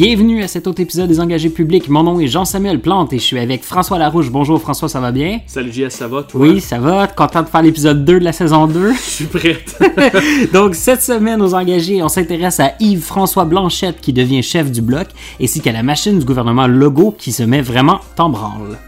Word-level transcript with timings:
Bienvenue 0.00 0.44
à 0.44 0.46
cet 0.46 0.68
autre 0.68 0.80
épisode 0.80 1.08
des 1.08 1.18
Engagés 1.18 1.50
publics. 1.50 1.88
Mon 1.88 2.04
nom 2.04 2.20
est 2.20 2.28
Jean-Samuel 2.28 2.78
Plante 2.78 3.12
et 3.12 3.18
je 3.18 3.24
suis 3.24 3.36
avec 3.36 3.64
François 3.64 3.98
Larouche. 3.98 4.30
Bonjour 4.30 4.60
François, 4.60 4.88
ça 4.88 5.00
va 5.00 5.10
bien? 5.10 5.40
Salut 5.48 5.72
JS, 5.72 5.90
ça 5.90 6.06
va 6.06 6.22
toi? 6.22 6.40
Oui, 6.40 6.60
ça 6.60 6.78
va. 6.78 7.08
Content 7.08 7.42
de 7.42 7.48
faire 7.48 7.62
l'épisode 7.62 8.04
2 8.04 8.20
de 8.20 8.24
la 8.24 8.30
saison 8.30 8.68
2. 8.68 8.92
Je 8.92 8.96
suis 8.96 9.24
prête. 9.24 9.76
Donc 10.52 10.76
cette 10.76 11.02
semaine 11.02 11.42
aux 11.42 11.52
Engagés, 11.52 12.00
on 12.00 12.08
s'intéresse 12.08 12.60
à 12.60 12.74
Yves-François 12.78 13.44
Blanchette 13.44 14.00
qui 14.00 14.12
devient 14.12 14.40
chef 14.40 14.70
du 14.70 14.82
bloc 14.82 15.08
ainsi 15.42 15.60
qu'à 15.60 15.72
la 15.72 15.82
machine 15.82 16.20
du 16.20 16.24
gouvernement 16.24 16.68
Legault 16.68 17.16
qui 17.18 17.32
se 17.32 17.42
met 17.42 17.60
vraiment 17.60 17.98
en 18.18 18.28
branle. 18.28 18.78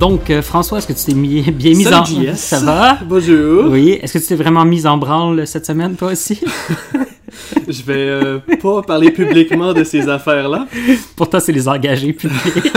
Donc, 0.00 0.30
euh, 0.30 0.40
François, 0.40 0.78
est-ce 0.78 0.86
que 0.86 0.94
tu 0.94 1.04
t'es 1.04 1.14
mis, 1.14 1.42
bien 1.52 1.74
mis 1.74 1.86
en... 1.86 2.02
JS. 2.02 2.34
Ça 2.36 2.58
va? 2.60 2.98
Bonjour. 3.04 3.70
Oui. 3.70 3.98
Est-ce 4.00 4.14
que 4.14 4.18
tu 4.18 4.28
t'es 4.28 4.34
vraiment 4.34 4.64
mis 4.64 4.86
en 4.86 4.96
branle 4.96 5.46
cette 5.46 5.66
semaine, 5.66 5.94
toi 5.94 6.12
aussi? 6.12 6.40
Je 7.68 7.82
vais 7.82 8.08
euh, 8.08 8.38
pas 8.62 8.80
parler 8.80 9.10
publiquement 9.10 9.74
de 9.74 9.84
ces 9.84 10.08
affaires-là, 10.08 10.66
Pour 11.16 11.28
toi, 11.28 11.38
c'est 11.38 11.52
les 11.52 11.68
engagés 11.68 12.14
publics. 12.14 12.72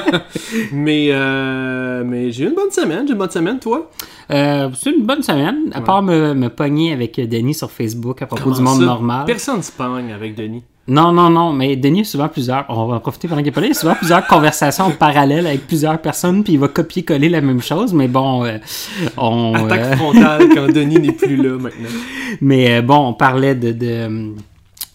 mais, 0.72 1.08
euh, 1.12 2.04
mais 2.04 2.30
j'ai 2.30 2.44
eu 2.44 2.48
une 2.48 2.54
bonne 2.54 2.70
semaine. 2.70 3.06
J'ai 3.06 3.12
une 3.14 3.18
bonne 3.18 3.30
semaine, 3.30 3.58
toi? 3.58 3.90
Euh, 4.30 4.68
c'est 4.78 4.90
une 4.90 5.04
bonne 5.06 5.22
semaine, 5.22 5.70
à 5.72 5.80
part 5.80 6.02
me, 6.02 6.34
me 6.34 6.48
pogner 6.48 6.92
avec 6.92 7.18
Denis 7.18 7.54
sur 7.54 7.70
Facebook 7.70 8.20
à 8.20 8.26
propos 8.26 8.44
Comment 8.44 8.56
du 8.56 8.62
monde 8.62 8.80
ça? 8.80 8.84
normal. 8.84 9.24
Personne 9.24 9.62
se 9.62 9.72
pogne 9.72 10.12
avec 10.12 10.34
Denis. 10.36 10.62
Non, 10.88 11.10
non, 11.12 11.30
non, 11.30 11.52
mais 11.52 11.74
Denis 11.76 12.02
a 12.02 12.04
souvent 12.04 12.28
plusieurs, 12.28 12.64
on 12.68 12.86
va 12.86 12.94
en 12.96 13.00
profiter 13.00 13.26
pendant 13.26 13.40
qu'il 13.40 13.48
est 13.48 13.52
pas 13.52 13.60
là, 13.60 13.66
il 13.66 13.70
a 13.72 13.74
souvent 13.74 13.96
plusieurs 13.96 14.24
conversations 14.26 14.84
en 14.86 14.90
parallèle 14.92 15.46
avec 15.46 15.66
plusieurs 15.66 16.00
personnes, 16.00 16.44
puis 16.44 16.52
il 16.52 16.58
va 16.60 16.68
copier-coller 16.68 17.28
la 17.28 17.40
même 17.40 17.60
chose, 17.60 17.92
mais 17.92 18.06
bon, 18.06 18.44
euh, 18.44 18.58
on... 19.16 19.54
Attaque 19.54 19.80
euh, 19.80 19.96
frontale 19.96 20.48
quand 20.54 20.72
Denis 20.72 20.98
n'est 21.00 21.12
plus 21.12 21.36
là 21.36 21.58
maintenant. 21.58 21.88
mais 22.40 22.76
euh, 22.76 22.82
bon, 22.82 22.98
on 23.08 23.14
parlait 23.14 23.54
de... 23.56 23.72
de 23.72 23.86
euh, 23.86 24.30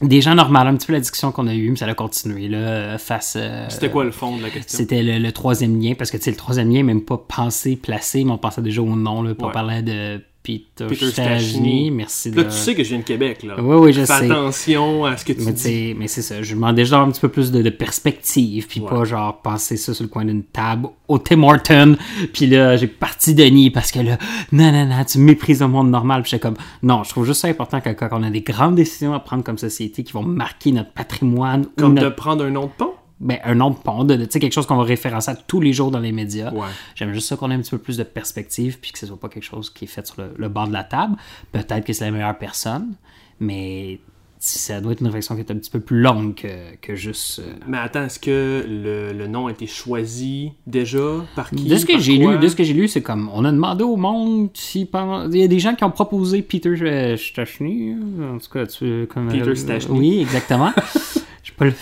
des 0.02 0.20
gens 0.20 0.34
normaux, 0.34 0.58
un 0.58 0.76
petit 0.78 0.88
peu 0.88 0.94
la 0.94 1.00
discussion 1.00 1.32
qu'on 1.32 1.46
a 1.46 1.54
eue, 1.54 1.70
mais 1.70 1.76
ça 1.76 1.86
a 1.86 1.94
continué, 1.94 2.48
là, 2.48 2.58
euh, 2.58 2.98
face... 2.98 3.36
euh, 3.38 3.66
C'était 3.70 3.92
quoi 3.92 4.04
le 4.04 4.10
fond 4.12 4.36
de 4.38 4.42
la 4.42 4.50
question? 4.50 4.76
C'était 4.80 5.04
le, 5.04 5.20
le 5.20 5.32
troisième 5.32 5.80
lien, 5.80 5.94
parce 5.96 6.10
que 6.10 6.18
tu 6.18 6.24
sais, 6.24 6.32
le 6.32 6.38
troisième 6.38 6.72
lien 6.74 6.82
même 6.82 7.02
pas 7.02 7.18
pensé, 7.28 7.76
placé, 7.76 8.24
mais 8.24 8.32
on 8.32 8.40
pensait 8.40 8.64
déjà 8.64 8.82
au 8.82 8.96
nom, 8.96 9.22
là, 9.22 9.36
puis 9.36 9.44
on 9.44 9.48
Ouais. 9.48 9.54
parlait 9.54 9.84
de 9.84 10.20
Peter, 10.44 10.88
Peter. 10.88 11.06
Stachny. 11.12 11.92
Merci 11.92 12.32
de... 12.32 12.38
Là, 12.38 12.46
tu 12.46 12.52
sais 12.52 12.74
que 12.74 12.84
je 12.84 12.90
viens 12.90 12.98
de 13.00 13.04
Québec, 13.04 13.44
là. 13.44 13.56
Oui, 13.62 13.76
oui, 13.76 13.94
je 13.94 14.00
Fais 14.02 14.06
sais. 14.08 14.26
attention 14.32 15.06
à 15.06 15.16
ce 15.16 15.24
que 15.24 15.34
tu 15.34 15.42
Mais, 15.46 15.52
dis. 15.54 15.96
mais 15.96 16.08
c'est 16.08 16.24
ça, 16.24 16.42
je 16.42 16.56
demandais 16.56 16.84
genre 16.84 17.02
un 17.08 17.12
petit 17.12 17.22
peu 17.22 17.30
plus 17.30 17.52
de, 17.52 17.62
de 17.62 17.70
perspective, 17.70 18.68
puis 18.68 18.80
Ouais. 18.80 18.90
pas 18.90 19.04
genre 19.04 19.42
penser 19.42 19.78
ça 19.78 19.94
sur 19.94 20.04
le 20.04 20.10
coin 20.10 20.26
d'une 20.26 20.44
table 20.44 20.88
au 21.08 21.20
Tim 21.20 21.44
Horton, 21.44 21.96
puis 22.34 22.48
là 22.48 22.76
j'ai 22.78 22.88
parti 22.88 23.36
Denis 23.36 23.70
parce 23.70 23.92
que 23.92 24.00
là, 24.00 24.18
non, 24.52 24.72
non, 24.72 24.86
non, 24.88 25.04
tu 25.04 25.20
méprises 25.20 25.62
le 25.62 25.68
monde 25.68 25.92
normal, 25.92 26.24
puis 26.24 26.32
j'étais 26.32 26.42
comme, 26.42 26.58
non, 26.82 27.04
je 27.04 27.10
trouve 27.10 27.26
juste 27.26 27.42
ça 27.42 27.48
important 27.48 27.80
que 27.82 27.90
quand 27.90 28.10
on 28.12 28.24
a 28.24 28.30
des 28.32 28.42
grandes 28.42 28.76
décisions 28.76 29.14
à 29.14 29.20
prendre 29.20 29.44
comme 29.44 29.58
société 29.60 30.04
qui 30.04 30.14
vont 30.14 30.24
marquer 30.24 30.72
notre 30.72 30.92
patrimoine, 30.92 31.66
ou 31.66 31.70
Comme 31.82 31.96
de 31.96 32.10
prendre 32.10 32.44
un 32.46 32.50
nom 32.50 32.64
de 32.66 32.72
pont? 32.78 32.94
Ben, 33.24 33.38
un 33.44 33.56
nom 33.56 33.70
de 33.70 33.76
pont, 33.76 34.04
de, 34.04 34.16
de- 34.16 34.26
tu 34.26 34.32
sais, 34.32 34.40
quelque 34.40 34.52
chose 34.54 34.66
qu'on 34.66 34.76
va 34.78 34.84
référencer 34.84 35.32
à 35.32 35.36
tous 35.36 35.62
les 35.62 35.72
jours 35.74 35.92
dans 35.92 36.00
les 36.00 36.12
médias. 36.12 36.52
Ouais. 36.52 36.68
J'aime 36.96 37.14
juste 37.14 37.28
ça 37.28 37.38
qu'on 37.38 37.52
ait 37.52 37.54
un 37.56 37.60
petit 37.62 37.72
peu 37.72 37.78
plus 37.78 37.96
de 37.98 38.04
perspective, 38.04 38.80
puis 38.82 38.92
que 38.92 39.00
ce 39.00 39.06
soit 39.06 39.20
pas 39.20 39.30
quelque 39.30 39.44
chose 39.46 39.70
qui 39.70 39.86
est 39.86 39.88
fait 39.88 40.06
sur 40.06 40.20
le, 40.22 40.34
le 40.36 40.50
bord 40.50 40.68
de 40.68 40.74
la 40.74 40.84
table. 40.84 41.16
Peut-être 41.52 41.86
que 41.86 41.94
c'est 41.94 42.06
la 42.06 42.12
meilleure 42.12 42.38
personne, 42.38 42.96
mais 43.40 44.00
ça 44.44 44.82
doit 44.82 44.94
être 44.94 45.02
une 45.02 45.06
réflexion 45.06 45.36
qui 45.36 45.42
est 45.42 45.52
un 45.52 45.56
petit 45.56 45.70
peu 45.70 45.80
plus 45.80 46.02
longue 46.02 46.34
que, 46.34 46.76
que 46.82 46.96
juste. 46.96 47.38
euh, 47.40 47.54
Mais 47.68 47.78
attends, 47.78 48.06
est-ce 48.06 48.18
que 48.20 48.66
le, 48.68 49.14
le 49.14 49.28
nom 49.28 49.46
a 49.46 49.52
été 49.52 49.68
choisi 49.68 50.54
déjà? 50.66 51.18
Par 51.36 51.52
qui? 51.52 51.66
De 51.68 51.78
ce 51.78 51.86
que 51.86 52.00
j'ai 52.00 52.18
lu, 52.18 52.40
de 52.40 52.48
ce 52.48 52.56
que 52.56 52.64
j'ai 52.64 52.74
lu, 52.74 52.88
c'est 52.88 53.04
comme 53.04 53.30
on 53.36 53.46
a 53.46 53.52
demandé 53.52 53.84
au 53.84 53.98
monde 53.98 54.50
si 54.56 54.90
il 54.92 55.38
y 55.40 55.44
a 55.44 55.48
des 55.48 55.60
gens 55.60 55.76
qui 55.76 55.84
ont 55.84 55.92
proposé 55.92 56.42
Peter 56.42 56.70
euh, 56.82 57.18
Stachny, 57.18 57.94
en 57.94 58.40
tout 58.40 58.50
cas 58.52 58.66
tu 58.66 59.06
comme 59.14 59.28
Peter 59.28 59.54
Stachny. 59.54 60.00
Oui, 60.00 60.22
exactement. 60.22 60.72
Je 61.44 61.52
pas 61.54 61.66
le 61.66 61.74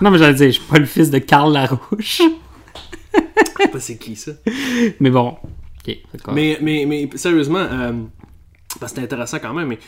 Non, 0.00 0.10
mais 0.10 0.18
j'allais 0.18 0.34
dire, 0.34 0.46
je 0.46 0.52
suis 0.52 0.62
pas 0.62 0.78
le 0.78 0.84
fils 0.86 1.10
de 1.10 1.18
Karl 1.18 1.52
Larouche. 1.52 2.22
Je 2.22 3.62
sais 3.62 3.68
pas 3.68 3.80
c'est 3.80 3.98
qui 3.98 4.16
ça. 4.16 4.32
Mais 5.00 5.10
bon. 5.10 5.36
OK. 5.86 5.96
Mais, 6.32 6.58
mais, 6.60 6.84
mais 6.86 7.08
sérieusement, 7.14 7.58
euh, 7.58 7.92
parce 8.80 8.92
que 8.92 8.98
c'est 8.98 9.04
intéressant 9.04 9.38
quand 9.38 9.54
même, 9.54 9.68
mais 9.68 9.78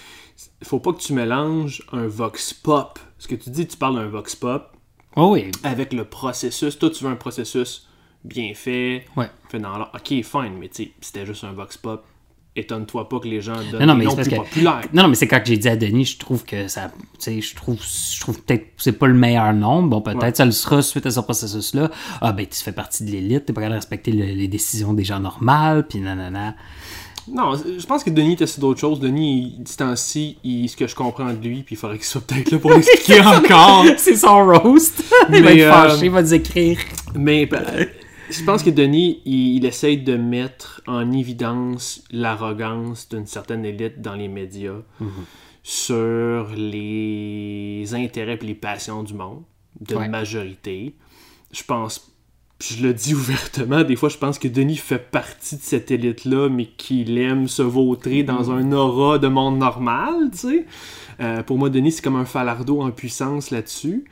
faut 0.62 0.78
pas 0.78 0.92
que 0.92 1.00
tu 1.00 1.12
mélanges 1.12 1.82
un 1.92 2.06
vox 2.06 2.52
pop. 2.54 2.98
Ce 3.18 3.26
que 3.28 3.34
tu 3.34 3.50
dis, 3.50 3.66
tu 3.66 3.76
parles 3.76 3.96
d'un 3.96 4.06
vox 4.08 4.36
pop 4.36 4.72
Oh 5.16 5.32
oui. 5.32 5.50
avec 5.64 5.92
le 5.92 6.04
processus. 6.04 6.78
Toi, 6.78 6.90
tu 6.90 7.04
veux 7.04 7.10
un 7.10 7.16
processus 7.16 7.88
bien 8.24 8.52
fait, 8.54 9.06
Ouais. 9.16 9.30
fait 9.48 9.58
dans 9.58 9.76
l'ordre. 9.78 9.92
Ok, 9.94 10.08
fine, 10.22 10.56
mais 10.58 10.68
tu 10.68 10.84
sais, 10.84 10.92
c'était 11.00 11.24
juste 11.26 11.44
un 11.44 11.52
vox 11.52 11.76
pop. 11.76 12.04
Étonne-toi 12.56 13.08
pas 13.08 13.20
que 13.20 13.28
les 13.28 13.40
gens 13.42 13.52
donnent 13.70 13.80
Non, 13.80 13.86
non, 13.86 13.92
des 13.94 13.98
mais 13.98 14.04
noms 14.06 14.14
plus 14.16 14.28
que- 14.28 14.34
populaires. 14.36 14.80
Non, 14.94 15.02
non, 15.02 15.08
mais 15.10 15.14
c'est 15.14 15.28
quand 15.28 15.40
j'ai 15.44 15.58
dit 15.58 15.68
à 15.68 15.76
Denis, 15.76 16.06
je 16.06 16.18
trouve 16.18 16.44
que 16.44 16.68
ça. 16.68 16.90
Tu 16.94 17.00
sais, 17.18 17.40
je 17.40 17.54
trouve, 17.54 17.76
je 17.78 18.20
trouve 18.20 18.40
peut-être 18.42 18.62
que 18.62 18.82
c'est 18.82 18.92
pas 18.92 19.06
le 19.06 19.14
meilleur 19.14 19.52
nom. 19.52 19.82
Bon, 19.82 20.00
peut-être 20.00 20.22
Ouais. 20.22 20.34
ça 20.34 20.44
le 20.46 20.52
sera 20.52 20.80
suite 20.82 21.04
à 21.06 21.10
ce 21.10 21.20
processus-là. 21.20 21.90
Ah, 22.22 22.32
ben, 22.32 22.46
tu 22.46 22.58
fais 22.58 22.72
partie 22.72 23.04
de 23.04 23.10
l'élite, 23.10 23.44
t'es 23.46 23.52
pas 23.52 23.60
capable 23.60 23.74
de 23.74 23.78
respecter 23.80 24.10
le- 24.12 24.24
les 24.24 24.48
décisions 24.48 24.94
des 24.94 25.04
gens 25.04 25.20
normales, 25.20 25.86
puis 25.86 25.98
nanana. 26.00 26.54
Non, 27.28 27.54
je 27.56 27.84
pense 27.86 28.04
que 28.04 28.10
Denis 28.10 28.34
était 28.34 28.46
sur 28.46 28.60
d'autres 28.60 28.78
choses. 28.80 29.00
Denis, 29.00 29.56
il- 29.58 29.66
ce 29.68 29.76
temps-ci, 29.78 30.38
il- 30.44 30.68
ce 30.68 30.76
que 30.76 30.86
je 30.86 30.94
comprends 30.94 31.32
de 31.32 31.42
lui, 31.46 31.62
puis 31.64 31.74
il 31.74 31.76
faudrait 31.78 31.96
qu'il 31.98 32.06
soit 32.06 32.20
peut-être 32.20 32.52
là 32.52 32.58
pour 32.58 32.70
l'expliquer 32.74 33.20
encore. 33.20 33.84
c'est 33.98 34.14
son 34.16 34.44
roast. 34.46 35.02
il 35.30 35.42
va 35.42 35.50
Mais, 35.50 35.58
être 35.58 35.66
euh, 35.66 35.72
fâché, 35.72 36.04
il 36.06 36.10
va 36.12 36.22
nous 36.22 36.34
écrire. 36.34 36.78
Mais 37.16 37.46
ben, 37.46 37.64
je 38.30 38.42
pense 38.44 38.62
que 38.62 38.70
Denis, 38.70 39.20
il, 39.24 39.56
il 39.56 39.64
essaye 39.64 39.98
de 39.98 40.16
mettre 40.16 40.82
en 40.86 41.12
évidence 41.12 42.02
l'arrogance 42.10 43.08
d'une 43.08 43.26
certaine 43.26 43.64
élite 43.64 44.00
dans 44.00 44.14
les 44.14 44.28
médias 44.28 44.80
sur 45.62 46.48
les 46.56 47.86
intérêts 47.94 48.38
et 48.40 48.46
les 48.46 48.54
passions 48.54 49.02
du 49.02 49.14
monde, 49.14 49.42
de 49.80 49.96
Ouais. 49.96 50.08
majorité. 50.08 50.94
Je 51.52 51.62
pense, 51.64 52.12
je 52.60 52.82
le 52.86 52.94
dis 52.94 53.14
ouvertement, 53.14 53.82
des 53.82 53.96
fois 53.96 54.08
je 54.08 54.18
pense 54.18 54.38
que 54.38 54.48
Denis 54.48 54.76
fait 54.76 54.98
partie 55.10 55.56
de 55.56 55.62
cette 55.62 55.90
élite-là, 55.90 56.48
mais 56.48 56.66
qu'il 56.66 57.18
aime 57.18 57.48
se 57.48 57.62
vautrer 57.62 58.22
dans 58.22 58.50
un 58.50 58.70
aura 58.72 59.18
de 59.18 59.28
monde 59.28 59.58
normal, 59.58 60.30
tu 60.32 60.38
sais. 60.38 60.66
Euh, 61.18 61.42
pour 61.42 61.56
moi, 61.56 61.70
Denis, 61.70 61.92
c'est 61.92 62.02
comme 62.02 62.16
un 62.16 62.26
falardeau 62.26 62.82
en 62.82 62.90
puissance 62.90 63.50
là-dessus. 63.50 64.04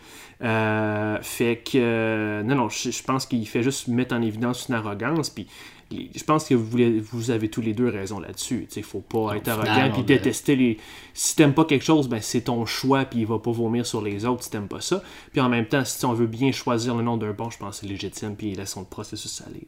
Euh, 0.45 1.19
fait 1.23 1.63
que, 1.65 1.79
euh, 1.79 2.43
non, 2.43 2.55
non, 2.55 2.69
je, 2.69 2.91
je 2.91 3.03
pense 3.03 3.27
qu'il 3.27 3.47
fait 3.49 3.63
juste 3.63 3.89
mettre 3.89 4.15
en 4.15 4.21
évidence 4.21 4.69
une 4.69 4.75
arrogance. 4.75 5.31
Puis, 5.31 5.47
je 5.91 6.25
pense 6.25 6.45
que 6.47 6.55
vous, 6.55 6.79
vous 7.13 7.31
avez 7.31 7.49
tous 7.49 7.61
les 7.61 7.73
deux 7.73 7.89
raison 7.89 8.19
là-dessus. 8.19 8.67
Il 8.77 8.83
faut 8.83 9.01
pas 9.01 9.37
être 9.37 9.49
arrogant 9.49 9.91
puis 9.93 10.03
détester 10.03 10.57
les. 10.57 10.79
Si 11.13 11.37
t'aimes 11.37 11.55
pas 11.55 11.65
quelque 11.65 11.85
chose, 11.85 12.09
ben 12.09 12.21
c'est 12.21 12.43
ton 12.43 12.67
choix 12.67 13.05
puis 13.05 13.21
il 13.21 13.27
va 13.27 13.39
pas 13.39 13.53
vomir 13.53 13.87
sur 13.87 14.03
les 14.03 14.25
autres 14.25 14.45
si 14.45 14.51
t'aimes 14.51 14.69
pas 14.69 14.81
ça. 14.81 15.03
Puis 15.33 15.41
en 15.41 15.49
même 15.49 15.67
temps, 15.67 15.85
si 15.85 16.05
on 16.05 16.13
veut 16.13 16.27
bien 16.27 16.53
choisir 16.53 16.95
le 16.95 17.03
nom 17.03 17.17
d'un 17.17 17.33
bon, 17.33 17.51
je 17.51 17.59
pense 17.59 17.81
que 17.81 17.87
c'est 17.87 17.93
légitime 17.93 18.35
puis 18.37 18.55
laissons 18.55 18.81
le 18.81 18.87
processus 18.87 19.43
aller. 19.47 19.67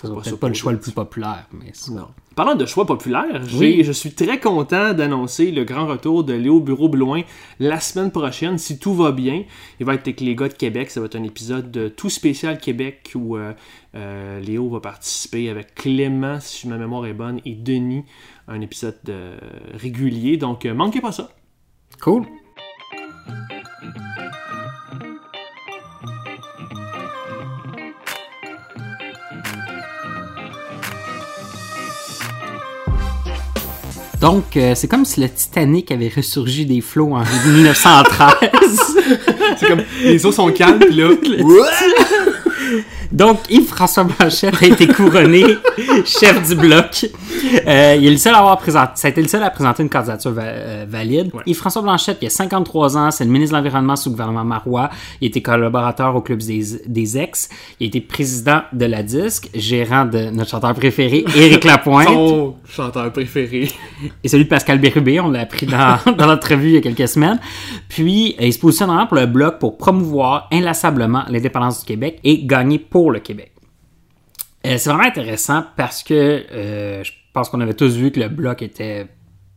C'est 0.00 0.06
pas 0.08 0.14
peut-être 0.14 0.24
ça 0.30 0.36
pas 0.36 0.48
le 0.48 0.54
choix 0.54 0.72
le 0.72 0.78
plus 0.78 0.92
populaire, 0.92 1.46
mais 1.52 1.72
Non. 1.90 2.06
Parlant 2.36 2.54
de 2.54 2.66
choix 2.66 2.86
populaires, 2.86 3.42
Oui. 3.58 3.82
je 3.82 3.90
suis 3.90 4.12
très 4.12 4.38
content 4.38 4.92
d'annoncer 4.94 5.50
le 5.50 5.64
grand 5.64 5.88
retour 5.88 6.22
de 6.22 6.34
Léo 6.34 6.60
Bureau 6.60 6.88
Blouin 6.88 7.22
la 7.58 7.80
semaine 7.80 8.12
prochaine. 8.12 8.58
Si 8.58 8.78
tout 8.78 8.94
va 8.94 9.10
bien, 9.10 9.42
il 9.80 9.86
va 9.86 9.94
être 9.94 10.02
avec 10.02 10.20
les 10.20 10.36
gars 10.36 10.46
de 10.46 10.52
Québec. 10.54 10.92
Ça 10.92 11.00
va 11.00 11.06
être 11.06 11.16
un 11.16 11.24
épisode 11.24 11.72
de 11.72 11.88
tout 11.88 12.10
spécial 12.10 12.58
Québec 12.60 13.10
où 13.16 13.36
euh, 13.36 13.52
euh, 13.96 14.38
Léo 14.38 14.68
va 14.68 14.78
participer 14.78 15.50
avec 15.50 15.74
Clément, 15.74 16.38
si 16.38 16.68
ma 16.68 16.76
mémoire 16.76 17.04
est 17.06 17.12
bonne, 17.14 17.40
et 17.44 17.56
Denis. 17.56 18.04
Un 18.46 18.60
épisode 18.60 18.98
euh, 19.08 19.36
régulier. 19.74 20.36
Donc, 20.36 20.64
manquez 20.64 21.00
pas 21.00 21.10
ça. 21.10 21.30
Cool. 22.00 22.24
Donc, 34.20 34.56
euh, 34.56 34.74
c'est 34.74 34.88
comme 34.88 35.04
si 35.04 35.20
le 35.20 35.28
Titanic 35.28 35.92
avait 35.92 36.10
ressurgi 36.14 36.66
des 36.66 36.80
flots 36.80 37.14
en 37.14 37.22
1913. 37.46 38.50
C'est 39.58 39.68
comme 39.68 39.82
les 40.02 40.26
eaux 40.26 40.32
sont 40.32 40.50
calmes, 40.52 40.80
puis 40.80 40.94
là. 40.96 41.10
Donc, 43.10 43.38
Yves-François 43.48 44.04
Blanchette 44.04 44.62
a 44.62 44.66
été 44.66 44.86
couronné 44.86 45.44
chef 46.04 46.46
du 46.48 46.54
bloc. 46.56 47.06
Euh, 47.66 47.96
il 47.98 48.06
est 48.06 48.10
le 48.10 48.16
seul 48.16 48.34
à 48.34 48.38
avoir 48.38 48.58
présenté, 48.58 48.92
ça 48.96 49.08
a 49.08 49.10
été 49.10 49.22
le 49.22 49.28
seul 49.28 49.42
à 49.42 49.50
présenter 49.50 49.82
une 49.82 49.88
candidature 49.88 50.32
va- 50.32 50.42
euh, 50.42 50.84
valide. 50.88 51.30
Ouais. 51.32 51.42
Et 51.46 51.54
François 51.54 51.80
Blanchette, 51.82 52.18
il 52.20 52.26
a 52.26 52.30
53 52.30 52.96
ans, 52.98 53.10
c'est 53.10 53.24
le 53.24 53.30
ministre 53.30 53.54
de 53.56 53.58
l'Environnement 53.62 53.96
sous 53.96 54.10
le 54.10 54.12
gouvernement 54.14 54.44
Marois. 54.44 54.90
Il 55.20 55.28
était 55.28 55.40
collaborateur 55.40 56.14
au 56.16 56.20
Club 56.20 56.40
des, 56.40 56.62
des 56.86 57.18
ex. 57.18 57.48
Il 57.80 57.86
été 57.86 58.00
président 58.00 58.60
de 58.72 58.84
la 58.84 59.02
DISC, 59.02 59.48
gérant 59.54 60.04
de 60.04 60.30
notre 60.30 60.50
chanteur 60.50 60.74
préféré, 60.74 61.24
Éric 61.36 61.64
Lapointe. 61.64 62.08
Son 62.08 62.56
chanteur 62.68 63.10
préféré. 63.12 63.70
et 64.22 64.28
celui 64.28 64.44
de 64.44 64.48
Pascal 64.50 64.78
Bérubé, 64.80 65.20
on 65.20 65.28
l'a 65.30 65.40
appris 65.40 65.66
dans, 65.66 65.96
dans 66.16 66.26
notre 66.26 66.50
revue 66.50 66.68
il 66.70 66.74
y 66.74 66.78
a 66.78 66.80
quelques 66.82 67.08
semaines. 67.08 67.38
Puis, 67.88 68.34
euh, 68.40 68.44
il 68.46 68.52
se 68.52 68.58
positionne 68.58 68.88
vraiment 68.88 69.06
pour 69.06 69.16
le 69.16 69.26
Bloc 69.26 69.58
pour 69.58 69.78
promouvoir 69.78 70.48
inlassablement 70.52 71.22
l'indépendance 71.28 71.80
du 71.80 71.86
Québec 71.86 72.18
et 72.24 72.44
gagner 72.44 72.78
pour 72.78 72.97
le 73.10 73.20
Québec. 73.20 73.52
Euh, 74.66 74.76
c'est 74.76 74.90
vraiment 74.90 75.04
intéressant 75.08 75.64
parce 75.76 76.02
que 76.02 76.14
euh, 76.14 77.04
je 77.04 77.12
pense 77.32 77.48
qu'on 77.48 77.60
avait 77.60 77.74
tous 77.74 77.96
vu 77.96 78.10
que 78.10 78.18
le 78.20 78.28
Bloc 78.28 78.60
était 78.62 79.06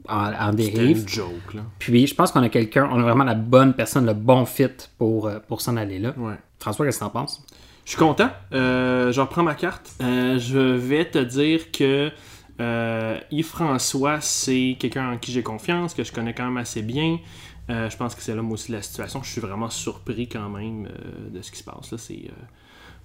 en, 0.07 0.31
en 0.31 0.51
C'était 0.51 0.71
dérive. 0.71 1.01
une 1.01 1.07
joke, 1.07 1.53
là. 1.55 1.61
Puis, 1.79 2.05
je 2.07 2.13
pense 2.15 2.31
qu'on 2.31 2.43
a 2.43 2.49
quelqu'un, 2.49 2.87
on 2.91 2.99
a 2.99 3.03
vraiment 3.03 3.23
la 3.23 3.33
bonne 3.35 3.73
personne, 3.73 4.05
le 4.05 4.13
bon 4.13 4.45
fit 4.45 4.67
pour, 4.97 5.27
euh, 5.27 5.39
pour 5.47 5.61
s'en 5.61 5.75
aller 5.77 5.99
là. 5.99 6.13
Ouais. 6.17 6.35
François, 6.59 6.85
qu'est-ce 6.85 6.99
que 6.99 7.03
t'en 7.05 7.09
penses? 7.09 7.43
Je 7.85 7.91
suis 7.91 7.99
content. 7.99 8.29
Euh, 8.53 9.11
je 9.11 9.19
reprends 9.19 9.43
ma 9.43 9.55
carte. 9.55 9.91
Je 9.99 10.75
vais 10.75 11.05
te 11.05 11.17
dire 11.17 11.71
que 11.71 12.11
Yves-François, 13.31 14.21
c'est 14.21 14.77
quelqu'un 14.79 15.13
en 15.13 15.17
qui 15.17 15.31
j'ai 15.31 15.41
confiance, 15.41 15.95
que 15.95 16.03
je 16.03 16.11
connais 16.11 16.35
quand 16.35 16.45
même 16.45 16.57
assez 16.57 16.83
bien. 16.83 17.17
Je 17.67 17.97
pense 17.97 18.13
que 18.13 18.21
c'est 18.21 18.35
l'homme 18.35 18.51
aussi 18.51 18.71
de 18.71 18.77
la 18.77 18.83
situation. 18.83 19.23
Je 19.23 19.31
suis 19.31 19.41
vraiment 19.41 19.71
surpris 19.71 20.27
quand 20.29 20.47
même 20.49 20.89
de 21.31 21.41
ce 21.41 21.51
qui 21.51 21.57
se 21.57 21.63
passe. 21.63 21.91
Là. 21.91 21.97
C'est, 21.97 22.29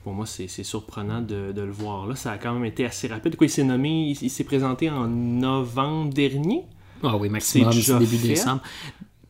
pour 0.07 0.15
moi, 0.15 0.25
c'est, 0.25 0.47
surprenant 0.63 1.21
de, 1.21 1.51
de 1.51 1.63
le 1.63 1.73
voir. 1.73 2.07
Là. 2.07 2.15
Ça 2.15 2.31
a 2.31 2.39
quand 2.39 2.55
même 2.55 2.65
été 2.65 2.87
assez 2.87 3.09
rapide. 3.09 3.35
Quoi, 3.35 3.49
il 3.49 3.51
s'est 3.51 3.65
nommé, 3.65 4.11
il, 4.11 4.17
il 4.23 4.31
s'est 4.31 4.45
présenté 4.45 4.89
en 4.89 5.09
novembre 5.09 6.15
dernier. 6.15 6.63
Ah 7.03 7.17
oui, 7.17 7.29
maximum, 7.29 7.73
début 7.73 8.07
fait. 8.07 8.29
décembre. 8.29 8.63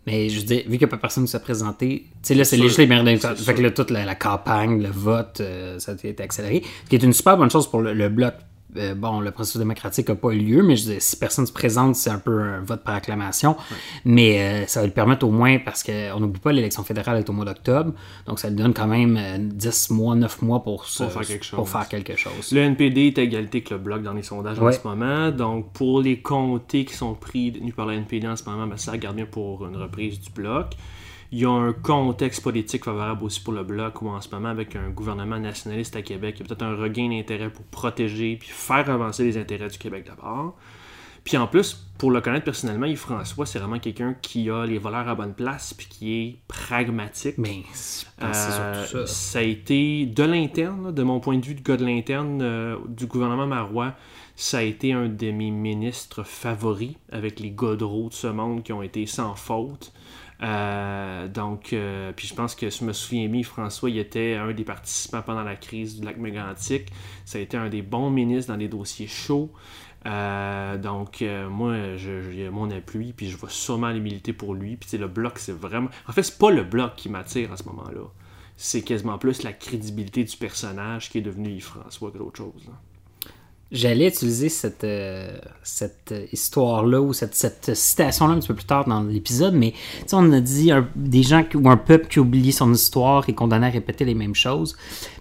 Mais 0.06 0.28
je 0.28 0.38
veux 0.38 0.44
dire, 0.44 0.64
vu 0.66 0.76
que 0.76 0.84
pas 0.84 0.98
personne 0.98 1.22
ne 1.22 1.28
s'est 1.28 1.40
présenté, 1.40 2.04
tu 2.10 2.18
sais, 2.20 2.34
là, 2.34 2.44
c'est 2.44 2.58
législatif, 2.58 3.26
fait 3.42 3.54
que 3.54 3.62
là, 3.62 3.70
toute 3.70 3.90
la, 3.90 4.04
la 4.04 4.14
campagne, 4.16 4.82
le 4.82 4.90
vote, 4.90 5.38
euh, 5.40 5.78
ça 5.78 5.92
a 5.92 5.94
été 5.94 6.22
accéléré. 6.22 6.62
Ce 6.84 6.90
qui 6.90 6.96
est 6.96 7.02
une 7.02 7.14
super 7.14 7.38
bonne 7.38 7.50
chose 7.50 7.70
pour 7.70 7.80
le, 7.80 7.94
le 7.94 8.10
bloc. 8.10 8.34
Euh, 8.76 8.94
bon, 8.94 9.20
le 9.20 9.30
processus 9.30 9.58
démocratique 9.58 10.08
n'a 10.08 10.16
pas 10.16 10.30
eu 10.32 10.38
lieu, 10.40 10.62
mais 10.62 10.76
je 10.76 10.84
dire, 10.84 11.00
si 11.00 11.16
personne 11.16 11.46
se 11.46 11.52
présente, 11.52 11.94
c'est 11.96 12.10
un 12.10 12.18
peu 12.18 12.40
un 12.42 12.60
vote 12.60 12.82
par 12.82 12.94
acclamation. 12.96 13.56
Mais 14.04 14.40
euh, 14.40 14.66
ça 14.66 14.80
va 14.80 14.86
lui 14.86 14.92
permettre 14.92 15.24
au 15.26 15.30
moins, 15.30 15.58
parce 15.58 15.82
qu'on 15.82 16.20
n'oublie 16.20 16.40
pas, 16.40 16.52
l'élection 16.52 16.82
fédérale 16.82 17.18
est 17.18 17.30
au 17.30 17.32
mois 17.32 17.44
d'octobre, 17.44 17.92
donc 18.26 18.38
ça 18.38 18.48
lui 18.50 18.56
donne 18.56 18.74
quand 18.74 18.88
même 18.88 19.16
euh, 19.16 19.38
10 19.40 19.90
mois, 19.90 20.14
9 20.14 20.42
mois 20.42 20.62
pour, 20.62 20.84
se- 20.86 21.04
faire 21.04 21.22
quelque 21.22 21.48
pour 21.50 21.64
chose. 21.66 21.72
faire 21.72 21.88
quelque 21.88 22.16
chose. 22.16 22.52
Le 22.52 22.60
NPD 22.60 23.06
est 23.06 23.18
à 23.18 23.22
égalité 23.22 23.58
avec 23.58 23.70
le 23.70 23.78
Bloc 23.78 24.02
dans 24.02 24.12
les 24.14 24.22
sondages 24.22 24.58
en 24.58 24.72
ce 24.72 24.86
moment. 24.86 25.30
Donc, 25.30 25.72
pour 25.72 26.02
les 26.02 26.20
comtés 26.20 26.84
qui 26.84 26.94
sont 26.94 27.14
pris 27.14 27.52
tenus 27.52 27.74
par 27.74 27.86
le 27.86 27.94
NPD 27.94 28.26
en 28.28 28.36
ce 28.36 28.44
moment, 28.44 28.66
ben, 28.66 28.76
ça 28.76 28.92
regarde 28.92 29.16
bien 29.16 29.26
pour 29.26 29.64
une 29.66 29.76
reprise 29.76 30.20
du 30.20 30.30
Bloc. 30.30 30.72
Il 31.32 31.40
y 31.40 31.44
a 31.44 31.50
un 31.50 31.72
contexte 31.72 32.42
politique 32.42 32.84
favorable 32.84 33.24
aussi 33.24 33.40
pour 33.40 33.52
le 33.52 33.64
Bloc, 33.64 34.00
où 34.02 34.08
en 34.08 34.20
ce 34.20 34.28
moment, 34.30 34.48
avec 34.48 34.76
un 34.76 34.90
gouvernement 34.90 35.38
nationaliste 35.38 35.96
à 35.96 36.02
Québec, 36.02 36.36
il 36.38 36.40
y 36.40 36.44
a 36.44 36.48
peut-être 36.48 36.62
un 36.62 36.76
regain 36.76 37.08
d'intérêt 37.08 37.50
pour 37.50 37.64
protéger 37.64 38.36
puis 38.36 38.48
faire 38.50 38.88
avancer 38.90 39.24
les 39.24 39.36
intérêts 39.38 39.68
du 39.68 39.78
Québec 39.78 40.06
d'abord. 40.06 40.56
Puis 41.26 41.36
en 41.36 41.48
plus, 41.48 41.74
pour 41.98 42.12
le 42.12 42.20
connaître 42.20 42.44
personnellement, 42.44 42.86
Yves-François, 42.86 43.46
c'est 43.46 43.58
vraiment 43.58 43.80
quelqu'un 43.80 44.14
qui 44.22 44.48
a 44.48 44.64
les 44.64 44.78
valeurs 44.78 45.08
à 45.08 45.16
bonne 45.16 45.34
place 45.34 45.74
puis 45.74 45.88
qui 45.88 46.14
est 46.14 46.36
pragmatique. 46.46 47.34
Mais 47.36 47.62
Euh, 48.22 48.84
ça. 48.84 49.06
ça 49.08 49.40
a 49.40 49.42
été 49.42 50.06
de 50.06 50.22
l'interne, 50.22 50.92
de 50.94 51.02
mon 51.02 51.18
point 51.18 51.36
de 51.38 51.44
vue 51.44 51.56
de 51.56 51.62
gars 51.62 51.76
de 51.76 51.84
l'interne 51.84 52.40
euh, 52.42 52.76
du 52.86 53.06
gouvernement 53.06 53.48
marois, 53.48 53.94
ça 54.36 54.58
a 54.58 54.62
été 54.62 54.92
un 54.92 55.08
de 55.08 55.30
mes 55.32 55.50
ministres 55.50 56.22
favoris 56.22 56.94
avec 57.10 57.40
les 57.40 57.50
Godreau 57.50 58.08
de 58.08 58.14
ce 58.14 58.28
monde 58.28 58.62
qui 58.62 58.72
ont 58.72 58.82
été 58.82 59.04
sans 59.06 59.34
faute. 59.34 59.92
Euh, 60.42 61.28
donc, 61.28 61.72
euh, 61.72 62.12
puis 62.14 62.26
je 62.28 62.34
pense 62.34 62.54
que 62.54 62.68
je 62.68 62.84
me 62.84 62.92
souviens 62.92 63.28
bien, 63.28 63.42
François, 63.42 63.88
il 63.88 63.98
était 63.98 64.34
un 64.34 64.52
des 64.52 64.64
participants 64.64 65.22
pendant 65.22 65.42
la 65.44 65.56
crise 65.56 65.98
du 65.98 66.04
lac 66.04 66.18
mégantique. 66.18 66.88
Ça 67.24 67.38
a 67.38 67.40
été 67.40 67.56
un 67.56 67.68
des 67.68 67.82
bons 67.82 68.10
ministres 68.10 68.52
dans 68.52 68.58
des 68.58 68.68
dossiers 68.68 69.06
chauds. 69.06 69.50
Euh, 70.06 70.76
donc, 70.78 71.24
moi, 71.50 71.96
je- 71.96 72.30
j'ai 72.30 72.48
mon 72.50 72.70
appui, 72.70 73.12
puis 73.12 73.28
je 73.28 73.36
vais 73.36 73.48
sûrement 73.48 73.88
aller 73.88 74.00
militer 74.00 74.32
pour 74.32 74.54
lui. 74.54 74.76
Puis, 74.76 74.96
le 74.98 75.08
bloc, 75.08 75.38
c'est 75.38 75.52
vraiment. 75.52 75.88
En 76.06 76.12
fait, 76.12 76.22
c'est 76.22 76.38
pas 76.38 76.50
le 76.50 76.62
bloc 76.64 76.94
qui 76.96 77.08
m'attire 77.08 77.52
à 77.52 77.56
ce 77.56 77.64
moment-là. 77.64 78.02
C'est 78.58 78.82
quasiment 78.82 79.18
plus 79.18 79.42
la 79.42 79.52
crédibilité 79.52 80.22
du 80.24 80.36
personnage 80.36 81.10
qui 81.10 81.18
est 81.18 81.22
devenu 81.22 81.50
Yves-François 81.50 82.10
que 82.10 82.18
d'autre 82.18 82.36
chose. 82.38 82.70
J'allais 83.72 84.06
utiliser 84.06 84.48
cette, 84.48 84.84
euh, 84.84 85.28
cette 85.64 86.14
histoire-là 86.32 87.00
ou 87.00 87.12
cette, 87.12 87.34
cette 87.34 87.74
citation-là 87.74 88.34
un 88.34 88.38
petit 88.38 88.46
peu 88.46 88.54
plus 88.54 88.64
tard 88.64 88.84
dans 88.86 89.02
l'épisode, 89.02 89.54
mais 89.54 89.74
on 90.12 90.32
a 90.32 90.40
dit 90.40 90.70
un- 90.70 90.88
des 90.94 91.24
gens 91.24 91.42
qui- 91.42 91.56
ou 91.56 91.68
un 91.68 91.76
peuple 91.76 92.06
qui 92.06 92.20
oublie 92.20 92.52
son 92.52 92.72
histoire 92.72 93.28
et 93.28 93.32
condamné 93.34 93.66
à 93.66 93.70
répéter 93.70 94.04
les 94.04 94.14
mêmes 94.14 94.36
choses. 94.36 94.76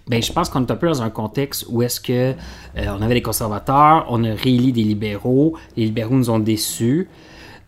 Ben, 0.06 0.22
je 0.22 0.32
pense 0.32 0.48
qu'on 0.48 0.64
est 0.64 0.70
un 0.70 0.76
peu 0.76 0.86
dans 0.86 1.02
un 1.02 1.10
contexte 1.10 1.66
où 1.68 1.82
est-ce 1.82 2.00
que 2.00 2.12
euh, 2.12 2.34
on 2.76 3.02
avait 3.02 3.14
des 3.14 3.22
conservateurs, 3.22 4.06
on 4.10 4.22
a 4.22 4.32
réélu 4.34 4.70
des 4.70 4.84
libéraux, 4.84 5.56
les 5.76 5.86
libéraux 5.86 6.14
nous 6.14 6.30
ont 6.30 6.38
déçus. 6.38 7.08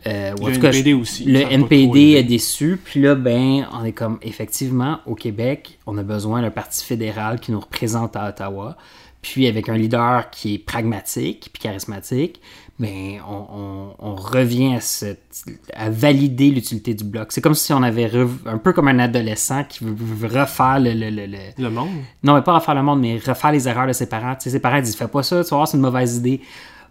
Euh, 0.06 0.32
ou 0.40 0.44
en 0.44 0.48
Le 0.48 0.54
tout 0.54 0.60
cas, 0.60 0.68
NPD 0.70 0.94
aussi, 0.94 1.24
Le 1.24 1.40
NPD 1.40 2.00
est 2.12 2.22
déçu. 2.22 2.78
Puis 2.82 3.00
là, 3.02 3.16
ben, 3.16 3.66
on 3.72 3.84
est 3.84 3.90
comme, 3.92 4.18
effectivement, 4.22 5.00
au 5.06 5.16
Québec, 5.16 5.80
on 5.88 5.98
a 5.98 6.04
besoin 6.04 6.40
d'un 6.40 6.52
parti 6.52 6.84
fédéral 6.84 7.40
qui 7.40 7.50
nous 7.50 7.58
représente 7.58 8.14
à 8.14 8.28
Ottawa. 8.28 8.76
Puis 9.22 9.46
avec 9.46 9.68
un 9.68 9.76
leader 9.76 10.30
qui 10.30 10.54
est 10.54 10.58
pragmatique 10.58 11.50
puis 11.52 11.60
charismatique, 11.62 12.40
ben, 12.78 13.18
on, 13.28 13.34
on- 13.52 13.94
on 13.98 14.14
revient 14.14 14.76
à, 14.76 14.80
cette- 14.80 15.44
à 15.74 15.90
valider 15.90 16.50
l'utilité 16.50 16.94
du 16.94 17.02
bloc. 17.02 17.32
C'est 17.32 17.40
comme 17.40 17.54
si 17.54 17.72
on 17.72 17.82
avait 17.82 18.06
rev- 18.06 18.38
un 18.46 18.58
peu 18.58 18.72
comme 18.72 18.86
un 18.86 19.00
adolescent 19.00 19.64
qui 19.64 19.82
veut, 19.84 19.96
refaire 20.28 20.78
le, 20.78 20.92
le- 20.94 21.10
le- 21.10 21.26
le- 21.26 21.38
Le 21.64 21.70
monde 21.70 21.88
non, 22.22 22.34
mais 22.34 22.42
pas 22.42 22.54
refaire 22.54 22.76
le 22.76 22.82
monde, 22.84 23.00
mais 23.00 23.18
refaire 23.18 23.50
les 23.50 23.66
erreurs 23.68 23.88
de 23.88 23.92
ses 23.92 24.08
parents. 24.08 24.34
Tu 24.36 24.44
sais, 24.44 24.50
ses 24.50 24.60
parents 24.60 24.80
disent 24.80 24.94
Fais 24.96 25.08
pas 25.08 25.24
ça, 25.24 25.42
tu 25.42 25.50
voir, 25.50 25.66
c'est 25.66 25.76
une 25.76 25.82
mauvaise 25.82 26.16
idée. 26.18 26.40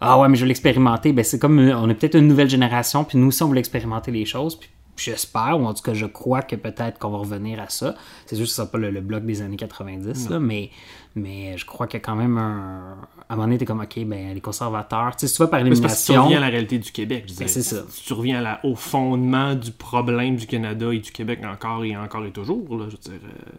Ah 0.01 0.19
ouais, 0.19 0.27
mais 0.27 0.35
je 0.35 0.41
vais 0.41 0.49
l'expérimenter. 0.49 1.13
Ben, 1.13 1.23
c'est 1.23 1.39
comme 1.39 1.57
on 1.57 1.89
est 1.89 1.95
peut-être 1.95 2.15
une 2.15 2.27
nouvelle 2.27 2.49
génération, 2.49 3.03
puis 3.05 3.17
nous 3.17 3.27
aussi, 3.27 3.41
on 3.43 3.47
veut 3.47 3.57
expérimenter 3.57 4.11
les 4.11 4.25
choses. 4.25 4.59
Puis 4.59 4.69
j'espère, 4.97 5.59
ou 5.59 5.65
en 5.65 5.73
tout 5.73 5.83
cas, 5.83 5.93
je 5.93 6.05
crois 6.05 6.41
que 6.41 6.55
peut-être 6.55 6.99
qu'on 6.99 7.09
va 7.09 7.17
revenir 7.19 7.59
à 7.59 7.69
ça. 7.69 7.95
C'est 8.25 8.35
juste 8.35 8.47
que 8.49 8.55
ce 8.55 8.55
sera 8.57 8.67
pas 8.71 8.77
le, 8.77 8.91
le 8.91 9.01
bloc 9.01 9.25
des 9.25 9.41
années 9.41 9.55
90, 9.57 10.29
là, 10.29 10.39
mais, 10.39 10.69
mais 11.15 11.57
je 11.57 11.65
crois 11.65 11.87
qu'il 11.87 11.99
y 11.99 12.01
a 12.01 12.05
quand 12.05 12.15
même 12.15 12.37
un. 12.37 12.97
À 13.29 13.33
un 13.33 13.35
moment 13.35 13.47
donné, 13.47 13.57
t'es 13.57 13.65
comme 13.65 13.81
OK, 13.81 13.99
ben, 14.05 14.33
les 14.33 14.41
conservateurs. 14.41 15.15
Tu 15.15 15.21
sais, 15.21 15.27
si 15.27 15.35
tu 15.35 15.41
vas 15.43 15.47
par 15.47 15.59
c'est 15.61 15.65
parce 15.65 15.79
que 15.79 15.83
tu 15.83 16.11
élimination. 16.11 16.23
reviens 16.23 16.37
à 16.37 16.41
la 16.41 16.47
réalité 16.47 16.79
du 16.79 16.91
Québec. 16.91 17.25
je 17.27 17.33
Ben, 17.37 17.47
c'est 17.47 17.61
ça. 17.63 17.83
Tu 18.05 18.13
reviens 18.13 18.39
à 18.39 18.41
la- 18.41 18.65
au 18.65 18.75
fondement 18.75 19.53
du 19.55 19.71
problème 19.71 20.35
du 20.37 20.47
Canada 20.47 20.93
et 20.93 20.99
du 20.99 21.11
Québec 21.11 21.39
encore 21.45 21.83
et 21.83 21.95
encore 21.97 22.25
et 22.25 22.31
toujours. 22.31 22.77
Là, 22.77 22.85
je 22.89 22.91
veux 22.95 23.17
dire, 23.17 23.27
euh, 23.27 23.51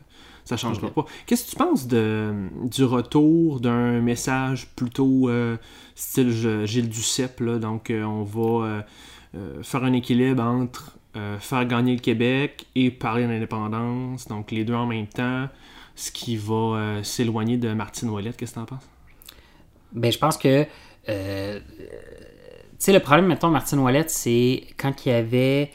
ça 0.47 0.57
changera 0.57 0.89
pas. 0.89 1.05
Qu'est-ce 1.27 1.45
que 1.45 1.51
tu 1.51 1.57
penses 1.57 1.87
de, 1.87 2.33
du 2.65 2.85
retour 2.85 3.61
d'un 3.61 4.01
message 4.01 4.69
plutôt 4.75 5.29
euh, 5.29 5.59
style 5.95 6.31
je- 6.31 6.65
Gilles 6.65 6.89
Duceppe? 6.89 7.41
Là, 7.41 7.59
donc, 7.59 7.91
euh, 7.91 8.03
on 8.05 8.23
va 8.23 8.67
euh, 8.67 8.81
euh, 9.37 9.63
faire 9.63 9.85
un 9.85 9.93
équilibre 9.93 10.43
entre 10.43 10.97
euh, 11.19 11.39
faire 11.39 11.67
gagner 11.67 11.95
le 11.95 12.01
Québec 12.01 12.67
et 12.75 12.91
parler 12.91 13.27
d'indépendance. 13.27 14.29
Donc, 14.29 14.51
les 14.51 14.65
deux 14.65 14.75
en 14.75 14.87
même 14.87 15.07
temps. 15.07 15.49
Ce 15.95 16.11
qui 16.13 16.37
va 16.37 16.55
euh, 16.55 17.03
s'éloigner 17.03 17.57
de 17.57 17.73
Martine 17.73 18.09
Ouellette. 18.09 18.37
Qu'est-ce 18.37 18.53
que 18.53 18.57
tu 18.57 18.63
en 18.63 18.67
penses? 18.67 18.89
Ben, 19.93 20.13
je 20.13 20.19
pense 20.19 20.37
que. 20.39 20.67
euh, 21.09 21.61
tu 21.61 22.77
sais, 22.79 22.93
le 22.93 23.01
problème, 23.01 23.27
mettons, 23.27 23.51
Martine 23.51 23.81
Ouellette, 23.81 24.11
c'est 24.11 24.63
quand 24.77 25.05
il 25.05 25.09
y 25.09 25.13
avait. 25.13 25.73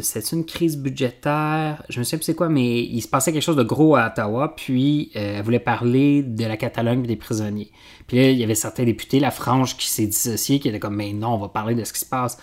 C'était 0.00 0.34
une 0.34 0.44
crise 0.44 0.76
budgétaire, 0.76 1.84
je 1.88 2.00
me 2.00 2.04
souviens 2.04 2.18
plus 2.18 2.24
c'est 2.24 2.34
quoi, 2.34 2.48
mais 2.48 2.82
il 2.82 3.00
se 3.00 3.06
passait 3.06 3.32
quelque 3.32 3.44
chose 3.44 3.54
de 3.54 3.62
gros 3.62 3.94
à 3.94 4.08
Ottawa, 4.08 4.56
puis 4.56 5.12
elle 5.14 5.40
voulait 5.44 5.60
parler 5.60 6.24
de 6.24 6.44
la 6.46 6.56
Catalogne 6.56 7.04
et 7.04 7.06
des 7.06 7.14
prisonniers. 7.14 7.70
Puis 8.08 8.16
là, 8.16 8.28
il 8.28 8.36
y 8.36 8.42
avait 8.42 8.56
certains 8.56 8.82
députés, 8.82 9.20
la 9.20 9.30
frange 9.30 9.76
qui 9.76 9.86
s'est 9.86 10.08
dissociée, 10.08 10.58
qui 10.58 10.68
était 10.68 10.80
comme, 10.80 10.96
mais 10.96 11.12
non, 11.12 11.34
on 11.34 11.38
va 11.38 11.46
parler 11.46 11.76
de 11.76 11.84
ce 11.84 11.92
qui 11.92 12.00
se 12.00 12.06
passe. 12.06 12.38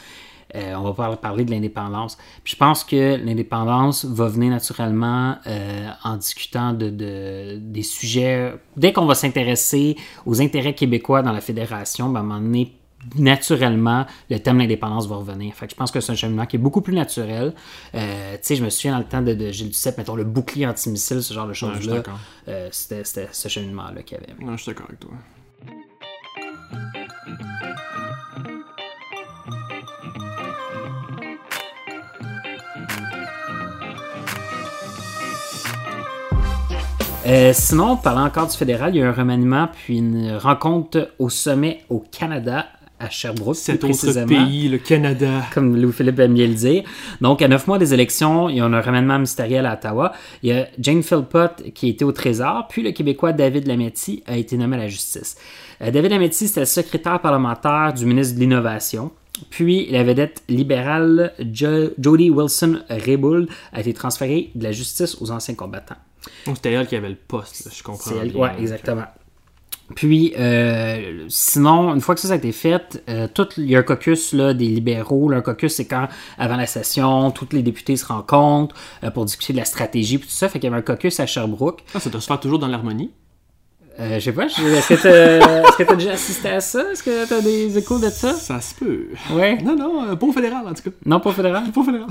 Euh, 0.55 0.73
on 0.75 0.83
va 0.83 0.93
par- 0.93 1.17
parler 1.19 1.43
de 1.45 1.51
l'indépendance. 1.51 2.17
Puis 2.43 2.53
je 2.53 2.57
pense 2.57 2.83
que 2.83 3.17
l'indépendance 3.17 4.05
va 4.05 4.27
venir 4.27 4.51
naturellement 4.51 5.35
euh, 5.47 5.89
en 6.03 6.15
discutant 6.15 6.71
de, 6.73 6.89
de- 6.89 7.57
des 7.59 7.83
sujets. 7.83 8.53
Dès 8.77 8.93
qu'on 8.93 9.05
va 9.05 9.15
s'intéresser 9.15 9.97
aux 10.25 10.41
intérêts 10.41 10.73
québécois 10.73 11.21
dans 11.21 11.33
la 11.33 11.41
fédération, 11.41 12.09
ben, 12.09 12.21
à 12.21 12.23
un 12.23 12.25
moment 12.25 12.39
donné, 12.39 12.73
naturellement, 13.17 14.05
le 14.31 14.39
thème 14.39 14.55
de 14.55 14.61
l'indépendance 14.61 15.07
va 15.07 15.17
revenir. 15.17 15.53
Fait 15.53 15.65
que 15.67 15.71
je 15.73 15.75
pense 15.75 15.91
que 15.91 15.99
c'est 15.99 16.11
un 16.11 16.15
cheminement 16.15 16.45
qui 16.45 16.55
est 16.55 16.59
beaucoup 16.59 16.81
plus 16.81 16.95
naturel. 16.95 17.53
Euh, 17.93 18.33
tu 18.33 18.39
sais, 18.41 18.55
je 18.55 18.63
me 18.63 18.69
souviens 18.69 18.93
dans 18.93 18.99
le 18.99 19.03
temps 19.05 19.21
de, 19.21 19.33
de 19.33 19.51
Gilles 19.51 19.69
Duceppe, 19.69 19.97
mettons 19.97 20.15
le 20.15 20.23
bouclier 20.23 20.65
antimissile, 20.65 21.21
ce 21.21 21.33
genre 21.33 21.47
de 21.47 21.53
choses-là. 21.53 21.95
euh, 22.47 22.69
c'était, 22.71 23.03
c'était 23.03 23.27
ce 23.31 23.47
cheminement-là 23.49 24.01
qu'il 24.03 24.17
y 24.17 24.21
avait. 24.21 24.33
Non, 24.43 24.55
je 24.57 24.63
suis 24.63 24.71
d'accord 24.71 24.87
avec 24.87 24.99
toi. 25.01 25.11
Euh, 37.25 37.51
sinon, 37.53 37.97
parlant 37.97 38.25
encore 38.25 38.47
du 38.47 38.55
fédéral, 38.55 38.93
il 38.95 38.99
y 38.99 39.01
a 39.01 39.05
eu 39.05 39.07
un 39.07 39.11
remaniement 39.11 39.67
puis 39.73 39.97
une 39.97 40.35
rencontre 40.37 41.09
au 41.17 41.29
sommet 41.29 41.81
au 41.89 41.99
Canada 41.99 42.67
à 42.99 43.09
Sherbrooke. 43.09 43.55
Cet 43.55 43.79
plus 43.81 43.89
autre 43.89 44.13
pays, 44.45 44.69
le 44.69 44.77
Canada. 44.77 45.41
Comme 45.53 45.75
Louis-Philippe 45.75 46.19
aime 46.19 46.35
bien 46.35 46.47
le 46.47 46.53
dire. 46.53 46.83
Donc, 47.21 47.41
à 47.41 47.47
neuf 47.47 47.65
mois 47.67 47.79
des 47.79 47.93
élections, 47.95 48.47
il 48.47 48.57
y 48.57 48.59
a 48.61 48.65
un 48.65 48.81
remaniement 48.81 49.15
ministériel 49.15 49.65
à 49.65 49.73
Ottawa. 49.73 50.13
Il 50.43 50.49
y 50.49 50.53
a 50.53 50.67
Jane 50.79 51.01
Philpott 51.01 51.63
qui 51.73 51.89
était 51.89 52.05
au 52.05 52.11
Trésor, 52.11 52.67
puis 52.69 52.83
le 52.83 52.91
Québécois 52.91 53.33
David 53.33 53.67
Lametti 53.67 54.23
a 54.27 54.37
été 54.37 54.55
nommé 54.55 54.75
à 54.75 54.79
la 54.79 54.87
justice. 54.87 55.35
Euh, 55.81 55.89
David 55.91 56.11
Lametti, 56.11 56.47
c'était 56.47 56.61
le 56.61 56.65
secrétaire 56.67 57.19
parlementaire 57.21 57.91
du 57.93 58.05
ministre 58.05 58.35
de 58.35 58.39
l'Innovation. 58.39 59.11
Puis, 59.49 59.87
la 59.91 60.03
vedette 60.03 60.43
libérale 60.47 61.33
Jo- 61.51 61.89
Jody 61.99 62.29
Wilson-Raybould 62.29 63.49
a 63.73 63.79
été 63.81 63.93
transférée 63.93 64.51
de 64.55 64.63
la 64.63 64.71
justice 64.71 65.17
aux 65.21 65.31
anciens 65.31 65.55
combattants. 65.55 65.97
Donc, 66.45 66.55
c'était 66.57 66.71
elle 66.73 66.87
qui 66.87 66.95
avait 66.95 67.09
le 67.09 67.15
poste, 67.15 67.69
je 67.75 67.83
comprends. 67.83 68.11
C'est 68.11 68.17
elle- 68.17 68.35
ouais, 68.35 68.51
exactement. 68.59 69.03
Puis, 69.95 70.33
euh, 70.39 71.25
sinon, 71.29 71.93
une 71.93 72.01
fois 72.01 72.15
que 72.15 72.21
ça, 72.21 72.29
ça 72.29 72.33
a 72.33 72.37
été 72.37 72.51
fait, 72.51 73.03
euh, 73.07 73.27
tout, 73.31 73.47
il 73.57 73.69
y 73.69 73.75
a 73.75 73.79
un 73.79 73.83
caucus 73.83 74.33
là, 74.33 74.55
des 74.55 74.65
libéraux. 74.65 75.29
là, 75.29 75.37
un 75.37 75.41
caucus, 75.41 75.75
c'est 75.75 75.85
quand, 75.85 76.07
avant 76.39 76.55
la 76.55 76.65
session, 76.65 77.29
tous 77.29 77.49
les 77.51 77.61
députés 77.61 77.95
se 77.95 78.05
rencontrent 78.07 78.75
euh, 79.03 79.11
pour 79.11 79.25
discuter 79.25 79.53
de 79.53 79.59
la 79.59 79.65
stratégie, 79.65 80.17
puis 80.17 80.27
tout 80.27 80.33
ça. 80.33 80.49
Fait 80.49 80.57
qu'il 80.59 80.67
y 80.69 80.73
avait 80.73 80.79
un 80.79 80.81
caucus 80.81 81.19
à 81.19 81.27
Sherbrooke. 81.27 81.83
Ah, 81.93 81.99
ça 81.99 82.09
doit 82.09 82.19
se 82.19 82.25
faire 82.25 82.39
toujours 82.39 82.57
dans 82.57 82.67
l'harmonie? 82.67 83.11
Euh, 83.97 84.15
je 84.19 84.25
sais 84.25 84.33
pas, 84.33 84.45
est-ce 84.45 84.89
que 84.89 85.77
t'as 85.77 85.85
t'as 85.85 85.95
déjà 85.95 86.11
assisté 86.11 86.49
à 86.49 86.59
ça? 86.59 86.91
Est-ce 86.91 87.01
que 87.01 87.27
t'as 87.27 87.39
des 87.41 87.77
échos 87.77 87.97
de 87.97 88.09
ça? 88.09 88.33
Ça 88.33 88.59
se 88.59 88.75
peut. 88.75 89.07
Ouais. 89.33 89.57
Non, 89.63 89.75
non, 89.75 90.03
euh, 90.09 90.15
pas 90.15 90.25
au 90.25 90.33
fédéral, 90.33 90.67
en 90.67 90.73
tout 90.73 90.83
cas. 90.83 90.95
Non, 91.05 91.21
pas 91.21 91.31
fédéral? 91.31 91.71
Pas 91.71 91.81
au 91.81 91.83
fédéral. 91.83 92.09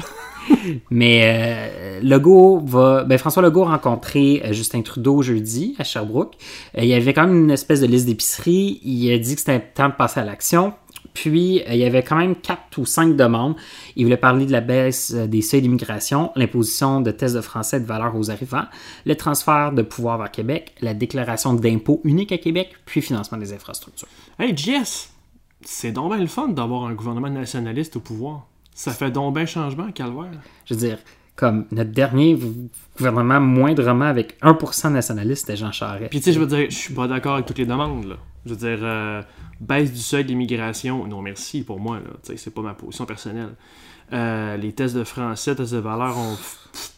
Mais 0.91 1.21
euh, 1.25 2.01
Legault 2.03 2.61
va. 2.65 3.05
Ben, 3.05 3.19
François 3.19 3.43
Legault 3.43 3.65
a 3.65 3.71
rencontré 3.73 4.43
euh, 4.45 4.53
Justin 4.53 4.83
Trudeau 4.83 5.23
jeudi 5.23 5.75
à 5.79 5.85
Sherbrooke. 5.85 6.35
Euh, 6.79 6.83
il 6.83 6.89
y 6.89 6.95
avait 6.95 7.13
quand 7.13 7.27
même 7.27 7.45
une 7.45 7.51
espèce 7.51 7.81
de 7.81 7.87
liste 7.87 8.07
d'épicerie. 8.07 8.81
Il 8.83 9.13
a 9.13 9.19
dit 9.19 9.35
que 9.35 9.41
c'était 9.41 9.61
temps 9.61 9.89
de 9.89 9.95
passer 9.95 10.21
à 10.21 10.25
l'action. 10.25 10.73
Puis, 11.15 11.61
euh, 11.63 11.73
il 11.73 11.77
y 11.77 11.85
avait 11.85 12.03
quand 12.03 12.17
même 12.17 12.35
quatre 12.35 12.77
ou 12.77 12.85
cinq 12.85 13.17
demandes. 13.17 13.55
Il 13.97 14.05
voulait 14.05 14.17
parler 14.17 14.47
de 14.47 14.53
la 14.53 14.61
baisse 14.61 15.13
euh, 15.15 15.27
des 15.27 15.41
seuils 15.41 15.63
d'immigration, 15.63 16.33
l'imposition 16.37 17.01
de 17.01 17.11
tests 17.13 17.37
de 17.37 17.41
français 17.41 17.81
de 17.81 17.87
valeur 17.87 18.15
aux 18.17 18.31
arrivants, 18.31 18.65
le 19.07 19.15
transfert 19.15 19.73
de 19.73 19.83
pouvoir 19.83 20.19
vers 20.19 20.31
Québec, 20.31 20.75
la 20.81 20.93
déclaration 20.93 21.55
d'impôts 21.55 22.01
unique 22.05 22.33
à 22.33 22.39
Québec, 22.39 22.75
puis 22.85 23.01
financement 23.01 23.39
des 23.39 23.53
infrastructures. 23.53 24.09
Hey, 24.39 24.57
Jess, 24.57 25.13
c'est 25.63 25.93
donc 25.93 26.13
bien 26.13 26.21
le 26.21 26.27
fun 26.27 26.49
d'avoir 26.49 26.85
un 26.85 26.95
gouvernement 26.95 27.31
nationaliste 27.31 27.97
au 27.97 28.01
pouvoir. 28.01 28.47
Ça 28.75 28.91
fait 28.91 29.13
donc 29.13 29.35
bien 29.35 29.47
changement, 29.47 29.93
calvaire. 29.93 30.33
Je 30.67 30.75
veux 30.75 30.81
dire, 30.81 30.99
comme 31.37 31.67
notre 31.71 31.91
dernier 31.93 32.37
gouvernement 32.97 33.41
moindrement 33.41 34.05
avec 34.05 34.37
1% 34.43 34.93
nationaliste, 34.93 35.47
c'était 35.47 35.57
Jean 35.57 35.71
Charest. 35.71 36.11
Puis 36.11 36.19
tu 36.19 36.25
sais, 36.25 36.33
je 36.33 36.41
veux 36.41 36.47
dire, 36.47 36.67
je 36.69 36.77
suis 36.77 36.93
pas 36.95 37.07
d'accord 37.07 37.35
avec 37.35 37.47
toutes 37.47 37.59
les 37.59 37.67
demandes, 37.67 38.05
là. 38.05 38.17
Je 38.47 38.51
veux 38.55 38.57
dire, 38.57 38.79
euh, 38.83 39.23
baisse 39.61 39.93
du 39.93 40.01
seuil 40.01 40.25
d'immigration, 40.25 41.07
non 41.07 41.23
merci 41.23 41.63
pour 41.63 41.81
moi, 41.81 42.01
c'est 42.23 42.53
pas 42.53 42.63
ma 42.63 42.75
position 42.75 43.07
personnelle. 43.07 43.55
Euh, 44.13 44.57
les 44.57 44.73
tests 44.73 44.95
de 44.95 45.05
français, 45.05 45.55
tests 45.55 45.73
de 45.73 45.79
valeur, 45.79 46.17
on 46.19 46.37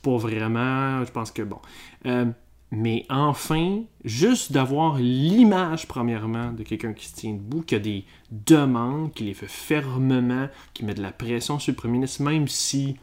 pas 0.03 0.17
vraiment. 0.17 1.05
Je 1.05 1.11
pense 1.11 1.31
que 1.31 1.43
bon. 1.43 1.61
Euh, 2.07 2.27
mais 2.73 3.07
enfin, 3.09 3.83
juste 4.05 4.51
d'avoir 4.51 4.97
l'image, 4.97 5.87
premièrement, 5.87 6.53
de 6.53 6.65
quelqu'un 6.65 6.93
qui 6.93 7.07
se 7.07 7.15
tient 7.15 7.33
debout, 7.33 7.63
qui 7.63 7.77
a 7.77 7.79
des 7.79 8.05
demandes, 8.31 9.13
qui 9.13 9.25
les 9.25 9.35
fait 9.35 9.47
fermement, 9.47 10.49
qui 10.75 10.85
met 10.85 10.95
de 10.95 11.03
la 11.03 11.13
pression 11.13 11.59
sur 11.59 11.73
le 11.73 11.77
premier 11.77 11.95
ministre, 11.95 12.23
même 12.23 12.49
si. 12.49 12.97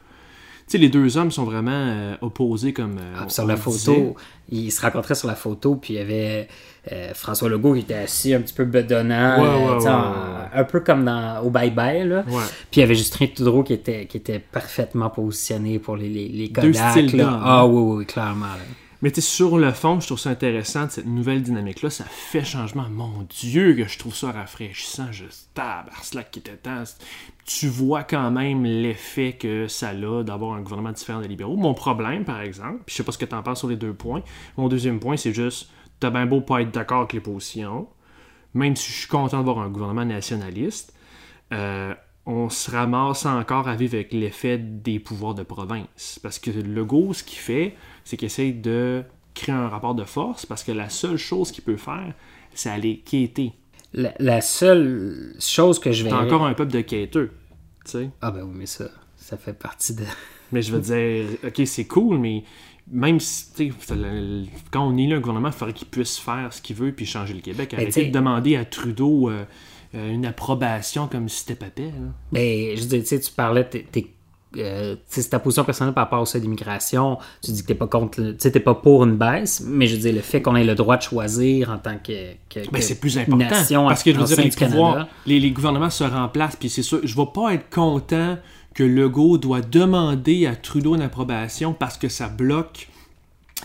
Sais, 0.67 0.77
les 0.77 0.89
deux 0.89 1.17
hommes 1.17 1.32
sont 1.32 1.43
vraiment 1.43 1.72
euh, 1.72 2.15
opposés 2.22 2.74
comme. 2.74 2.98
euh, 2.98 3.13
Ah, 3.20 3.24
on- 3.25 3.29
sur 3.29 3.43
on 3.43 3.48
la 3.48 3.58
photo, 3.58 3.74
disait. 3.93 4.13
ils 4.50 4.72
se 4.72 4.82
rencontraient 4.82 5.13
sur 5.15 5.27
la 5.27 5.36
photo, 5.36 5.75
puis 5.75 5.93
il 5.96 5.98
y 5.98 6.00
avait 6.00 6.48
euh, 6.91 7.12
François 7.13 7.48
Legault 7.50 7.74
qui 7.74 7.82
était 7.82 7.93
assis 7.96 8.34
un 8.34 8.41
petit 8.41 8.53
peu 8.53 8.65
bedonnant, 8.65 9.41
Ouais, 9.41 9.77
ouais, 9.77 9.88
en- 9.89 10.13
un 10.60 10.63
peu 10.63 10.79
comme 10.79 11.05
dans, 11.05 11.41
au 11.43 11.50
Bye 11.50 11.72
Bye. 11.72 12.08
Là. 12.08 12.24
Puis 12.24 12.36
il 12.77 12.79
y 12.79 12.84
avait 12.84 12.96
Justin 12.96 13.27
Trudeau 13.27 13.63
qui 13.63 13.74
était, 13.74 14.05
qui 14.05 14.17
était 14.17 14.39
parfaitement 14.39 15.10
positionné 15.10 15.79
pour 15.79 15.96
les, 15.98 16.10
les, 16.10 16.27
les 16.29 16.48
Deux 16.48 16.72
Kodak, 16.72 16.91
styles 16.91 17.17
là. 17.17 17.39
Ah 17.43 17.60
hein. 17.62 17.65
oui, 17.65 17.82
oui, 17.82 17.96
oui, 18.00 18.05
clairement. 18.05 18.46
là. 18.48 18.63
Mais 19.03 19.12
tu 19.12 19.19
sur 19.19 19.57
le 19.57 19.74
fond, 19.74 20.00
je 20.00 20.07
trouve 20.07 20.17
ça 20.17 20.29
intéressant 20.29 20.88
cette 20.88 21.05
nouvelle 21.05 21.43
dynamique-là. 21.43 21.89
Ça 21.89 22.05
fait 22.05 22.45
changement. 22.45 22.88
Mon 22.89 23.27
Dieu, 23.29 23.74
que 23.75 23.86
je 23.86 24.00
trouve 24.00 24.15
ça 24.15 24.31
rafraîchissant. 24.31 25.12
Je 25.12 25.25
tabarnak 25.53 26.31
qui 26.31 26.39
était. 26.39 26.57
Tu 27.43 27.67
vois 27.67 28.03
quand 28.03 28.31
même 28.31 28.63
l'effet 28.63 29.33
que 29.33 29.67
ça 29.67 29.89
a 29.89 30.24
d'avoir 30.24 30.53
un 30.53 30.62
gouvernement 30.62 30.93
différent 30.93 31.19
des 31.19 31.27
libéraux. 31.27 31.57
Mon 31.57 31.74
problème, 31.74 32.24
par 32.24 32.39
exemple, 32.39 32.79
puis 32.86 32.93
je 32.93 32.95
sais 32.95 33.03
pas 33.03 33.12
ce 33.12 33.17
que 33.17 33.25
tu 33.25 33.36
en 33.36 33.43
penses 33.43 33.60
sur 33.60 33.67
les 33.67 33.75
deux 33.75 33.93
points. 33.93 34.24
Mon 34.55 34.69
deuxième 34.69 35.01
point, 35.01 35.17
c'est 35.17 35.33
juste, 35.33 35.69
t'as 36.00 36.10
bien 36.10 36.25
beau 36.25 36.39
pas 36.39 36.62
être 36.62 36.72
d'accord 36.72 37.00
avec 37.00 37.12
les 37.12 37.19
positions, 37.19 37.89
même 38.53 38.77
si 38.77 38.89
je 38.89 39.00
suis 39.00 39.10
content 39.10 39.36
d'avoir 39.36 39.60
un 39.60 39.69
gouvernement 39.69 40.05
nationaliste, 40.05 40.93
euh, 41.51 41.93
on 42.25 42.49
se 42.49 42.71
ramasse 42.71 43.25
encore 43.25 43.67
à 43.67 43.75
vivre 43.75 43.95
avec 43.95 44.13
l'effet 44.13 44.57
des 44.57 44.99
pouvoirs 44.99 45.35
de 45.35 45.43
province. 45.43 46.19
Parce 46.23 46.39
que 46.39 46.51
le 46.51 46.61
Legault, 46.61 47.13
ce 47.13 47.23
qu'il 47.23 47.39
fait, 47.39 47.75
c'est 48.05 48.17
qu'il 48.17 48.27
essaie 48.27 48.51
de 48.51 49.03
créer 49.33 49.55
un 49.55 49.67
rapport 49.67 49.95
de 49.95 50.03
force 50.03 50.45
parce 50.45 50.63
que 50.63 50.71
la 50.71 50.89
seule 50.89 51.17
chose 51.17 51.51
qu'il 51.51 51.63
peut 51.63 51.77
faire, 51.77 52.13
c'est 52.53 52.69
aller 52.69 52.99
quêter. 52.99 53.53
La, 53.93 54.13
la 54.19 54.41
seule 54.41 55.35
chose 55.39 55.79
que 55.79 55.91
je 55.91 56.03
vais. 56.03 56.09
T'as 56.09 56.23
encore 56.23 56.45
un 56.45 56.53
peuple 56.53 56.71
de 56.71 56.81
quêteux, 56.81 57.31
tu 57.85 57.91
sais. 57.91 58.09
Ah 58.21 58.31
ben 58.31 58.43
oui, 58.43 58.53
mais 58.55 58.65
ça, 58.65 58.85
ça 59.17 59.37
fait 59.37 59.53
partie 59.53 59.95
de... 59.95 60.03
Mais 60.51 60.61
je 60.61 60.71
veux 60.71 60.81
dire, 60.81 61.25
ok, 61.43 61.65
c'est 61.65 61.85
cool, 61.85 62.19
mais 62.19 62.43
même 62.91 63.19
si, 63.19 63.71
quand 64.71 64.87
on 64.87 64.97
est 64.97 65.07
là, 65.07 65.15
un 65.15 65.19
gouvernement, 65.19 65.47
il 65.47 65.53
faudrait 65.53 65.73
qu'il 65.73 65.87
puisse 65.87 66.19
faire 66.19 66.53
ce 66.53 66.61
qu'il 66.61 66.75
veut 66.75 66.91
puis 66.91 67.07
changer 67.07 67.33
le 67.33 67.39
Québec. 67.39 67.73
Arrêtez 67.73 68.05
de 68.05 68.11
demander 68.11 68.55
à 68.55 68.63
Trudeau 68.63 69.31
euh, 69.31 69.45
une 69.93 70.25
approbation 70.25 71.07
comme 71.07 71.29
si 71.29 71.39
c'était 71.41 71.55
papet, 71.55 71.83
là. 71.85 72.07
Ben, 72.31 72.75
je 72.75 72.81
veux 72.81 72.88
dire, 72.88 73.01
tu 73.01 73.07
sais, 73.07 73.19
tu 73.19 73.31
parlais, 73.31 73.63
t'es, 73.67 73.85
t'es- 73.91 74.07
euh, 74.57 74.93
tu 74.95 75.01
sais, 75.07 75.21
c'est 75.23 75.29
ta 75.29 75.39
position 75.39 75.63
personnelle 75.63 75.93
par 75.95 76.03
rapport 76.05 76.21
au 76.21 76.25
seuil 76.25 76.41
d'immigration. 76.41 77.17
Tu 77.43 77.51
dis 77.51 77.62
que 77.63 77.67
t'es 77.67 77.75
pas 77.75 77.88
contre, 77.88 78.21
tu 78.39 78.51
t'es 78.51 78.59
pas 78.59 78.75
pour 78.75 79.03
une 79.03 79.15
baisse, 79.17 79.63
mais 79.65 79.88
je 79.88 79.95
veux 79.95 80.01
dire, 80.01 80.13
le 80.13 80.21
fait 80.21 80.41
qu'on 80.43 80.55
ait 80.55 80.63
le 80.63 80.75
droit 80.75 80.97
de 80.97 81.01
choisir 81.01 81.71
en 81.71 81.77
tant 81.79 81.97
que, 81.97 82.33
que- 82.50 82.59
Ben, 82.59 82.71
que 82.71 82.81
c'est 82.81 83.00
plus 83.00 83.17
important. 83.17 83.38
nation 83.50 83.88
parce 83.88 84.03
que 84.03 84.12
je 84.12 84.15
veux 84.19 84.25
dire, 84.27 84.35
pouvoirs, 84.73 85.07
les, 85.25 85.39
les 85.39 85.51
gouvernements 85.51 85.89
se 85.89 86.03
remplacent, 86.03 86.55
puis 86.55 86.69
c'est 86.69 86.83
sûr, 86.83 87.00
je 87.03 87.15
vais 87.15 87.27
pas 87.33 87.53
être 87.53 87.69
content 87.71 88.38
que 88.75 88.83
Legault 88.83 89.38
doit 89.38 89.62
demander 89.62 90.45
à 90.47 90.55
Trudeau 90.55 90.95
une 90.95 91.01
approbation 91.01 91.73
parce 91.73 91.97
que 91.97 92.07
ça 92.09 92.27
bloque 92.27 92.89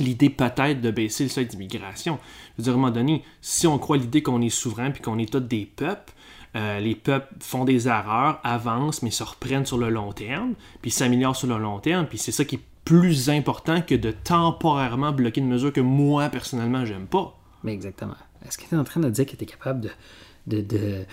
l'idée 0.00 0.30
peut-être 0.30 0.80
de 0.80 0.90
baisser 0.90 1.25
le 1.25 1.30
seuil 1.30 1.47
d'immigration. 1.47 2.18
Je 2.56 2.62
veux 2.62 2.64
dire, 2.64 2.73
à 2.73 2.76
un 2.76 2.78
moment 2.78 2.92
donné, 2.92 3.25
si 3.40 3.66
on 3.66 3.78
croit 3.78 3.97
l'idée 3.97 4.23
qu'on 4.23 4.40
est 4.42 4.49
souverain 4.49 4.90
puis 4.90 5.02
qu'on 5.02 5.18
est 5.18 5.30
tous 5.30 5.40
des 5.40 5.66
peuples, 5.75 6.12
euh, 6.58 6.80
les 6.80 6.94
peuples 6.94 7.32
font 7.40 7.64
des 7.64 7.86
erreurs, 7.88 8.40
avancent, 8.44 9.02
mais 9.02 9.10
se 9.10 9.22
reprennent 9.22 9.64
sur 9.66 9.78
le 9.78 9.88
long 9.90 10.12
terme, 10.12 10.54
puis 10.82 10.90
s'améliorent 10.90 11.36
sur 11.36 11.48
le 11.48 11.58
long 11.58 11.78
terme, 11.78 12.06
puis 12.06 12.18
c'est 12.18 12.32
ça 12.32 12.44
qui 12.44 12.56
est 12.56 12.60
plus 12.84 13.30
important 13.30 13.80
que 13.82 13.94
de 13.94 14.10
temporairement 14.24 15.12
bloquer 15.12 15.40
une 15.40 15.48
mesure 15.48 15.72
que 15.72 15.80
moi, 15.80 16.28
personnellement, 16.30 16.84
j'aime 16.84 17.06
pas. 17.06 17.38
Mais 17.64 17.72
exactement. 17.72 18.14
Est-ce 18.46 18.56
que 18.58 18.64
tu 18.68 18.74
es 18.74 18.78
en 18.78 18.84
train 18.84 19.00
de 19.00 19.10
dire 19.10 19.26
que 19.26 19.36
tu 19.36 19.42
es 19.44 19.46
capable 19.46 19.82
de, 19.82 19.90
de, 20.46 20.62
de 20.62 21.04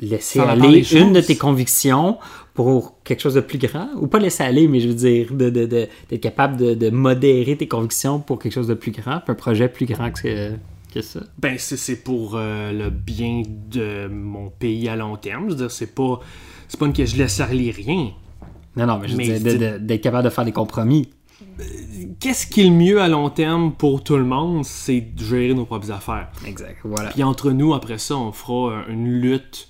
laisser 0.00 0.40
aller 0.40 0.82
une 0.98 1.12
de 1.12 1.20
tes 1.20 1.36
convictions 1.36 2.18
pour 2.54 2.94
quelque 3.04 3.20
chose 3.20 3.34
de 3.34 3.40
plus 3.40 3.58
grand? 3.58 3.88
Ou 3.96 4.06
pas 4.08 4.18
laisser 4.18 4.42
aller, 4.42 4.66
mais 4.66 4.80
je 4.80 4.88
veux 4.88 4.94
dire, 4.94 5.32
de, 5.32 5.50
de, 5.50 5.66
de- 5.66 5.88
d'être 6.08 6.20
capable 6.22 6.56
de, 6.76 6.90
modérer 6.90 7.56
tes 7.56 7.68
convictions 7.68 8.18
pour 8.18 8.38
quelque 8.40 8.52
chose 8.52 8.66
de 8.66 8.74
plus 8.74 8.90
grand, 8.90 9.20
un 9.28 9.34
projet 9.34 9.68
plus 9.68 9.86
grand 9.86 10.10
que, 10.10 10.52
que 10.90 11.02
ça? 11.02 11.20
Ben, 11.38 11.56
c'est- 11.58 11.76
c'est 11.76 11.96
pour 12.02 12.32
euh, 12.34 12.72
le 12.72 12.90
bien 12.90 13.42
de 13.46 14.08
mon 14.08 14.50
pays 14.50 14.88
à 14.88 14.96
long 14.96 15.16
terme. 15.16 15.44
Je 15.46 15.50
veux 15.50 15.56
dire, 15.56 15.70
c'est 15.70 15.94
pas, 15.94 16.20
c'est 16.68 16.78
pas 16.78 16.86
une 16.86 16.92
que 16.92 17.04
je 17.06 17.16
laisse 17.16 17.40
aller 17.40 17.70
rien. 17.70 18.10
Non, 18.76 18.86
non, 18.86 18.98
mais 18.98 19.08
je 19.08 19.12
veux 19.12 19.18
Mais 19.18 19.40
de- 19.40 19.78
d'être 19.78 20.00
capable 20.00 20.24
de 20.24 20.30
faire 20.30 20.44
des 20.44 20.52
compromis. 20.52 21.08
Qu'est-ce 22.20 22.46
qui 22.46 22.60
est 22.60 22.64
le 22.64 22.70
mieux 22.70 23.00
à 23.00 23.08
long 23.08 23.30
terme 23.30 23.72
pour 23.72 24.02
tout 24.04 24.16
le 24.16 24.24
monde, 24.24 24.64
c'est 24.64 25.00
de 25.00 25.22
gérer 25.24 25.54
nos 25.54 25.64
propres 25.64 25.90
affaires. 25.90 26.28
Exact, 26.46 26.76
voilà. 26.84 27.10
Puis 27.10 27.22
entre 27.22 27.50
nous, 27.52 27.74
après 27.74 27.98
ça, 27.98 28.16
on 28.16 28.32
fera 28.32 28.72
euh, 28.72 28.82
une 28.88 29.08
lutte 29.20 29.68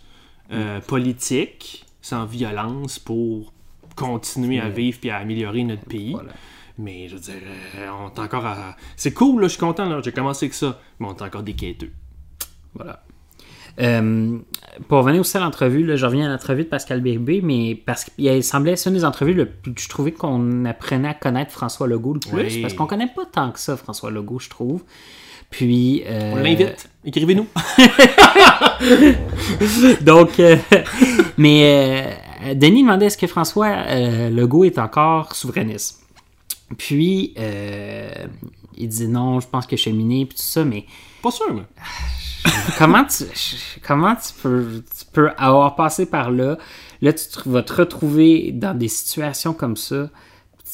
euh, 0.52 0.80
politique, 0.80 1.84
sans 2.02 2.24
violence, 2.26 2.98
pour 2.98 3.52
continuer 3.96 4.58
à 4.60 4.68
vivre 4.68 4.98
puis 5.00 5.10
à 5.10 5.16
améliorer 5.18 5.62
notre 5.64 5.84
pays. 5.84 6.12
Voilà. 6.12 6.32
Mais 6.78 7.08
je 7.08 7.14
veux 7.14 7.20
dire, 7.20 7.34
euh, 7.78 7.88
on 8.00 8.14
est 8.14 8.18
encore 8.18 8.46
à... 8.46 8.76
C'est 8.96 9.12
cool, 9.12 9.42
là, 9.42 9.48
je 9.48 9.52
suis 9.52 9.60
content, 9.60 9.88
là, 9.88 10.00
j'ai 10.04 10.12
commencé 10.12 10.46
avec 10.46 10.54
ça. 10.54 10.78
Mais 10.98 11.06
on 11.08 11.14
est 11.14 11.22
encore 11.22 11.42
des 11.42 11.54
quêteux. 11.54 11.90
Voilà. 12.74 13.02
Euh, 13.80 14.38
pour 14.88 14.98
revenir 14.98 15.20
aussi 15.20 15.36
à 15.36 15.40
l'entrevue, 15.40 15.84
là, 15.84 15.96
je 15.96 16.04
reviens 16.04 16.26
à 16.26 16.28
l'entrevue 16.32 16.64
de 16.64 16.68
Pascal 16.68 17.00
Bérubé, 17.00 17.40
mais 17.42 17.74
parce 17.74 18.04
qu'il 18.04 18.44
semblait, 18.44 18.76
c'est 18.76 18.90
une 18.90 18.96
des 18.96 19.04
entrevues 19.04 19.32
le 19.32 19.46
plus, 19.46 19.72
je 19.78 19.88
trouvais 19.88 20.12
qu'on 20.12 20.64
apprenait 20.64 21.08
à 21.08 21.14
connaître 21.14 21.52
François 21.52 21.86
Legault 21.86 22.14
le 22.14 22.20
plus, 22.20 22.32
Oui. 22.56 22.62
parce 22.62 22.74
qu'on 22.74 22.86
connaît 22.86 23.10
pas 23.14 23.24
tant 23.30 23.50
que 23.52 23.58
ça 23.58 23.76
François 23.76 24.10
Legault, 24.10 24.38
je 24.38 24.50
trouve. 24.50 24.82
Puis. 25.50 26.02
euh, 26.06 26.32
On 26.34 26.42
l'invite. 26.42 26.90
Écrivez-nous. 27.04 27.46
Donc, 30.00 30.38
euh, 30.40 30.56
mais 31.36 32.16
Denis 32.54 32.82
demandait 32.82 33.06
est-ce 33.06 33.18
que 33.18 33.26
François 33.26 33.84
Legault 34.30 34.64
est 34.64 34.78
encore 34.78 35.34
souverainiste? 35.34 36.02
Puis, 36.78 37.34
euh, 37.38 38.26
il 38.76 38.88
dit 38.88 39.08
non, 39.08 39.40
je 39.40 39.48
pense 39.48 39.66
que 39.66 39.76
cheminé, 39.76 40.26
puis 40.26 40.36
tout 40.36 40.42
ça, 40.44 40.64
mais 40.64 40.86
Pas 41.22 41.30
sûr, 41.30 41.52
mais. 41.52 41.64
comment 42.78 43.04
tu, 43.04 43.24
comment 43.86 44.14
tu 44.14 44.32
peux, 44.42 44.82
tu 44.98 45.04
peux 45.12 45.30
avoir 45.36 45.74
passé 45.76 46.06
par 46.06 46.30
là, 46.30 46.56
là 47.02 47.12
tu 47.12 47.26
te- 47.28 47.48
vas 47.48 47.62
te 47.62 47.72
retrouver 47.74 48.52
dans 48.52 48.76
des 48.76 48.88
situations 48.88 49.52
comme 49.52 49.76
ça, 49.76 50.10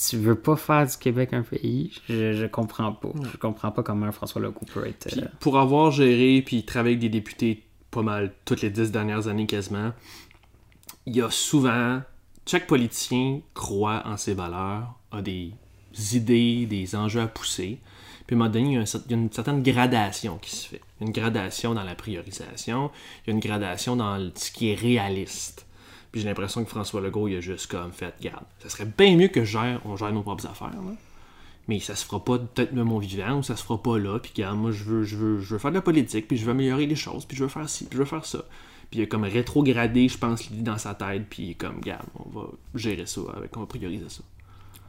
tu 0.08 0.18
veux 0.18 0.34
pas 0.34 0.56
faire 0.56 0.86
du 0.86 0.96
Québec 0.98 1.32
un 1.32 1.42
pays, 1.42 1.92
je, 2.08 2.34
je 2.34 2.46
comprends 2.46 2.92
pas. 2.92 3.08
Je 3.32 3.36
comprends 3.38 3.70
pas 3.70 3.82
comment 3.82 4.12
François 4.12 4.42
Legault 4.42 4.66
peut 4.72 4.86
être... 4.86 5.08
Puis 5.08 5.20
euh, 5.22 5.26
pour 5.40 5.58
avoir 5.58 5.90
géré 5.90 6.42
puis 6.44 6.64
travaillé 6.64 6.96
avec 6.96 7.00
des 7.00 7.08
députés 7.08 7.62
pas 7.90 8.02
mal 8.02 8.34
toutes 8.44 8.60
les 8.60 8.68
dix 8.70 8.90
dernières 8.92 9.26
années 9.26 9.46
quasiment, 9.46 9.92
il 11.06 11.16
y 11.16 11.22
a 11.22 11.30
souvent. 11.30 12.02
Chaque 12.48 12.66
politicien 12.66 13.40
croit 13.54 14.02
en 14.04 14.16
ses 14.16 14.34
valeurs, 14.34 14.94
a 15.10 15.20
des 15.22 15.52
idées, 16.14 16.66
des 16.66 16.96
enjeux 16.96 17.20
à 17.20 17.26
pousser. 17.26 17.78
Puis 18.26 18.36
à 18.36 18.42
un 18.42 18.48
donné, 18.48 18.72
il 18.72 18.74
y 18.74 18.76
a, 18.78 19.00
une 19.10 19.30
certaine 19.30 19.62
gradation 19.62 20.38
qui 20.38 20.54
se 20.54 20.68
fait. 20.68 20.80
Une 21.00 21.10
gradation 21.10 21.74
dans 21.74 21.84
la 21.84 21.94
priorisation, 21.94 22.90
il 23.24 23.30
y 23.30 23.30
a 23.30 23.34
une 23.34 23.40
gradation 23.40 23.96
dans 23.96 24.30
ce 24.34 24.50
qui 24.50 24.70
est 24.70 24.74
réaliste. 24.74 25.66
Puis 26.10 26.22
j'ai 26.22 26.28
l'impression 26.28 26.64
que 26.64 26.70
François 26.70 27.00
Legault, 27.00 27.28
il 27.28 27.36
a 27.36 27.40
juste 27.40 27.70
comme 27.70 27.92
fait, 27.92 28.14
garde, 28.20 28.44
ça 28.60 28.68
serait 28.68 28.86
bien 28.86 29.16
mieux 29.16 29.28
que 29.28 29.44
je 29.44 29.52
gère, 29.52 29.80
on 29.84 29.96
gère 29.96 30.12
nos 30.12 30.22
propres 30.22 30.46
affaires. 30.46 30.72
Mais 31.68 31.80
ça 31.80 31.94
se 31.94 32.04
fera 32.04 32.24
pas 32.24 32.38
peut-être 32.38 32.72
même 32.72 32.84
mon 32.84 32.98
vivant 32.98 33.38
ou 33.38 33.42
ça 33.42 33.56
se 33.56 33.62
fera 33.62 33.82
pas 33.82 33.98
là 33.98 34.18
puis 34.18 34.32
regarde, 34.34 34.56
moi 34.56 34.70
je 34.70 34.84
veux 34.84 35.58
faire 35.58 35.70
de 35.70 35.76
la 35.76 35.82
politique 35.82 36.28
puis 36.28 36.36
je 36.36 36.44
veux 36.44 36.52
améliorer 36.52 36.86
les 36.86 36.96
choses 36.96 37.24
puis 37.24 37.36
je 37.36 37.42
veux 37.42 37.48
faire 37.48 37.68
ci 37.68 37.84
puis 37.86 37.96
je 37.96 38.02
veux 38.02 38.08
faire 38.08 38.24
ça 38.24 38.44
puis 38.88 39.00
il 39.00 39.02
a 39.02 39.06
comme 39.06 39.24
rétrogradé 39.24 40.08
je 40.08 40.16
pense 40.16 40.48
l'idée 40.48 40.62
dans 40.62 40.78
sa 40.78 40.94
tête 40.94 41.24
puis 41.28 41.56
comme 41.56 41.78
regarde 41.78 42.06
on 42.14 42.28
va 42.28 42.46
gérer 42.76 43.06
ça 43.06 43.20
avec 43.36 43.56
on 43.56 43.60
va 43.60 43.66
prioriser 43.66 44.08
ça 44.08 44.22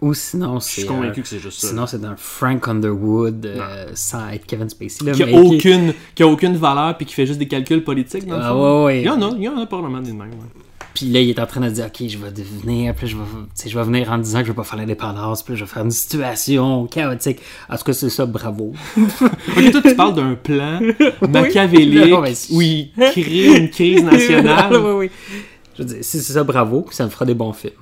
Ou 0.01 0.13
sinon, 0.13 0.59
je 0.59 0.65
c'est... 0.65 0.71
suis 0.81 0.85
convaincu 0.85 1.19
euh, 1.19 1.23
que 1.23 1.27
c'est 1.29 1.39
juste 1.39 1.59
ça 1.59 1.69
Sinon, 1.69 1.87
c'est 1.87 1.99
dans 2.01 2.15
Frank 2.17 2.67
Underwood, 2.67 3.45
euh, 3.45 3.85
sans 3.95 4.27
être 4.29 4.45
Kevin 4.45 4.69
Spacey. 4.69 5.03
Là, 5.05 5.11
qui 5.13 5.23
a 5.23 5.27
qui- 5.27 5.33
aucune 5.33 5.93
qui 6.13 6.23
a 6.23 6.27
aucune 6.27 6.55
valeur 6.55 6.95
puis 6.97 7.05
qui 7.05 7.13
fait 7.15 7.25
juste 7.25 7.39
des 7.39 7.47
calculs 7.47 7.83
politiques 7.83 8.25
dans 8.27 8.39
Ah, 8.39 8.55
ouais, 8.55 8.83
ouais. 8.85 9.01
il 9.01 9.05
y 9.05 9.09
en 9.09 9.21
a 9.21 9.29
il 9.35 9.43
y 9.43 9.49
en 9.49 9.57
a 9.57 9.65
probablement 9.65 10.01
des 10.01 10.11
de 10.11 10.15
même 10.17 10.29
ouais. 10.29 10.63
Puis 10.93 11.05
là, 11.07 11.19
il 11.21 11.29
est 11.29 11.39
en 11.39 11.45
train 11.45 11.61
de 11.61 11.69
dire, 11.69 11.85
OK, 11.85 12.07
je 12.09 12.17
vais 12.17 12.31
devenir, 12.31 12.95
puis 12.95 13.05
je 13.05 13.15
vais, 13.15 13.21
je 13.69 13.77
vais 13.77 13.83
venir 13.83 14.11
en 14.11 14.17
disant 14.17 14.39
que 14.39 14.45
je 14.45 14.51
vais 14.51 14.55
pas 14.55 14.63
faire 14.63 14.79
l'indépendance, 14.79 15.43
puis 15.43 15.55
je 15.55 15.63
vais 15.63 15.69
faire 15.69 15.83
une 15.83 15.91
situation 15.91 16.87
chaotique. 16.87 17.37
En 17.69 17.77
tout 17.77 17.83
cas, 17.83 17.93
c'est 17.93 18.09
ça, 18.09 18.25
bravo. 18.25 18.73
Ok, 18.97 19.71
toi 19.71 19.81
tu 19.83 19.95
parles 19.95 20.15
d'un 20.15 20.33
plan 20.33 20.79
machiavélique 21.29 22.09
Non, 22.09 22.21
mais 22.21 22.33
c'est- 22.33 22.51
où 22.51 22.61
il 22.61 22.89
crée 22.97 23.57
une 23.57 23.69
crise 23.69 24.03
nationale 24.03 24.71
oui, 24.75 24.79
oui, 24.83 24.91
oui. 24.97 25.11
Je 25.77 25.83
veux 25.83 25.87
dire, 25.89 25.97
si 26.01 26.19
c'est 26.19 26.33
ça, 26.33 26.43
bravo, 26.43 26.87
ça 26.89 27.05
me 27.05 27.09
fera 27.11 27.25
des 27.25 27.35
bons 27.35 27.53
films. 27.53 27.73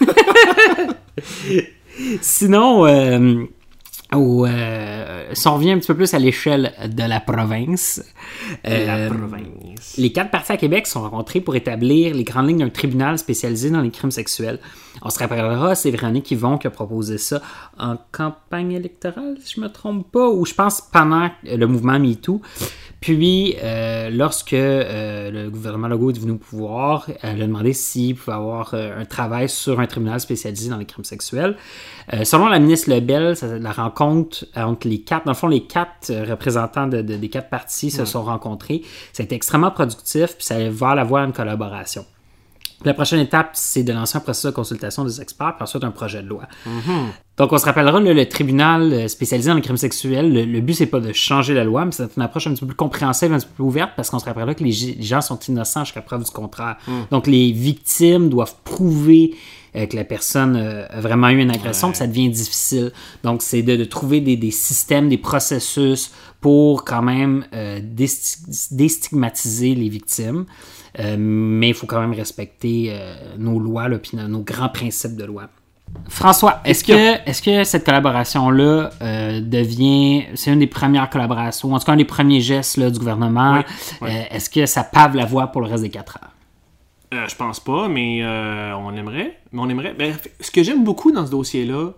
Sinon, 2.20 2.86
euh, 2.86 3.44
au, 4.14 4.46
euh, 4.46 5.24
si 5.32 5.48
on 5.48 5.54
revient 5.54 5.72
un 5.72 5.78
petit 5.78 5.86
peu 5.88 5.94
plus 5.96 6.12
à 6.14 6.18
l'échelle 6.18 6.72
de 6.88 7.02
la 7.02 7.20
province, 7.20 8.02
la 8.64 8.70
euh, 8.70 9.08
province 9.08 9.94
les 9.98 10.12
quatre 10.12 10.30
partis 10.30 10.52
à 10.52 10.56
Québec 10.56 10.86
sont 10.86 11.02
rencontrés 11.02 11.40
pour 11.40 11.56
établir 11.56 12.14
les 12.14 12.24
grandes 12.24 12.48
lignes 12.48 12.58
d'un 12.60 12.68
tribunal 12.68 13.18
spécialisé 13.18 13.70
dans 13.70 13.80
les 13.80 13.90
crimes 13.90 14.10
sexuels. 14.10 14.58
On 15.02 15.10
se 15.10 15.18
rappellera, 15.18 15.74
c'est 15.74 15.90
Véronique 15.90 16.30
Yvon 16.30 16.58
qui 16.58 16.66
a 16.66 16.70
proposé 16.70 17.18
ça 17.18 17.40
en 17.78 17.96
campagne 18.12 18.72
électorale, 18.72 19.36
si 19.42 19.54
je 19.56 19.60
me 19.60 19.68
trompe 19.68 20.10
pas, 20.12 20.28
ou 20.28 20.44
je 20.46 20.54
pense 20.54 20.80
pendant 20.80 21.30
le 21.44 21.66
mouvement 21.66 21.98
MeToo. 21.98 22.40
Puis, 23.00 23.56
euh, 23.60 24.10
lorsque 24.10 24.52
euh, 24.52 25.30
le 25.32 25.50
gouvernement 25.50 25.88
Legault 25.88 26.10
est 26.10 26.20
venu 26.20 26.32
au 26.32 26.36
pouvoir, 26.36 27.08
elle 27.22 27.42
a 27.42 27.46
demandé 27.46 27.72
s'il 27.72 28.14
pouvait 28.14 28.36
avoir 28.36 28.74
un 28.74 29.04
travail 29.04 29.48
sur 29.48 29.80
un 29.80 29.86
tribunal 29.86 30.20
spécialisé 30.20 30.70
dans 30.70 30.76
les 30.76 30.84
crimes 30.84 31.04
sexuels. 31.04 31.56
Selon 32.22 32.46
la 32.48 32.60
ministre 32.60 32.90
Lebel, 32.90 33.34
ça- 33.36 33.58
la 33.58 33.72
rencontre 33.72 34.01
entre 34.02 34.88
les 34.88 35.00
quatre, 35.00 35.24
dans 35.26 35.32
le 35.32 35.36
fond, 35.36 35.48
les 35.48 35.64
quatre 35.64 36.10
euh, 36.10 36.24
représentants 36.28 36.86
de- 36.86 37.02
de- 37.02 37.16
des 37.16 37.28
quatre 37.28 37.48
partis 37.50 37.90
se 37.90 38.04
sont 38.04 38.22
rencontrés. 38.22 38.82
Ça 39.12 39.22
a 39.22 39.24
été 39.24 39.34
extrêmement 39.34 39.70
productif, 39.70 40.36
puis 40.36 40.44
ça 40.44 40.56
voir 40.70 40.94
la 40.94 41.04
voie 41.04 41.22
à 41.22 41.24
une 41.24 41.32
collaboration. 41.32 42.04
Puis 42.80 42.88
la 42.88 42.94
prochaine 42.94 43.20
étape, 43.20 43.50
c'est 43.52 43.84
de 43.84 43.92
lancer 43.92 44.16
un 44.16 44.20
processus 44.20 44.46
de 44.50 44.54
consultation 44.56 45.04
des 45.04 45.20
experts, 45.20 45.54
puis 45.56 45.62
ensuite 45.62 45.84
un 45.84 45.92
projet 45.92 46.20
de 46.20 46.26
loi. 46.28 46.42
Donc, 47.38 47.52
on 47.52 47.58
se 47.58 47.64
rappellera, 47.64 48.00
là, 48.00 48.12
le 48.12 48.28
tribunal 48.28 48.92
euh, 48.92 49.08
spécialisé 49.08 49.48
dans 49.50 49.54
les 49.54 49.62
crimes 49.62 49.76
sexuels, 49.76 50.32
le, 50.32 50.44
le 50.44 50.60
but, 50.60 50.74
c'est 50.74 50.86
pas 50.86 50.98
de 51.00 51.12
changer 51.12 51.54
la 51.54 51.62
loi, 51.64 51.84
mais 51.84 51.92
c'est 51.92 52.16
une 52.16 52.22
approche 52.22 52.46
un 52.48 52.50
petit 52.50 52.60
peu 52.60 52.66
plus 52.66 52.76
compréhensive, 52.76 53.32
un 53.32 53.38
petit 53.38 53.46
peu 53.46 53.54
plus 53.54 53.64
ouverte, 53.64 53.92
parce 53.96 54.10
qu'on 54.10 54.18
se 54.18 54.24
rappellera 54.24 54.54
que 54.54 54.64
les, 54.64 54.72
gens 54.72 55.20
sont 55.20 55.38
innocents 55.38 55.84
jusqu'à 55.84 56.02
preuve 56.02 56.24
du 56.24 56.30
contraire. 56.30 56.76
Donc, 57.12 57.26
les 57.28 57.52
victimes 57.52 58.28
doivent 58.28 58.54
prouver 58.64 59.34
euh, 59.76 59.86
que 59.86 59.96
la 59.96 60.04
personne 60.04 60.56
euh, 60.56 60.86
a 60.90 61.00
vraiment 61.00 61.28
eu 61.30 61.40
une 61.40 61.50
agression, 61.50 61.88
Ouais. 61.88 61.92
que 61.92 61.98
ça 61.98 62.06
devient 62.06 62.28
difficile. 62.28 62.92
Donc, 63.24 63.42
c'est 63.42 63.62
de, 63.62 63.76
de 63.76 63.84
trouver 63.84 64.20
des, 64.20 64.36
des 64.36 64.50
systèmes, 64.50 65.08
des 65.08 65.18
processus 65.18 66.12
pour 66.40 66.84
quand 66.84 67.02
même 67.02 67.44
euh, 67.54 67.80
désti- 67.80 68.74
déstigmatiser 68.74 69.74
les 69.74 69.88
victimes. 69.88 70.44
Mais 71.16 71.68
il 71.68 71.74
faut 71.74 71.86
quand 71.86 72.02
même 72.02 72.12
respecter 72.12 72.94
nos 73.38 73.58
lois, 73.58 73.88
là, 73.88 73.98
puis 73.98 74.18
nos, 74.18 74.40
grands 74.40 74.68
principes 74.68 75.16
de 75.16 75.24
loi. 75.24 75.44
François, 76.08 76.60
est-ce 76.66 76.84
que, 76.84 77.26
est-ce 77.26 77.40
que 77.40 77.64
cette 77.64 77.84
collaboration-là 77.84 78.90
euh, 79.00 79.40
devient, 79.40 80.24
c'est 80.34 80.52
une 80.52 80.58
des 80.58 80.66
premières 80.66 81.08
collaborations, 81.08 81.72
en 81.72 81.78
tout 81.78 81.86
cas 81.86 81.92
un 81.92 81.96
des 81.96 82.04
premiers 82.04 82.40
gestes 82.42 82.76
là, 82.76 82.90
du 82.90 82.98
gouvernement, 82.98 83.54
Oui, 83.56 83.62
oui. 84.02 84.08
Euh, 84.10 84.22
est-ce 84.36 84.50
que 84.50 84.66
ça 84.66 84.84
pave 84.84 85.16
la 85.16 85.24
voie 85.24 85.46
pour 85.46 85.62
le 85.62 85.68
reste 85.68 85.82
des 85.82 85.90
quatre 85.90 86.16
ans? 86.16 86.28
Euh, 87.12 87.28
je 87.28 87.36
pense 87.36 87.60
pas, 87.60 87.88
mais 87.88 88.22
euh, 88.22 88.74
on 88.76 88.96
aimerait. 88.96 89.38
Mais 89.52 89.60
on 89.60 89.68
aimerait. 89.68 89.94
Ben, 89.94 90.16
ce 90.40 90.50
que 90.50 90.62
j'aime 90.62 90.82
beaucoup 90.82 91.12
dans 91.12 91.26
ce 91.26 91.30
dossier-là, 91.30 91.92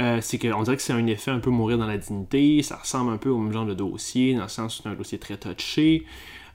euh, 0.00 0.20
c'est 0.20 0.38
qu'on 0.38 0.62
dirait 0.62 0.76
que 0.76 0.82
c'est 0.82 0.92
un 0.92 1.06
effet 1.06 1.30
un 1.30 1.38
peu 1.38 1.50
mourir 1.50 1.78
dans 1.78 1.86
la 1.86 1.96
dignité. 1.96 2.62
Ça 2.62 2.76
ressemble 2.76 3.12
un 3.12 3.16
peu 3.16 3.30
au 3.30 3.38
même 3.38 3.52
genre 3.52 3.66
de 3.66 3.74
dossier, 3.74 4.34
dans 4.34 4.42
le 4.42 4.48
sens 4.48 4.78
où 4.78 4.82
c'est 4.82 4.88
un 4.88 4.94
dossier 4.94 5.18
très 5.18 5.38
touché, 5.38 6.04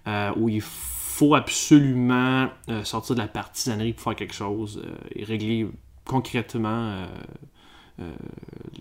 euh, 0.07 0.31
où 0.35 0.49
il 0.49 0.61
faut 0.61 1.35
absolument 1.35 2.49
euh, 2.69 2.83
sortir 2.83 3.15
de 3.15 3.21
la 3.21 3.27
partisanerie 3.27 3.93
pour 3.93 4.03
faire 4.03 4.15
quelque 4.15 4.33
chose 4.33 4.83
et 5.15 5.23
régler 5.23 5.67
concrètement 6.05 7.05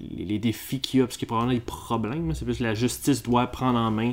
les, 0.00 0.38
défis 0.38 0.80
qu'il 0.80 1.00
y 1.00 1.02
a, 1.02 1.06
parce 1.06 1.16
qu'il 1.16 1.26
y 1.26 1.28
a 1.28 1.34
probablement 1.34 1.54
des 1.54 1.64
problèmes. 1.64 2.34
C'est 2.34 2.44
plus 2.44 2.60
la 2.60 2.74
justice 2.74 3.22
doit 3.22 3.46
prendre 3.46 3.78
en 3.78 3.90
main 3.90 4.12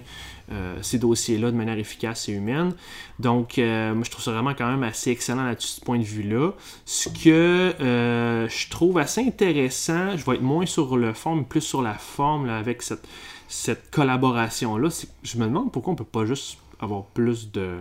euh, 0.52 0.78
ces 0.82 1.00
dossiers-là 1.00 1.52
de 1.52 1.56
manière 1.56 1.78
efficace 1.78 2.30
et 2.30 2.34
humaine. 2.34 2.74
Donc, 3.20 3.58
euh, 3.58 3.94
moi, 3.94 4.04
je 4.04 4.12
trouve 4.12 4.24
ça 4.24 4.32
vraiment 4.32 4.54
quand 4.54 4.70
même 4.70 4.84
assez 4.84 5.12
excellent 5.12 5.44
là-dessus, 5.46 5.68
ce 5.68 5.82
point 5.82 6.00
de 6.00 6.04
vue-là. 6.04 6.52
Ce 6.86 7.10
que 7.10 7.74
euh, 7.82 8.48
je 8.48 8.70
trouve 8.70 8.98
assez 8.98 9.22
intéressant, 9.22 10.16
je 10.18 10.26
vais 10.26 10.36
être 10.36 10.42
moins 10.42 10.66
sur 10.66 10.98
le 10.98 11.14
fond, 11.14 11.36
mais 11.36 11.44
plus 11.44 11.62
sur 11.62 11.82
la 11.82 11.96
forme 11.96 12.46
là, 12.46 12.58
avec 12.58 12.82
cette, 12.82 13.08
cette 13.48 13.92
collaboration-là. 13.92 14.90
que 14.90 15.08
Je 15.24 15.38
me 15.38 15.46
demande 15.46 15.72
pourquoi 15.72 15.94
on 15.94 15.96
peut 15.96 16.04
pas 16.04 16.26
juste 16.26 16.58
avoir 16.80 17.06
plus 17.06 17.52
de 17.52 17.78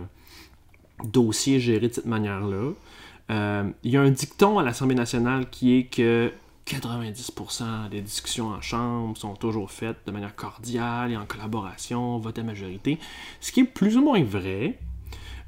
dossiers 1.03 1.59
gérés 1.59 1.89
de 1.89 1.93
cette 1.93 2.05
manière-là. 2.05 2.71
Il 3.29 3.91
y 3.91 3.97
a 3.97 4.01
un 4.01 4.09
dicton 4.09 4.57
à 4.57 4.63
l'Assemblée 4.63 4.95
nationale 4.95 5.49
qui 5.49 5.77
est 5.77 5.83
que 5.83 6.31
90% 6.67 7.89
des 7.89 8.01
discussions 8.01 8.49
en 8.49 8.61
chambre 8.61 9.17
sont 9.17 9.35
toujours 9.35 9.71
faites 9.71 9.97
de 10.05 10.11
manière 10.11 10.35
cordiale 10.35 11.11
et 11.11 11.17
en 11.17 11.25
collaboration, 11.25 12.17
vote 12.17 12.37
à 12.37 12.43
majorité. 12.43 12.99
Ce 13.39 13.51
qui 13.51 13.61
est 13.61 13.65
plus 13.65 13.97
ou 13.97 14.03
moins 14.03 14.23
vrai. 14.23 14.77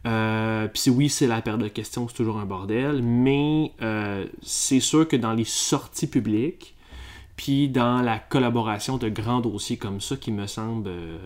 Euh, 0.07 0.67
Puis 0.69 0.89
oui, 0.89 1.09
c'est 1.09 1.27
la 1.27 1.41
paire 1.41 1.57
de 1.57 1.67
questions, 1.67 2.07
c'est 2.07 2.15
toujours 2.15 2.37
un 2.37 2.45
bordel, 2.45 3.01
mais 3.03 3.73
euh, 3.81 4.25
c'est 4.41 4.79
sûr 4.79 5.07
que 5.07 5.17
dans 5.17 5.33
les 5.33 5.43
sorties 5.43 6.07
publiques, 6.07 6.75
puis 7.35 7.67
dans 7.67 8.01
la 8.01 8.17
collaboration 8.17 8.97
de 8.97 9.09
grands 9.09 9.41
dossiers 9.41 9.77
comme 9.77 9.99
ça, 9.99 10.15
qui 10.15 10.31
me 10.31 10.47
semble 10.47 10.87
euh, 10.87 11.17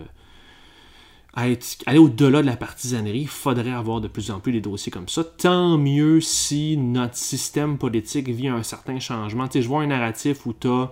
aller 1.36 1.98
au-delà 1.98 2.42
de 2.42 2.48
la 2.48 2.56
partisanerie, 2.56 3.22
il 3.22 3.28
faudrait 3.28 3.72
avoir 3.72 4.02
de 4.02 4.08
plus 4.08 4.30
en 4.32 4.40
plus 4.40 4.52
des 4.52 4.62
dossiers 4.62 4.92
comme 4.92 5.10
ça. 5.10 5.24
Tant 5.24 5.78
mieux 5.78 6.22
si 6.22 6.78
notre 6.78 7.16
système 7.16 7.78
politique 7.78 8.30
vit 8.30 8.48
un 8.48 8.64
certain 8.64 9.00
changement. 9.00 9.48
Tu 9.48 9.54
sais, 9.54 9.62
je 9.64 9.68
vois 9.68 9.82
un 9.82 9.88
narratif 9.88 10.46
où 10.46 10.54
tu 10.54 10.68
as, 10.68 10.92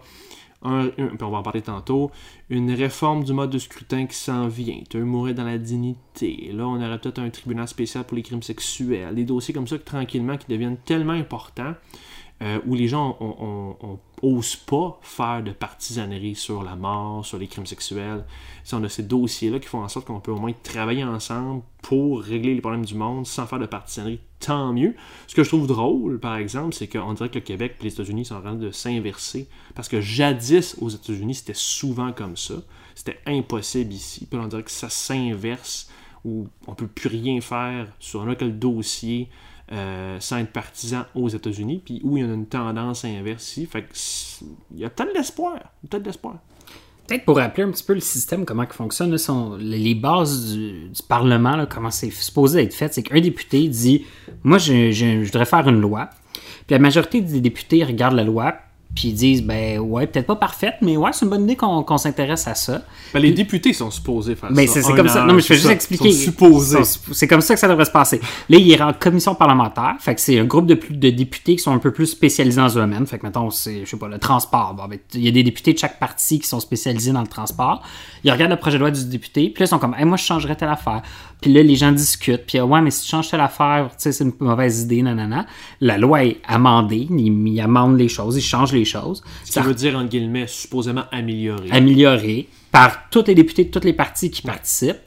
un, 0.64 0.90
on 1.20 1.30
va 1.30 1.38
en 1.38 1.44
parler 1.44 1.62
tantôt, 1.62 2.12
une 2.50 2.72
réforme 2.72 3.24
du 3.24 3.34
mode 3.34 3.52
de 3.52 3.60
scrutin 3.60 4.08
qui 4.08 4.16
s'en 4.16 4.48
vient. 4.48 4.82
Tu 4.90 4.98
as 4.98 5.00
un 5.02 5.06
mourir 5.06 5.36
dans 5.36 5.46
la 5.46 5.58
dignité. 5.60 6.52
Là, 6.54 6.68
on 6.68 6.82
aurait 6.84 7.00
peut-être 7.00 7.20
un 7.20 7.30
tribunal 7.30 7.68
spécial 7.68 8.04
pour 8.04 8.18
les 8.18 8.24
crimes 8.24 8.44
sexuels. 8.44 9.14
Des 9.14 9.26
dossiers 9.26 9.54
comme 9.54 9.68
ça, 9.68 9.78
que, 9.78 9.84
tranquillement, 9.84 10.38
qui 10.38 10.48
deviennent 10.48 10.78
tellement 10.86 11.14
importants, 11.14 11.76
euh, 12.42 12.60
où 12.66 12.74
les 12.76 12.88
gens 12.88 13.18
on, 13.20 13.36
on- 13.82 13.88
on- 13.88 14.00
osent 14.24 14.56
pas 14.56 15.00
faire 15.02 15.42
de 15.42 15.52
partisanerie 15.52 16.36
sur 16.36 16.62
la 16.62 16.76
mort, 16.76 17.26
sur 17.26 17.40
les 17.40 17.48
crimes 17.48 17.66
sexuels. 17.66 18.24
Si 18.64 18.76
on 18.76 18.84
a 18.84 18.90
ces 18.90 19.02
dossiers-là 19.02 19.60
qui 19.60 19.68
font 19.68 19.82
en 19.82 19.88
sorte 19.88 20.06
qu'on 20.06 20.20
peut 20.20 20.32
au 20.32 20.38
moins 20.38 20.54
travailler 20.62 21.04
ensemble 21.04 21.64
pour 21.82 22.22
régler 22.22 22.54
les 22.54 22.62
problèmes 22.62 22.86
du 22.86 22.94
monde 22.94 23.26
sans 23.26 23.48
faire 23.48 23.58
de 23.58 23.66
partisanerie, 23.66 24.20
tant 24.40 24.74
mieux. 24.74 24.96
Ce 25.28 25.34
que 25.34 25.44
je 25.44 25.50
trouve 25.50 25.66
drôle, 25.66 26.20
par 26.20 26.36
exemple, 26.36 26.76
c'est 26.76 26.88
qu'on 26.88 27.14
dirait 27.14 27.30
que 27.30 27.40
le 27.40 27.42
Québec 27.46 27.78
et 27.80 27.86
les 27.86 27.94
États-Unis 27.94 28.26
sont 28.26 28.36
en 28.36 28.42
train 28.42 28.54
de 28.56 28.70
s'inverser. 28.70 29.48
Parce 29.74 29.88
que 29.90 30.02
jadis, 30.02 30.76
aux 30.80 30.90
États-Unis, 30.90 31.34
c'était 31.36 31.54
souvent 31.56 32.12
comme 32.12 32.38
ça. 32.38 32.56
C'était 32.94 33.18
impossible 33.26 33.92
ici. 33.92 34.28
Puis 34.30 34.40
on 34.40 34.48
dirait 34.48 34.62
que 34.64 34.70
ça 34.70 34.90
s'inverse, 34.90 35.90
où 36.24 36.48
on 36.68 36.76
peut 36.76 36.86
plus 36.86 37.10
rien 37.10 37.42
faire 37.42 37.88
sur 37.98 38.24
quel 38.38 38.60
dossier 38.60 39.30
euh, 39.72 40.18
sans 40.20 40.38
être 40.38 40.52
partisan 40.52 41.06
aux 41.16 41.30
États-Unis, 41.30 41.82
puis 41.84 42.02
où 42.04 42.18
il 42.18 42.26
y 42.26 42.30
a 42.30 42.34
une 42.34 42.46
tendance 42.46 43.06
inverse 43.06 43.52
ici. 43.52 43.66
Fait 43.66 43.84
que 43.84 43.94
il 44.74 44.80
y 44.80 44.86
a 44.86 44.90
peut-être 44.90 45.14
de 45.14 45.18
l'espoir. 45.18 45.60
Peut-être 47.08 47.26
pour 47.26 47.38
rappeler 47.38 47.64
un 47.64 47.72
petit 47.72 47.84
peu 47.84 47.94
le 47.94 48.00
système, 48.00 48.46
comment 48.46 48.64
il 48.64 48.70
fonctionne, 48.70 49.16
les 49.60 49.96
bases 49.96 50.54
du, 50.54 50.90
Parlement, 51.08 51.66
comment 51.70 51.92
c'est 51.92 52.10
supposé 52.10 52.64
être 52.64 52.74
fait, 52.74 52.94
c'est 52.94 53.04
qu'un 53.04 53.20
député 53.20 53.68
dit 53.68 54.06
Moi, 54.44 54.58
je, 54.58 54.92
je, 54.92 55.22
je 55.22 55.26
voudrais 55.26 55.46
faire 55.46 55.68
une 55.68 55.82
loi. 55.82 56.10
Puis 56.34 56.72
la 56.76 56.80
majorité 56.80 57.22
des 57.22 57.42
députés 57.42 57.84
regardent 57.84 58.16
la 58.16 58.24
loi, 58.24 58.56
puis 58.96 59.10
ils 59.10 59.14
disent 59.14 59.44
Ben 59.44 59.80
ouais, 59.80 60.06
peut-être 60.06 60.28
pas 60.28 60.36
parfaite, 60.36 60.76
mais 60.82 60.98
ouais, 60.98 61.12
c'est 61.14 61.24
une 61.26 61.30
bonne 61.30 61.44
idée 61.44 61.56
qu'on 61.56 61.84
qu'on 61.84 61.98
s'intéresse 61.98 62.48
à 62.48 62.56
ça. 62.56 62.82
Ben, 63.14 63.22
les 63.22 63.32
députés 63.32 63.74
sont 63.74 63.90
supposés 63.90 64.36
faire 64.36 64.52
Ben, 64.52 64.68
ça. 64.68 64.82
c'est 64.82 64.94
comme 64.94 65.08
ça. 65.08 65.26
Non, 65.26 65.34
mais 65.34 65.42
je 65.42 65.48
vais 65.50 65.56
juste 65.56 65.70
expliquer. 65.70 66.10
Ils. 66.10 66.30
Ils 66.30 66.86
C'est 67.14 67.28
comme 67.28 67.42
ça 67.42 67.54
que 67.54 67.60
ça 67.60 67.68
devrait 67.68 67.86
se 67.86 67.92
passer. 67.92 68.20
Là, 68.50 68.58
il 68.58 68.70
est 68.70 68.82
en 68.82 68.94
commission 68.94 69.34
parlementaire. 69.34 69.96
Fait 70.00 70.16
que 70.16 70.22
c'est 70.22 70.38
un 70.40 70.46
groupe 70.46 70.66
de, 70.66 70.76
plus, 70.76 70.96
de 70.96 71.10
députés 71.10 71.56
qui 71.56 71.64
sont 71.64 71.74
un 71.74 71.80
peu 71.80 71.92
plus 71.92 72.08
spécialisés 72.08 72.60
dans 72.60 72.78
un 72.78 72.82
domaine. 72.82 73.06
Fait 73.08 73.18
que, 73.18 73.26
mettons, 73.26 73.50
c'est, 73.50 73.86
je 73.86 73.90
sais 73.90 73.98
pas, 73.98 74.08
le 74.08 74.20
transport. 74.20 74.74
Bon, 74.74 74.88
ben, 74.88 75.00
il 75.14 75.22
y 75.24 75.28
a 75.28 75.32
des 75.32 75.44
députés 75.44 75.74
de 75.74 75.78
chaque 75.78 75.98
parti 76.00 76.40
qui 76.40 76.48
sont 76.48 76.60
spécialisés 76.60 77.12
dans 77.12 77.22
le 77.22 77.28
transport. 77.28 77.82
Ils 78.24 78.32
regardent 78.32 78.52
le 78.52 78.58
projet 78.58 78.78
de 78.78 78.82
loi 78.82 78.92
du 78.92 79.06
député. 79.06 79.50
Puis 79.50 79.62
là, 79.62 79.66
ils 79.66 79.70
sont 79.70 79.80
comme, 79.80 79.96
hey, 79.98 80.06
moi, 80.06 80.18
je 80.18 80.24
changerais 80.26 80.56
telle 80.56 80.70
affaire. 80.70 81.02
Puis 81.42 81.52
là, 81.52 81.64
les 81.64 81.76
gens 81.76 81.92
discutent. 81.92 82.46
Puis, 82.46 82.60
ouais, 82.60 82.82
mais 82.82 82.92
si 82.92 83.04
tu 83.04 83.10
changes 83.10 83.30
telle 83.30 83.42
affaire, 83.42 83.90
tu 83.92 83.96
sais, 83.98 84.12
c'est 84.12 84.24
une 84.24 84.34
mauvaise 84.40 84.82
idée, 84.82 85.02
nanana. 85.02 85.46
La 85.80 85.98
loi 85.98 86.26
est 86.26 86.38
amendée. 86.48 87.08
Il, 87.10 87.48
il 87.48 87.62
amende 87.62 87.98
les 87.98 88.10
choses. 88.10 88.38
Il 88.38 88.42
change 88.42 88.74
les 88.74 88.81
choses. 88.86 89.24
Ce 89.46 89.54
Ça 89.54 89.62
veut 89.62 89.74
dire, 89.74 89.98
entre 89.98 90.10
guillemets, 90.10 90.48
supposément 90.48 91.04
amélioré. 91.12 91.70
amélioré 91.72 92.48
par 92.72 93.10
tous 93.10 93.26
les 93.28 93.36
députés 93.36 93.66
de 93.66 93.70
tous 93.70 93.86
les 93.86 93.94
partis 93.94 94.32
qui 94.32 94.42
participent. 94.42 95.02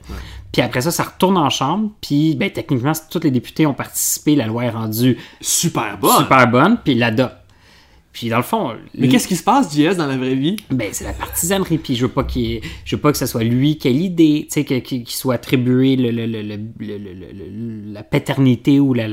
Puis 0.53 0.63
après 0.63 0.83
ça, 0.83 0.91
ça 0.91 1.03
retourne 1.03 1.37
en 1.37 1.51
chambre. 1.51 1.91
Puis 2.01 2.35
ben, 2.37 2.51
techniquement, 2.51 2.95
si 2.95 3.03
tous 3.11 3.21
les 3.21 3.31
députés 3.31 3.67
ont 3.67 3.75
participé, 3.75 4.37
la 4.37 4.47
loi 4.47 4.65
est 4.65 4.71
rendue 4.71 5.19
Super 5.41 5.99
bonne. 5.99 6.19
super 6.19 6.47
bonne, 6.49 6.79
puis 6.83 6.93
ils 6.93 6.99
l'adoptent. 6.99 7.44
Puis 8.15 8.29
dans 8.29 8.37
le 8.39 8.43
fond, 8.45 8.75
Mais 8.97 9.09
qu'est-ce 9.09 9.27
qui 9.29 9.35
se 9.37 9.43
passe, 9.43 9.75
JS, 9.77 9.97
dans 9.97 10.07
la 10.07 10.17
vraie 10.17 10.37
vie? 10.37 10.55
ben, 10.71 10.89
c'est 10.93 11.03
la 11.05 11.13
partisanerie. 11.13 11.79
Puis 11.79 11.97
je 11.97 12.07
veux 12.07 12.13
pas 12.13 12.23
qu'il 12.25 12.61
je 12.85 12.95
veux 12.97 13.03
pas 13.03 13.11
que 13.13 13.19
ce 13.19 13.27
soit 13.27 13.43
lui 13.45 13.77
qui 13.77 13.89
ait 13.89 13.93
l'idée, 13.93 14.47
tu 14.51 14.63
sais, 14.65 14.81
qu'il 14.83 15.07
soit 15.09 15.35
attribué 15.35 15.97
le, 15.97 16.11
le- 16.13 16.27
le- 16.27 17.93
la 17.93 18.03
paternité 18.05 18.79
ou 18.81 18.95
la- 18.95 19.09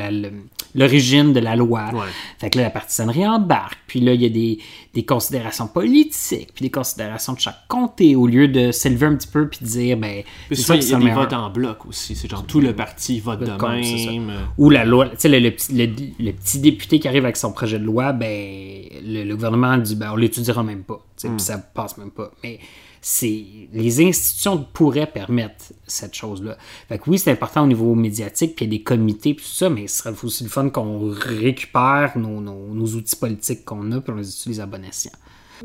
l'origine 0.76 1.34
de 1.34 1.40
la 1.40 1.56
loi. 1.56 1.90
Ouais. 1.94 2.00
Fait 2.40 2.50
que 2.50 2.58
là, 2.58 2.66
la 2.66 2.70
partisanerie 2.70 3.28
embarque. 3.28 3.80
Puis 3.88 4.00
là, 4.02 4.14
il 4.14 4.22
y 4.22 4.26
a 4.26 4.30
des, 4.30 4.60
des 4.94 5.06
considérations 5.06 5.68
politiques, 5.68 6.50
puis 6.54 6.64
des 6.64 6.70
considérations 6.72 7.32
de 7.34 7.40
chaque 7.40 7.66
comté, 7.70 8.16
au 8.18 8.28
lieu 8.28 8.48
de 8.50 8.72
s'élever 8.72 9.06
un 9.06 9.16
petit 9.16 9.28
peu 9.30 9.48
puis 9.48 9.60
de 9.62 9.66
dire, 9.66 9.96
ben, 9.98 10.24
c'est 10.50 10.56
ça 10.58 10.76
il 10.76 10.84
y 10.84 10.94
a 10.94 10.98
est 10.98 11.00
des 11.00 11.06
meilleur. 11.06 11.22
votes 11.22 11.34
en 11.34 11.50
bloc 11.50 11.86
aussi. 11.86 12.14
C'est 12.16 12.30
genre 12.30 12.46
tout 12.46 12.60
le 12.60 12.76
parti 12.76 13.20
vote 13.22 13.40
de 13.40 13.46
même. 13.46 14.32
Ou 14.58 14.70
la 14.70 14.84
loi, 14.84 15.08
tu 15.10 15.16
sais, 15.20 15.30
le, 15.30 15.40
le 15.40 15.52
petit- 15.52 15.74
le- 15.74 16.26
le 16.26 16.32
petit 16.34 16.60
député 16.60 17.00
qui 17.00 17.08
arrive 17.08 17.24
avec 17.24 17.38
son 17.38 17.54
projet 17.54 17.80
de 17.80 17.86
loi, 17.86 18.12
ben, 18.12 18.84
le, 19.04 19.34
gouvernement 19.34 19.78
dit, 19.78 19.96
ben, 19.96 20.12
on 20.12 20.18
l'étudiera 20.18 20.62
même 20.64 20.84
pas. 20.84 21.00
Sais, 21.16 21.30
Puis 21.30 21.40
ça 21.40 21.58
passe 21.58 21.98
même 21.98 22.12
pas. 22.12 22.30
Mais 22.44 22.60
les 23.04 24.06
institutions 24.06 24.64
pourraient 24.74 25.08
permettre 25.12 25.66
cette 25.88 26.14
chose-là. 26.14 26.58
Fait 26.88 27.00
que 27.00 27.10
oui, 27.10 27.18
c'est 27.18 27.32
important 27.32 27.64
au 27.64 27.68
niveau 27.68 27.96
médiatique, 27.96 28.56
puis 28.56 28.66
il 28.66 28.72
y 28.72 28.76
a 28.76 28.78
des 28.78 28.84
comités, 28.84 29.34
puis 29.34 29.44
tout 29.44 29.52
ça, 29.52 29.70
mais 29.70 29.88
ce 29.88 29.98
serait 30.04 30.14
aussi 30.24 30.44
le 30.44 30.50
fun 30.50 30.70
qu'on 30.70 31.10
récupère 31.12 32.18
nos, 32.18 32.40
nos- 32.40 32.74
nos 32.74 32.86
outils 32.88 33.16
politiques 33.16 33.66
qu'on 33.66 33.92
a, 33.92 34.02
puis 34.02 34.14
on 34.14 34.18
les 34.18 34.30
utilise 34.30 34.60
à 34.60 34.66
bon 34.68 34.84
escient. 34.86 35.12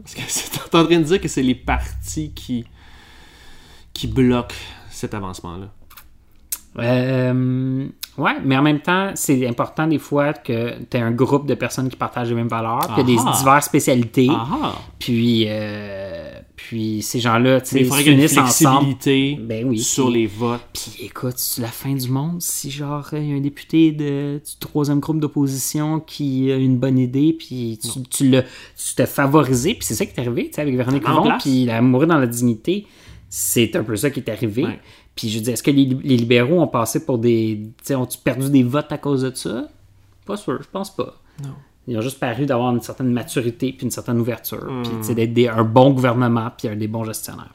Parce 0.01 0.15
que 0.15 0.21
c'est- 0.29 0.75
en 0.75 0.85
train 0.85 0.99
de 0.99 1.05
dire 1.05 1.21
que 1.21 1.29
c'est 1.29 1.43
les 1.43 1.55
partis 1.55 2.33
qui, 2.33 2.65
qui 3.93 4.07
bloquent 4.07 4.55
cet 4.91 5.13
avancement-là. 5.13 5.71
Euh, 6.79 7.89
ouais, 8.19 8.37
mais 8.45 8.57
en 8.57 8.63
même 8.63 8.81
temps, 8.81 9.13
c'est 9.15 9.47
important 9.47 9.87
des 9.87 9.99
fois 9.99 10.33
que 10.35 10.79
tu 10.91 10.97
aies 10.97 11.01
un 11.01 11.11
groupe 11.11 11.47
de 11.47 11.55
personnes 11.55 11.89
qui 11.89 11.97
partagent 11.97 12.29
les 12.29 12.35
mêmes 12.35 12.49
valeurs, 12.49 12.81
puis 12.89 12.97
y 12.99 13.01
a 13.01 13.05
des 13.05 13.17
diverses 13.39 13.65
spécialités. 13.67 14.29
Puis, 14.99 15.45
euh, 15.49 16.36
puis 16.57 17.03
ces 17.03 17.21
gens-là, 17.21 17.61
tu 17.61 17.69
sais, 17.69 17.81
Il 17.81 17.85
faudrait 17.87 18.03
qu'il 18.03 18.13
y 18.13 18.17
ait 18.17 18.23
une 18.23 18.29
s'unissent 18.29 18.67
ensemble. 18.67 18.97
Ben 19.41 19.65
oui, 19.69 19.79
sur 19.79 20.07
puis- 20.07 20.15
les 20.15 20.27
votes. 20.27 20.61
Puis 20.73 21.05
écoute, 21.05 21.35
c'est 21.37 21.61
la 21.63 21.69
fin 21.69 21.95
du 21.95 22.09
monde 22.09 22.41
si 22.41 22.71
genre 22.71 23.09
il 23.13 23.29
y 23.29 23.33
a 23.33 23.37
un 23.37 23.41
député 23.41 23.93
de, 23.93 24.39
du 24.45 24.57
troisième 24.59 25.01
groupe 25.01 25.21
d'opposition 25.21 26.01
qui 26.01 26.51
a 26.51 26.57
une 26.57 26.79
bonne 26.79 26.99
idée, 26.99 27.35
puis 27.39 27.79
tu, 27.83 28.03
tu 28.09 28.31
l'as 28.31 28.43
tu 28.43 28.95
t'es 28.97 29.07
favorisé, 29.07 29.75
puis 29.75 29.85
c'est 29.85 29.95
ça 29.95 30.07
qui 30.07 30.13
est 30.19 30.21
arrivé, 30.21 30.47
tu 30.49 30.55
sais, 30.55 30.63
avec 30.63 30.75
Véronique 30.77 31.03
place. 31.03 31.43
puis 31.43 31.63
il 31.63 31.71
a 31.71 31.81
mouru 31.83 32.07
dans 32.07 32.19
la 32.19 32.27
dignité. 32.27 32.87
C'est 33.29 33.75
un 33.77 33.83
peu 33.85 33.97
ça 33.97 34.11
qui 34.11 34.21
est 34.21 34.31
arrivé. 34.31 34.65
Ouais. 34.65 34.81
Puis 35.15 35.29
je 35.31 35.41
dire, 35.41 35.53
est-ce 35.55 35.63
que 35.63 35.71
les, 35.71 35.85
les 35.85 36.17
libéraux 36.17 36.61
ont 36.61 36.69
passé 36.69 37.05
pour 37.05 37.19
des. 37.19 37.61
Tu 37.79 37.85
sais, 37.85 37.95
ont-tu 37.95 38.19
perdu 38.19 38.51
des 38.51 38.63
votes 38.63 38.91
à 38.93 38.99
cause 38.99 39.23
de 39.23 39.35
ça? 39.35 39.69
Pas 40.25 40.37
sûr, 40.37 40.63
je 40.63 40.69
pense 40.71 40.95
pas. 40.95 41.21
Non. 41.43 41.55
Ils 41.89 41.97
ont 41.97 42.01
juste 42.01 42.19
paru 42.19 42.47
d'avoir 42.47 42.73
une 42.75 42.81
certaine 42.81 43.13
maturité 43.13 43.73
puis 43.73 43.85
une 43.85 43.91
certaine 43.93 44.19
ouverture. 44.19 44.67
Puis 44.83 45.13
Hmm. 45.13 45.15
d'être 45.15 45.57
un 45.57 45.63
bon 45.63 45.91
gouvernement 45.91 46.51
puis 46.57 46.69
un 46.69 46.75
des 46.77 46.89
bons 46.89 47.05
gestionnaires. 47.05 47.53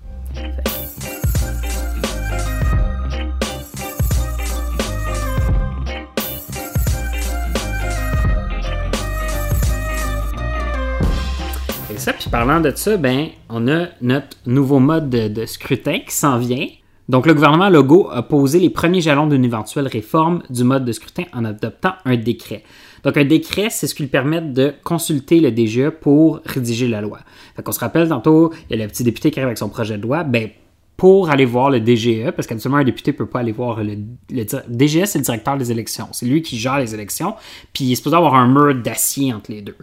Ça, 11.98 12.14
puis 12.14 12.30
parlant 12.32 12.60
de 12.62 12.72
ça, 12.76 12.98
ben, 12.98 13.28
on 13.48 13.68
a 13.68 13.86
notre 14.02 14.36
nouveau 14.48 14.80
mode 14.80 15.12
de, 15.12 15.28
de 15.28 15.46
scrutin 15.46 16.00
qui 16.00 16.16
s'en 16.16 16.40
vient. 16.40 16.66
Donc, 17.10 17.28
le 17.28 17.36
gouvernement 17.36 17.70
Legault 17.70 18.10
a 18.12 18.24
posé 18.24 18.60
les 18.60 18.72
premiers 18.72 19.02
jalons 19.02 19.28
d'une 19.28 19.46
éventuelle 19.46 19.86
réforme 19.86 20.42
du 20.50 20.64
mode 20.64 20.84
de 20.84 20.92
scrutin 20.94 21.26
en 21.32 21.46
adoptant 21.46 21.94
un 22.06 22.16
décret. 22.18 22.64
Donc, 23.04 23.18
un 23.18 23.26
décret, 23.26 23.70
c'est 23.70 23.88
ce 23.88 23.96
qui 23.96 24.04
lui 24.04 24.10
permet 24.10 24.42
de 24.42 24.74
consulter 24.84 25.40
le 25.40 25.52
DGE 25.52 25.90
pour 25.90 26.40
rédiger 26.46 26.88
la 26.88 27.02
loi. 27.02 27.20
Fait 27.56 27.64
qu'on 27.64 27.72
se 27.72 27.80
rappelle 27.80 28.10
tantôt, 28.10 28.54
il 28.70 28.78
y 28.78 28.82
a 28.82 28.86
le 28.86 28.90
petit 28.90 29.04
député 29.04 29.32
qui 29.32 29.40
arrive 29.40 29.48
avec 29.48 29.58
son 29.58 29.70
projet 29.70 29.98
de 29.98 30.04
loi. 30.04 30.24
Ben, 30.24 30.50
pour 30.98 31.32
aller 31.32 31.46
voir 31.46 31.72
le 31.72 31.80
DGE, 31.80 32.30
parce 32.30 32.48
qu'habituellement, 32.48 32.78
un 32.78 32.84
député 32.84 33.12
ne 33.12 33.18
peut 33.18 33.26
pas 33.26 33.40
aller 33.40 33.52
voir 33.52 33.84
le, 33.84 33.98
le 34.30 34.44
DGE, 34.70 35.06
c'est 35.06 35.18
le 35.18 35.24
directeur 35.24 35.58
des 35.58 35.72
élections. 35.72 36.08
C'est 36.12 36.28
lui 36.28 36.44
qui 36.44 36.60
gère 36.60 36.78
les 36.78 36.94
élections, 36.94 37.34
puis 37.74 37.86
il 37.86 37.92
est 37.94 37.96
supposé 37.96 38.16
avoir 38.16 38.36
un 38.36 38.48
mur 38.48 38.76
d'acier 38.76 39.34
entre 39.34 39.52
les 39.52 39.62
deux. 39.62 39.78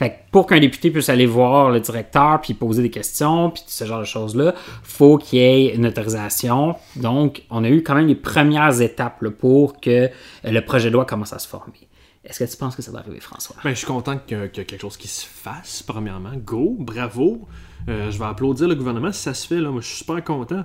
Fait 0.00 0.10
que 0.10 0.14
pour 0.32 0.46
qu'un 0.46 0.60
député 0.60 0.90
puisse 0.90 1.10
aller 1.10 1.26
voir 1.26 1.70
le 1.70 1.78
directeur 1.78 2.40
puis 2.40 2.54
poser 2.54 2.80
des 2.80 2.88
questions 2.88 3.50
puis 3.50 3.62
ce 3.66 3.84
genre 3.84 4.00
de 4.00 4.06
choses-là, 4.06 4.54
faut 4.82 5.18
qu'il 5.18 5.40
y 5.40 5.42
ait 5.42 5.74
une 5.74 5.86
autorisation. 5.86 6.74
Donc, 6.96 7.42
on 7.50 7.64
a 7.64 7.68
eu 7.68 7.82
quand 7.82 7.94
même 7.94 8.06
les 8.06 8.14
premières 8.14 8.80
étapes 8.80 9.22
pour 9.38 9.78
que 9.78 10.08
le 10.42 10.60
projet 10.60 10.88
de 10.88 10.94
loi 10.94 11.04
commence 11.04 11.34
à 11.34 11.38
se 11.38 11.46
former. 11.46 11.89
Est-ce 12.24 12.44
que 12.44 12.50
tu 12.50 12.56
penses 12.56 12.76
que 12.76 12.82
ça 12.82 12.90
va 12.90 12.98
arriver, 12.98 13.20
François? 13.20 13.56
Ben, 13.64 13.70
je 13.70 13.76
suis 13.76 13.86
content 13.86 14.18
qu'il 14.18 14.36
y, 14.36 14.40
a 14.40 14.48
qu'il 14.48 14.58
y 14.58 14.60
a 14.60 14.64
quelque 14.64 14.82
chose 14.82 14.96
qui 14.98 15.08
se 15.08 15.24
fasse, 15.24 15.82
premièrement. 15.82 16.32
Go, 16.36 16.76
bravo. 16.78 17.48
Euh, 17.88 18.10
je 18.10 18.18
vais 18.18 18.26
applaudir 18.26 18.68
le 18.68 18.74
gouvernement 18.74 19.10
si 19.10 19.22
ça 19.22 19.32
se 19.32 19.46
fait. 19.46 19.60
Là. 19.60 19.70
Moi, 19.70 19.80
je 19.80 19.86
suis 19.86 19.98
super 19.98 20.22
content. 20.22 20.64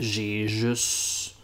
J'ai 0.00 0.48
juste. 0.48 1.36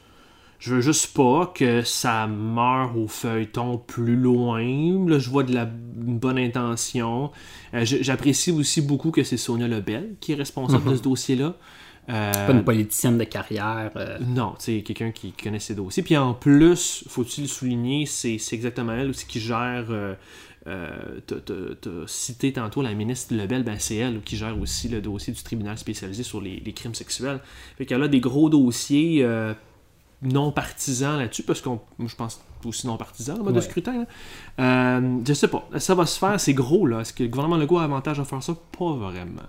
Je 0.59 0.75
veux 0.75 0.81
juste 0.81 1.15
pas 1.15 1.53
que 1.55 1.83
ça 1.83 2.27
meure 2.27 2.99
au 2.99 3.07
feuilleton 3.07 3.79
plus 3.79 4.17
loin. 4.17 4.61
Là, 5.07 5.21
je 5.21 5.31
vois 5.31 5.45
de 5.45 5.55
la 5.55 5.63
une 5.63 6.19
bonne 6.19 6.39
intention. 6.39 7.31
Euh, 7.75 7.85
J'apprécie 7.85 8.51
aussi 8.51 8.83
beaucoup 8.83 9.13
que 9.13 9.23
c'est 9.23 9.37
Sonia 9.37 9.69
Lebel 9.69 10.17
qui 10.21 10.33
est 10.33 10.35
responsable 10.35 10.91
de 10.91 10.97
ce 10.97 11.03
dossier-là. 11.03 11.55
Euh, 12.11 12.33
Pas 12.47 12.53
une 12.53 12.65
politicienne 12.65 13.19
de 13.19 13.25
carrière. 13.25 13.91
euh, 13.97 14.19
non, 14.21 14.55
c'est 14.59 14.83
quelqu'un 14.83 15.11
qui 15.11 15.33
connaît 15.33 15.59
ses 15.59 15.75
dossiers. 15.75 16.03
Puis 16.03 16.17
en 16.17 16.33
plus, 16.35 17.05
faut-il 17.09 17.43
le 17.43 17.49
souligner, 17.49 18.07
c'est 18.07 18.39
exactement 18.53 18.93
elle 18.93 19.11
aussi 19.11 19.27
qui 19.27 19.41
gère. 19.41 19.87
Euh, 19.91 20.15
euh, 20.67 21.21
t'as- 21.27 21.37
t'as 21.41 21.75
t'as 21.81 22.07
cité 22.07 22.53
tantôt 22.53 22.83
la 22.83 22.93
ministre 22.95 23.35
Lebel, 23.35 23.63
ben 23.63 23.77
c'est 23.79 23.97
elle 23.97 24.21
qui 24.23 24.37
gère 24.37 24.59
aussi 24.59 24.89
le 24.89 25.01
dossier 25.01 25.33
du 25.33 25.43
tribunal 25.43 25.79
spécialisé 25.79 26.23
sur 26.23 26.41
les, 26.41 26.61
les 26.61 26.73
crimes 26.73 26.95
sexuels. 26.95 27.41
Fait 27.77 27.87
qu'elle 27.87 28.03
a 28.03 28.09
des 28.09 28.21
gros 28.21 28.51
dossiers 28.51 29.21
euh, 29.23 29.55
non 30.23 30.51
partisans 30.51 31.19
là-dessus, 31.19 31.43
parce 31.45 31.61
qu'on, 31.61 31.81
je 32.05 32.15
pense 32.17 32.41
aussi 32.65 32.87
non 32.87 32.97
partisans, 32.97 33.37
le 33.39 33.45
mode 33.45 33.55
de 33.55 33.61
scrutin. 33.61 34.05
là. 34.59 34.99
Euh, 34.99 35.19
je 35.27 35.33
sais 35.33 35.49
pas, 35.49 35.69
ça 35.79 35.95
va 35.95 36.05
se 36.07 36.19
faire, 36.19 36.39
c'est 36.41 36.55
gros 36.55 36.87
là. 36.87 37.01
Est-ce 37.01 37.13
que 37.13 37.23
le 37.23 37.29
gouvernement 37.29 37.57
Legault 37.57 37.79
a 37.79 37.85
avantage 37.85 38.19
à 38.19 38.25
faire 38.25 38.43
ça? 38.43 38.55
Pas 38.79 38.93
vraiment. 38.93 39.43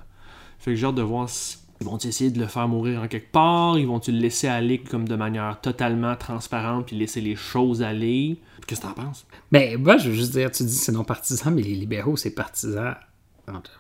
Fait 0.59 0.71
que 0.71 0.75
j'ai 0.77 0.85
hâte 0.85 0.95
de 0.95 1.01
voir 1.01 1.27
si 1.29 1.57
ils 1.81 1.85
vont 1.85 1.97
essayer 1.97 2.29
de 2.29 2.39
le 2.39 2.47
faire 2.47 2.67
mourir 2.67 3.01
en 3.01 3.07
quelque 3.07 3.31
part, 3.31 3.77
ils 3.77 3.87
vont-tu 3.87 4.11
le 4.11 4.19
laisser 4.19 4.47
aller 4.47 4.79
comme 4.79 5.07
de 5.07 5.15
manière 5.15 5.59
totalement 5.61 6.15
transparente 6.15 6.87
puis 6.87 6.97
laisser 6.97 7.21
les 7.21 7.35
choses 7.35 7.81
aller? 7.81 8.37
Qu'est-ce 8.67 8.81
que 8.81 8.87
t'en 8.87 8.93
penses? 8.93 9.25
Ben, 9.51 9.81
moi, 9.81 9.97
je 9.97 10.09
veux 10.09 10.15
juste 10.15 10.31
dire, 10.31 10.51
tu 10.51 10.63
dis 10.63 10.73
c'est 10.73 10.91
non 10.91 11.03
partisan, 11.03 11.51
mais 11.51 11.61
les 11.61 11.75
libéraux, 11.75 12.17
c'est 12.17 12.31
partisan. 12.31 12.93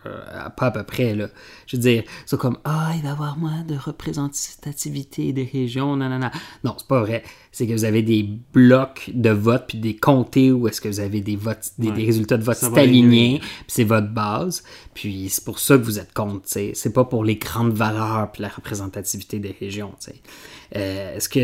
Euh, 0.05 0.49
pas 0.49 0.67
à 0.67 0.71
peu 0.71 0.83
près, 0.83 1.15
là. 1.15 1.27
Je 1.67 1.75
veux 1.77 1.81
dire, 1.81 2.03
c'est 2.25 2.37
comme, 2.39 2.57
ah, 2.63 2.91
il 2.95 3.01
va 3.01 3.09
y 3.09 3.11
avoir 3.11 3.37
moins 3.37 3.63
de 3.63 3.75
représentativité 3.75 5.33
des 5.33 5.49
régions, 5.51 5.95
nanana. 5.95 6.31
Non, 6.63 6.75
c'est 6.77 6.87
pas 6.87 7.01
vrai. 7.01 7.23
C'est 7.51 7.67
que 7.67 7.73
vous 7.73 7.85
avez 7.85 8.01
des 8.03 8.23
blocs 8.53 9.09
de 9.13 9.29
vote, 9.29 9.65
puis 9.67 9.77
des 9.79 9.95
comtés 9.95 10.51
où 10.51 10.67
est-ce 10.67 10.81
que 10.81 10.87
vous 10.87 10.99
avez 10.99 11.21
des 11.21 11.35
votes, 11.35 11.71
des, 11.77 11.89
Ouais. 11.89 11.93
des 11.95 12.05
résultats 12.05 12.37
de 12.37 12.43
vote 12.43 12.63
aligner. 12.75 13.39
puis 13.39 13.49
c'est 13.67 13.83
votre 13.83 14.09
base. 14.09 14.63
Puis 14.93 15.29
c'est 15.29 15.43
pour 15.43 15.59
ça 15.59 15.77
que 15.77 15.83
vous 15.83 15.99
êtes 15.99 16.13
contre, 16.13 16.45
tu. 16.47 16.71
C'est 16.73 16.93
pas 16.93 17.05
pour 17.05 17.23
les 17.23 17.35
grandes 17.37 17.73
valeurs 17.73 18.31
puis 18.31 18.41
la 18.41 18.49
représentativité 18.49 19.39
des 19.39 19.55
régions, 19.59 19.93
tu. 20.03 20.11
Euh, 20.75 21.15
est-ce 21.15 21.27
que, 21.29 21.39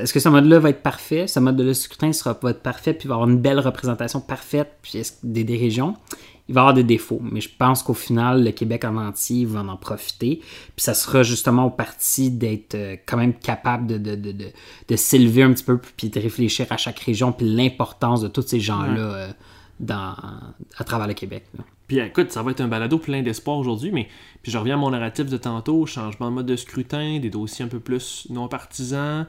est-ce 0.00 0.12
que 0.14 0.20
ce 0.20 0.28
mode-là 0.30 0.58
va 0.58 0.70
être 0.70 0.82
parfait? 0.82 1.26
Ce 1.26 1.38
mode 1.40 1.56
de 1.56 1.72
scrutin 1.74 2.12
sera, 2.12 2.38
va 2.42 2.50
être 2.50 2.62
parfait, 2.62 2.94
puis 2.94 3.06
va 3.08 3.16
avoir 3.16 3.28
une 3.28 3.38
belle 3.38 3.60
représentation 3.60 4.20
parfaite 4.20 4.78
puis 4.80 5.02
des, 5.22 5.44
des 5.44 5.56
régions? 5.58 5.96
Il 6.48 6.54
va 6.54 6.60
y 6.60 6.62
avoir 6.62 6.74
des 6.74 6.84
défauts, 6.84 7.20
mais 7.22 7.40
je 7.40 7.48
pense 7.56 7.82
qu'au 7.82 7.94
final, 7.94 8.44
le 8.44 8.50
Québec 8.50 8.84
en 8.84 8.96
entier 8.96 9.44
va 9.46 9.60
en 9.60 9.76
profiter. 9.76 10.40
Puis 10.40 10.84
ça 10.84 10.94
sera 10.94 11.22
justement 11.22 11.66
au 11.66 11.70
parti 11.70 12.30
d'être 12.30 12.74
euh, 12.74 12.96
quand 13.06 13.16
même 13.16 13.34
capable 13.34 13.86
de, 13.86 13.98
de, 13.98 14.16
de, 14.16 14.32
de, 14.32 14.46
de 14.88 14.96
s'élever 14.96 15.44
un 15.44 15.52
petit 15.52 15.64
peu, 15.64 15.78
puis 15.78 16.08
de 16.08 16.20
réfléchir 16.20 16.66
à 16.70 16.76
chaque 16.76 16.98
région, 16.98 17.32
puis 17.32 17.46
l'importance 17.48 18.20
de 18.22 18.28
tous 18.28 18.42
ces 18.42 18.60
gens-là 18.60 19.00
euh, 19.00 19.32
dans, 19.78 20.14
à 20.76 20.84
travers 20.84 21.06
le 21.06 21.14
Québec. 21.14 21.44
là. 21.56 21.64
Puis 21.86 21.98
écoute, 21.98 22.32
ça 22.32 22.42
va 22.42 22.52
être 22.52 22.60
un 22.60 22.68
balado 22.68 22.98
plein 22.98 23.22
d'espoir 23.22 23.58
aujourd'hui, 23.58 23.90
mais 23.92 24.08
puis 24.42 24.50
je 24.50 24.56
reviens 24.56 24.74
à 24.74 24.78
mon 24.78 24.90
narratif 24.90 25.26
de 25.26 25.36
tantôt, 25.36 25.84
changement 25.84 26.30
de 26.30 26.36
mode 26.36 26.46
de 26.46 26.56
scrutin, 26.56 27.18
des 27.20 27.28
dossiers 27.28 27.64
un 27.64 27.68
peu 27.68 27.80
plus 27.80 28.26
non 28.30 28.48
partisans. 28.48 29.26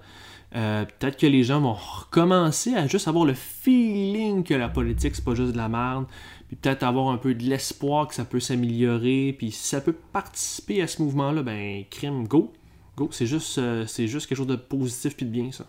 Euh, 0.56 0.86
Peut-être 0.86 1.18
que 1.18 1.26
les 1.28 1.44
gens 1.44 1.60
vont 1.60 1.74
recommencer 1.74 2.76
à 2.76 2.88
juste 2.88 3.08
avoir 3.08 3.26
le 3.26 3.34
feeling 3.34 4.44
que 4.44 4.54
la 4.54 4.70
politique, 4.70 5.16
c'est 5.16 5.26
pas 5.26 5.36
juste 5.36 5.52
de 5.52 5.58
la 5.58 5.68
merde. 5.68 6.06
Puis 6.54 6.60
peut-être 6.62 6.84
avoir 6.84 7.08
un 7.08 7.18
peu 7.18 7.34
de 7.34 7.42
l'espoir 7.46 8.08
que 8.08 8.14
ça 8.14 8.26
peut 8.26 8.40
s'améliorer. 8.40 9.34
Puis 9.36 9.50
si 9.50 9.70
ça 9.70 9.82
peut 9.82 9.96
participer 10.14 10.84
à 10.84 10.88
ce 10.88 11.02
mouvement-là, 11.02 11.42
ben 11.42 11.84
crime, 11.90 12.28
go. 12.28 12.54
Go, 12.96 13.10
c'est 13.12 13.26
juste, 13.26 13.58
euh, 13.58 13.86
c'est 13.88 14.06
juste 14.06 14.28
quelque 14.28 14.38
chose 14.38 14.46
de 14.46 14.56
positif 14.56 15.16
puis 15.16 15.26
de 15.26 15.32
bien, 15.32 15.52
ça. 15.52 15.66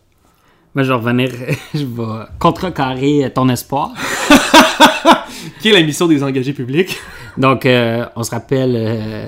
Moi, 0.75 0.85
je 0.85 0.91
vais 0.91 0.95
revenir, 0.95 1.31
je 1.75 1.87
vais 1.87 2.27
contrecarrer 2.39 3.33
ton 3.35 3.49
espoir. 3.49 3.95
Qui 5.63 5.71
est 5.71 5.73
la 5.73 5.83
mission 5.83 6.07
des 6.07 6.23
engagés 6.23 6.53
publics? 6.53 6.99
Donc, 7.39 7.65
euh, 7.65 8.05
on 8.15 8.23
se 8.23 8.33
rappelle 8.33 8.75
euh, 8.77 9.27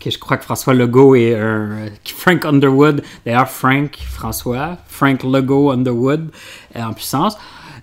que 0.00 0.10
je 0.10 0.18
crois 0.18 0.38
que 0.38 0.44
François 0.44 0.74
Legault 0.74 1.14
est 1.14 1.36
un. 1.36 1.86
Frank 2.04 2.44
Underwood, 2.44 3.04
d'ailleurs, 3.24 3.48
Frank 3.48 3.96
François, 3.96 4.76
Frank 4.88 5.22
Legault 5.22 5.70
Underwood 5.70 6.32
euh, 6.74 6.82
en 6.82 6.94
puissance. 6.94 7.38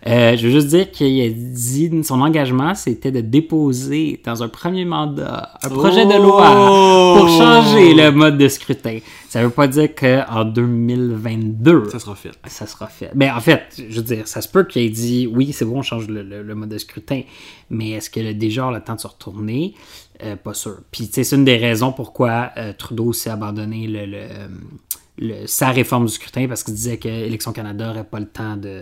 Euh, 0.08 0.36
je 0.36 0.48
veux 0.48 0.52
juste 0.54 0.68
dire 0.68 0.90
qu'il 0.90 1.22
a 1.22 1.30
dit 1.30 1.92
son 2.04 2.22
engagement, 2.22 2.74
c'était 2.74 3.12
de 3.12 3.22
déposer 3.22 4.20
dans 4.26 4.42
un 4.42 4.48
premier 4.50 4.84
mandat 4.84 5.54
un 5.64 5.70
projet 5.70 6.06
de 6.08 6.14
loi 6.22 6.50
Oh! 6.58 7.16
pour 7.20 7.28
changer 7.30 7.94
le 7.94 8.10
mode 8.12 8.38
de 8.40 8.48
scrutin. 8.48 8.98
Ça 9.30 9.44
veut 9.44 9.52
pas 9.52 9.68
dire 9.68 9.94
qu'en 9.94 10.44
2022, 10.46 11.90
Ça 11.92 12.00
sera 12.00 12.16
fait. 12.16 12.32
ça 12.48 12.66
sera 12.66 12.88
fait. 12.88 13.12
Mais 13.14 13.30
en 13.30 13.40
fait, 13.40 13.82
je 13.90 13.96
veux 13.98 14.02
dire, 14.04 14.28
ça 14.28 14.42
se 14.42 14.48
peut 14.48 14.64
qu'il 14.64 14.82
ait 14.82 14.90
dit 14.90 15.28
oui, 15.32 15.54
c'est 15.54 15.66
bon, 15.66 15.80
on 15.80 15.82
change 15.84 16.08
le, 16.08 16.24
le- 16.24 16.42
le 16.44 16.56
mode 16.56 16.70
de 16.70 16.78
scrutin. 16.78 17.22
Mais 17.70 17.92
est-ce 17.92 18.10
qu'elle 18.10 18.28
a 18.28 18.34
déjà 18.34 18.70
le 18.72 18.82
temps 18.82 18.96
de 18.96 19.00
se 19.02 19.08
retourner? 19.08 19.76
Euh, 20.24 20.36
Pas 20.36 20.54
sûr. 20.54 20.78
Puis, 20.92 21.08
tu 21.08 21.14
sais, 21.14 21.24
c'est 21.24 21.36
une 21.36 21.46
des 21.46 21.58
raisons 21.58 21.92
pourquoi 21.92 22.52
euh, 22.58 22.74
Trudeau 22.78 23.14
s'est 23.14 23.30
abandonné 23.30 23.88
le, 23.88 24.06
le, 24.08 24.28
le- 25.20 25.48
sa 25.48 25.70
réforme 25.70 26.06
du 26.08 26.12
scrutin 26.12 26.48
parce 26.48 26.64
qu'il 26.64 26.74
disait 26.74 26.98
que 26.98 27.08
Élections 27.08 27.52
Canada 27.54 27.88
n'aurait 27.88 28.04
pas 28.04 28.20
le 28.20 28.28
temps 28.28 28.58
de. 28.58 28.82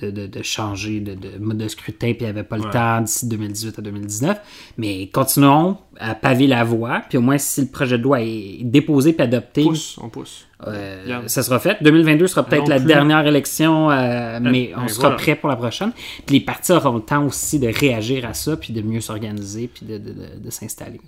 De, 0.00 0.12
de- 0.12 0.28
de 0.28 0.42
changer 0.44 1.00
de, 1.00 1.14
de 1.14 1.38
mode 1.40 1.58
de 1.58 1.66
scrutin, 1.66 2.12
puis 2.12 2.18
il 2.20 2.24
n'y 2.24 2.28
avait 2.30 2.44
pas 2.44 2.56
le 2.56 2.62
Ouais. 2.66 2.70
temps 2.70 3.00
d'ici 3.00 3.26
2018 3.26 3.80
à 3.80 3.82
2019. 3.82 4.38
Mais 4.78 5.08
continuons 5.12 5.76
à 5.98 6.14
paver 6.14 6.46
la 6.46 6.62
voie, 6.62 7.02
puis 7.08 7.18
au 7.18 7.20
moins 7.20 7.36
si 7.36 7.62
le 7.62 7.66
projet 7.66 7.98
de 7.98 8.02
loi 8.04 8.20
est 8.20 8.60
déposé 8.62 9.12
puis 9.12 9.24
adopté, 9.24 9.64
Pousse, 9.64 9.98
on 10.00 10.08
pousse. 10.08 10.46
euh, 10.68 11.22
ça 11.26 11.42
sera 11.42 11.58
fait. 11.58 11.78
2022 11.82 12.28
sera 12.28 12.44
peut-être 12.44 12.68
la 12.68 12.76
plus. 12.76 12.86
dernière 12.86 13.26
élection, 13.26 13.90
euh, 13.90 14.38
mais 14.40 14.70
on 14.76 14.82
ben 14.82 14.88
sera 14.88 15.08
voilà. 15.08 15.16
prêt 15.16 15.34
pour 15.34 15.48
la 15.48 15.56
prochaine. 15.56 15.90
Puis 16.26 16.38
les 16.38 16.44
partis 16.44 16.70
auront 16.70 16.94
le 16.94 17.02
temps 17.02 17.26
aussi 17.26 17.58
de 17.58 17.66
réagir 17.66 18.24
à 18.24 18.34
ça, 18.34 18.56
puis 18.56 18.72
de 18.72 18.82
mieux 18.82 19.00
s'organiser, 19.00 19.66
puis 19.68 19.84
de- 19.84 19.98
de 19.98 20.50
s'installer. 20.50 21.00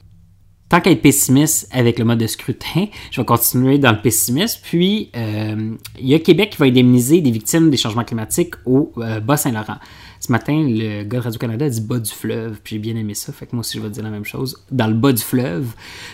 Tant 0.68 0.80
qu'à 0.80 0.90
être 0.90 1.02
pessimiste 1.02 1.68
avec 1.72 1.98
le 1.98 2.04
mode 2.04 2.18
de 2.18 2.26
scrutin, 2.26 2.86
je 3.10 3.20
vais 3.20 3.24
continuer 3.24 3.78
dans 3.78 3.92
le 3.92 4.00
pessimisme. 4.00 4.60
Puis, 4.62 5.10
euh, 5.14 5.74
il 6.00 6.06
y 6.06 6.14
a 6.14 6.18
Québec 6.18 6.50
qui 6.50 6.58
va 6.58 6.66
indemniser 6.66 7.20
des 7.20 7.30
victimes 7.30 7.70
des 7.70 7.76
changements 7.76 8.04
climatiques 8.04 8.54
au 8.64 8.92
euh, 8.98 9.20
Bas-Saint-Laurent. 9.20 9.76
Ce 10.20 10.32
matin, 10.32 10.54
le 10.66 11.02
gars 11.04 11.18
de 11.18 11.24
Radio-Canada 11.24 11.66
a 11.66 11.68
dit 11.68 11.80
bas 11.80 11.98
du 11.98 12.10
fleuve, 12.10 12.58
puis 12.64 12.76
j'ai 12.76 12.78
bien 12.78 12.96
aimé 12.96 13.14
ça, 13.14 13.32
fait 13.32 13.46
que 13.46 13.54
moi 13.54 13.60
aussi 13.60 13.76
je 13.78 13.82
vais 13.82 13.90
dire 13.90 14.02
la 14.02 14.10
même 14.10 14.24
chose, 14.24 14.56
dans 14.70 14.86
le 14.86 14.94
bas 14.94 15.12
du 15.12 15.22
fleuve. 15.22 15.66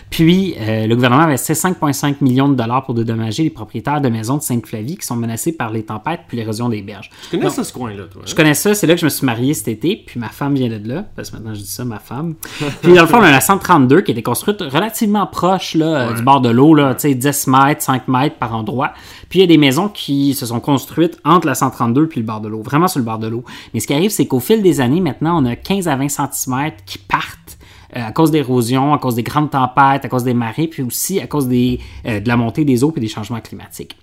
Puis, 0.09 0.55
euh, 0.59 0.87
le 0.87 0.95
gouvernement 0.95 1.21
a 1.23 1.25
investi 1.27 1.53
5,5 1.53 2.15
millions 2.21 2.49
de 2.49 2.55
dollars 2.55 2.83
pour 2.83 2.93
dédommager 2.93 3.43
les 3.43 3.49
propriétaires 3.49 4.01
de 4.01 4.09
maisons 4.09 4.37
de 4.37 4.41
Sainte-Flavie 4.41 4.97
qui 4.97 5.05
sont 5.05 5.15
menacés 5.15 5.53
par 5.53 5.71
les 5.71 5.83
tempêtes 5.83 6.21
puis 6.27 6.37
l'érosion 6.37 6.67
des 6.69 6.81
berges. 6.81 7.09
Tu 7.29 7.37
connais 7.37 7.49
ça, 7.49 7.63
ce 7.63 7.71
coin-là, 7.73 8.03
toi? 8.11 8.21
hein? 8.23 8.25
Je 8.27 8.35
connais 8.35 8.53
ça, 8.53 8.73
c'est 8.73 8.87
là 8.87 8.95
que 8.95 8.99
je 8.99 9.05
me 9.05 9.09
suis 9.09 9.25
marié 9.25 9.53
cet 9.53 9.67
été, 9.69 10.03
puis 10.05 10.19
ma 10.19 10.29
femme 10.29 10.55
vient 10.55 10.67
de 10.69 10.87
là, 10.87 11.05
parce 11.15 11.29
que 11.29 11.37
maintenant 11.37 11.53
je 11.53 11.61
dis 11.61 11.67
ça, 11.69 11.85
ma 11.85 11.99
femme. 11.99 12.35
Puis 12.81 12.93
dans 12.93 13.01
le 13.01 13.07
fond, 13.07 13.17
on 13.19 13.23
a 13.23 13.31
la 13.31 13.41
132 13.41 14.01
qui 14.01 14.11
a 14.11 14.13
été 14.13 14.23
construite 14.23 14.61
relativement 14.61 15.25
proche 15.27 15.75
là, 15.75 16.09
Ouais. 16.09 16.15
du 16.15 16.23
bord 16.23 16.41
de 16.41 16.49
l'eau, 16.49 16.73
là, 16.73 16.95
tu 16.95 17.01
sais, 17.09 17.15
10 17.15 17.47
mètres, 17.47 17.81
5 17.81 18.07
mètres 18.07 18.35
par 18.37 18.55
endroit. 18.55 18.93
Puis 19.31 19.39
il 19.39 19.43
y 19.43 19.45
a 19.45 19.47
des 19.47 19.57
maisons 19.57 19.87
qui 19.87 20.33
se 20.33 20.45
sont 20.45 20.59
construites 20.59 21.17
entre 21.23 21.47
la 21.47 21.55
132 21.55 22.09
puis 22.09 22.19
le 22.19 22.25
bord 22.25 22.41
de 22.41 22.49
l'eau, 22.49 22.61
vraiment 22.61 22.89
sur 22.89 22.99
le 22.99 23.05
bord 23.05 23.17
de 23.17 23.27
l'eau. 23.27 23.45
Mais 23.73 23.79
ce 23.79 23.87
qui 23.87 23.93
arrive, 23.93 24.11
c'est 24.11 24.27
qu'au 24.27 24.41
fil 24.41 24.61
des 24.61 24.81
années, 24.81 24.99
maintenant, 24.99 25.41
on 25.41 25.45
a 25.45 25.55
15 25.55 25.87
à 25.87 25.95
20 25.95 26.09
cm 26.09 26.71
qui 26.85 26.97
partent 26.97 27.57
euh, 27.95 28.07
à 28.07 28.11
cause 28.11 28.29
d'érosion, 28.29 28.93
à 28.93 28.99
cause 28.99 29.15
des 29.15 29.23
grandes 29.23 29.49
tempêtes, 29.49 30.03
à 30.03 30.09
cause 30.09 30.25
des 30.25 30.33
marées, 30.33 30.67
puis 30.67 30.83
aussi 30.83 31.21
à 31.21 31.27
cause 31.27 31.47
des, 31.47 31.79
euh, 32.05 32.19
de 32.19 32.27
la 32.27 32.35
montée 32.35 32.65
des 32.65 32.83
eaux 32.83 32.91
et 32.97 32.99
des 32.99 33.07
changements 33.07 33.39
climatiques. 33.39 33.95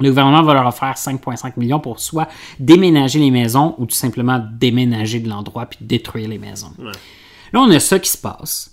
Le 0.00 0.08
gouvernement 0.08 0.42
va 0.42 0.54
leur 0.54 0.66
offrir 0.66 0.94
5,5 0.94 1.52
millions 1.56 1.78
pour 1.78 2.00
soit 2.00 2.26
déménager 2.58 3.20
les 3.20 3.30
maisons 3.30 3.76
ou 3.78 3.86
tout 3.86 3.94
simplement 3.94 4.44
déménager 4.54 5.20
de 5.20 5.28
l'endroit 5.28 5.66
puis 5.66 5.78
détruire 5.82 6.28
les 6.28 6.38
maisons. 6.38 6.72
Ouais. 6.80 6.90
Là, 7.52 7.60
on 7.60 7.70
a 7.70 7.78
ça 7.78 8.00
qui 8.00 8.10
se 8.10 8.18
passe. 8.18 8.71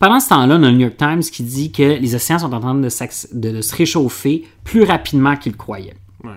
Pendant 0.00 0.18
ce 0.18 0.30
temps-là, 0.30 0.56
on 0.58 0.62
a 0.64 0.70
le 0.70 0.72
New 0.72 0.80
York 0.80 0.96
Times 0.96 1.20
qui 1.20 1.42
dit 1.44 1.70
que 1.70 1.82
les 1.82 2.14
océans 2.16 2.38
sont 2.40 2.52
en 2.52 2.58
train 2.60 2.74
de, 2.74 2.88
s'acc- 2.88 3.28
de- 3.32 3.52
de 3.52 3.60
se 3.60 3.76
réchauffer 3.76 4.44
plus 4.64 4.82
rapidement 4.82 5.36
qu'ils 5.36 5.52
le 5.52 5.58
croyaient. 5.58 5.94
Ouais. 6.24 6.30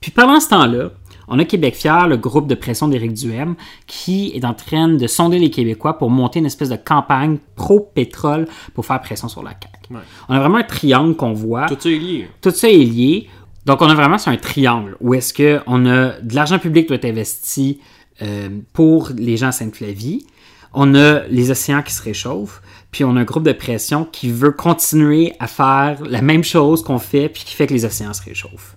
Puis 0.00 0.10
pendant 0.10 0.40
ce 0.40 0.48
temps-là, 0.48 0.90
on 1.28 1.38
a 1.38 1.44
Québec 1.44 1.76
Fier, 1.76 2.08
le 2.08 2.16
groupe 2.16 2.48
de 2.48 2.54
pression 2.56 2.88
d'Éric 2.88 3.12
Duhem, 3.12 3.54
qui 3.86 4.32
est 4.34 4.44
en 4.44 4.54
train 4.54 4.88
de 4.88 5.06
sonder 5.06 5.38
les 5.38 5.50
Québécois 5.50 5.96
pour 5.98 6.10
monter 6.10 6.40
une 6.40 6.46
espèce 6.46 6.70
de 6.70 6.76
campagne 6.76 7.36
pro-pétrole 7.56 8.48
pour 8.74 8.84
faire 8.86 9.00
pression 9.00 9.28
sur 9.28 9.42
la 9.42 9.50
CAQ. 9.50 9.94
Ouais. 9.94 10.00
On 10.28 10.34
a 10.34 10.40
vraiment 10.40 10.56
un 10.58 10.62
triangle 10.64 11.14
qu'on 11.14 11.32
voit. 11.34 11.66
Tout 11.66 11.76
ça 11.78 11.88
est 11.90 11.98
lié. 11.98 12.28
Tout 12.40 12.50
ça 12.50 12.68
est 12.70 12.76
lié. 12.78 13.28
Donc, 13.66 13.82
on 13.82 13.86
a 13.88 13.94
vraiment 13.94 14.18
sur 14.18 14.32
un 14.32 14.38
triangle 14.38 14.96
où 15.00 15.12
est-ce 15.14 15.34
qu'on 15.34 15.86
a 15.86 16.18
de 16.20 16.34
l'argent 16.34 16.58
public 16.58 16.84
qui 16.86 16.88
doit 16.88 16.96
être 16.96 17.04
investi 17.04 17.78
euh, 18.22 18.48
pour 18.72 19.10
les 19.16 19.36
gens 19.36 19.48
à 19.48 19.52
Sainte-Flavie. 19.52 20.24
On 20.72 20.94
a 20.94 21.20
les 21.28 21.50
océans 21.50 21.82
qui 21.82 21.92
se 21.92 22.02
réchauffent. 22.02 22.62
Puis, 22.90 23.04
on 23.04 23.16
a 23.16 23.20
un 23.20 23.24
groupe 23.24 23.44
de 23.44 23.52
pression 23.52 24.04
qui 24.04 24.30
veut 24.30 24.52
continuer 24.52 25.34
à 25.38 25.46
faire 25.46 26.02
la 26.04 26.22
même 26.22 26.44
chose 26.44 26.82
qu'on 26.82 26.98
fait 26.98 27.28
puis 27.28 27.44
qui 27.44 27.54
fait 27.54 27.66
que 27.66 27.74
les 27.74 27.84
océans 27.84 28.12
se 28.12 28.22
réchauffent. 28.22 28.76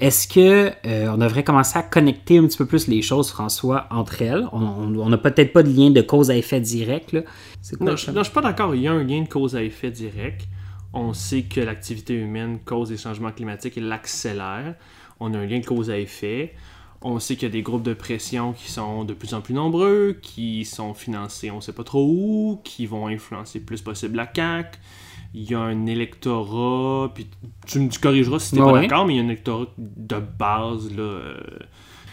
Est-ce 0.00 0.26
que 0.26 0.72
euh, 0.86 1.08
on 1.12 1.18
devrait 1.18 1.44
commencer 1.44 1.78
à 1.78 1.82
connecter 1.82 2.38
un 2.38 2.46
petit 2.46 2.58
peu 2.58 2.66
plus 2.66 2.88
les 2.88 3.00
choses, 3.00 3.30
François, 3.30 3.86
entre 3.90 4.22
elles? 4.22 4.46
On 4.52 5.08
n'a 5.08 5.18
peut-être 5.18 5.52
pas 5.52 5.62
de 5.62 5.70
lien 5.70 5.90
de 5.90 6.00
cause 6.00 6.30
à 6.30 6.36
effet 6.36 6.60
direct. 6.60 7.12
là. 7.12 7.22
Quoi 7.78 7.90
Non, 7.90 7.96
je, 7.96 8.10
je 8.10 8.22
suis 8.22 8.32
pas 8.32 8.40
d'accord. 8.40 8.74
Il 8.74 8.82
y 8.82 8.88
a 8.88 8.92
un 8.92 9.04
lien 9.04 9.22
de 9.22 9.28
cause 9.28 9.54
à 9.54 9.62
effet 9.62 9.90
direct. 9.90 10.48
On 10.92 11.12
sait 11.12 11.42
que 11.42 11.60
l'activité 11.60 12.14
humaine 12.14 12.58
cause 12.64 12.88
des 12.88 12.96
changements 12.96 13.30
climatiques 13.30 13.78
et 13.78 13.80
l'accélère. 13.80 14.74
On 15.20 15.32
a 15.32 15.38
un 15.38 15.46
lien 15.46 15.60
de 15.60 15.66
cause 15.66 15.90
à 15.90 15.98
effet. 15.98 16.54
On 17.06 17.18
sait 17.20 17.34
qu'il 17.34 17.44
y 17.44 17.50
a 17.50 17.52
des 17.52 17.62
groupes 17.62 17.82
de 17.82 17.92
pression 17.92 18.54
qui 18.54 18.70
sont 18.70 19.04
de 19.04 19.12
plus 19.12 19.34
en 19.34 19.42
plus 19.42 19.52
nombreux, 19.52 20.18
qui 20.22 20.64
sont 20.64 20.94
financés 20.94 21.50
on 21.50 21.60
sait 21.60 21.74
pas 21.74 21.84
trop 21.84 22.06
où, 22.06 22.60
qui 22.64 22.86
vont 22.86 23.06
influencer 23.08 23.58
le 23.58 23.66
plus 23.66 23.82
possible 23.82 24.16
la 24.16 24.30
CAQ. 24.34 24.78
Il 25.34 25.50
y 25.50 25.54
a 25.54 25.60
un 25.60 25.86
électorat, 25.86 27.12
puis 27.14 27.26
tu 27.66 27.80
me 27.80 27.90
corrigeras 28.00 28.38
si 28.38 28.54
tu 28.54 28.62
Ouais, 28.62 28.72
pas 28.72 28.80
d'accord, 28.80 29.06
mais 29.06 29.14
il 29.14 29.16
y 29.16 29.20
a 29.20 29.22
un 29.22 29.26
électorat 29.26 29.66
de 29.76 30.18
base 30.18 30.90
là, 30.96 31.02
euh, 31.02 31.36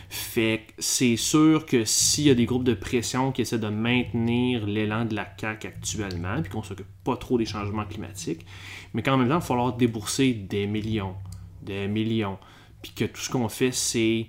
fait 0.10 0.66
que 0.68 0.74
c'est 0.80 1.16
sûr 1.16 1.66
que 1.66 1.86
s'il 1.86 2.26
y 2.26 2.30
a 2.30 2.36
des 2.36 2.46
groupes 2.46 2.66
de 2.66 2.74
pression 2.74 3.32
qui 3.32 3.44
essaient 3.44 3.60
de 3.60 3.70
maintenir 3.70 4.66
l'élan 4.66 5.06
de 5.06 5.16
la 5.16 5.26
CAQ 5.40 5.68
actuellement, 5.68 6.42
puis 6.42 6.52
qu'on 6.52 6.64
s'occupe 6.64 6.86
pas 7.06 7.16
trop 7.16 7.38
des 7.38 7.46
changements 7.46 7.86
climatiques, 7.86 8.46
mais 8.94 9.04
qu'en 9.04 9.16
même 9.16 9.30
temps, 9.30 9.36
il 9.36 9.40
va 9.40 9.46
falloir 9.46 9.78
débourser 9.78 10.34
des 10.34 10.68
millions, 10.68 11.16
des 11.62 11.88
millions, 11.88 12.38
puis 12.82 12.92
que 12.92 13.06
tout 13.06 13.22
ce 13.22 13.30
qu'on 13.30 13.48
fait, 13.48 13.72
c'est 13.72 14.28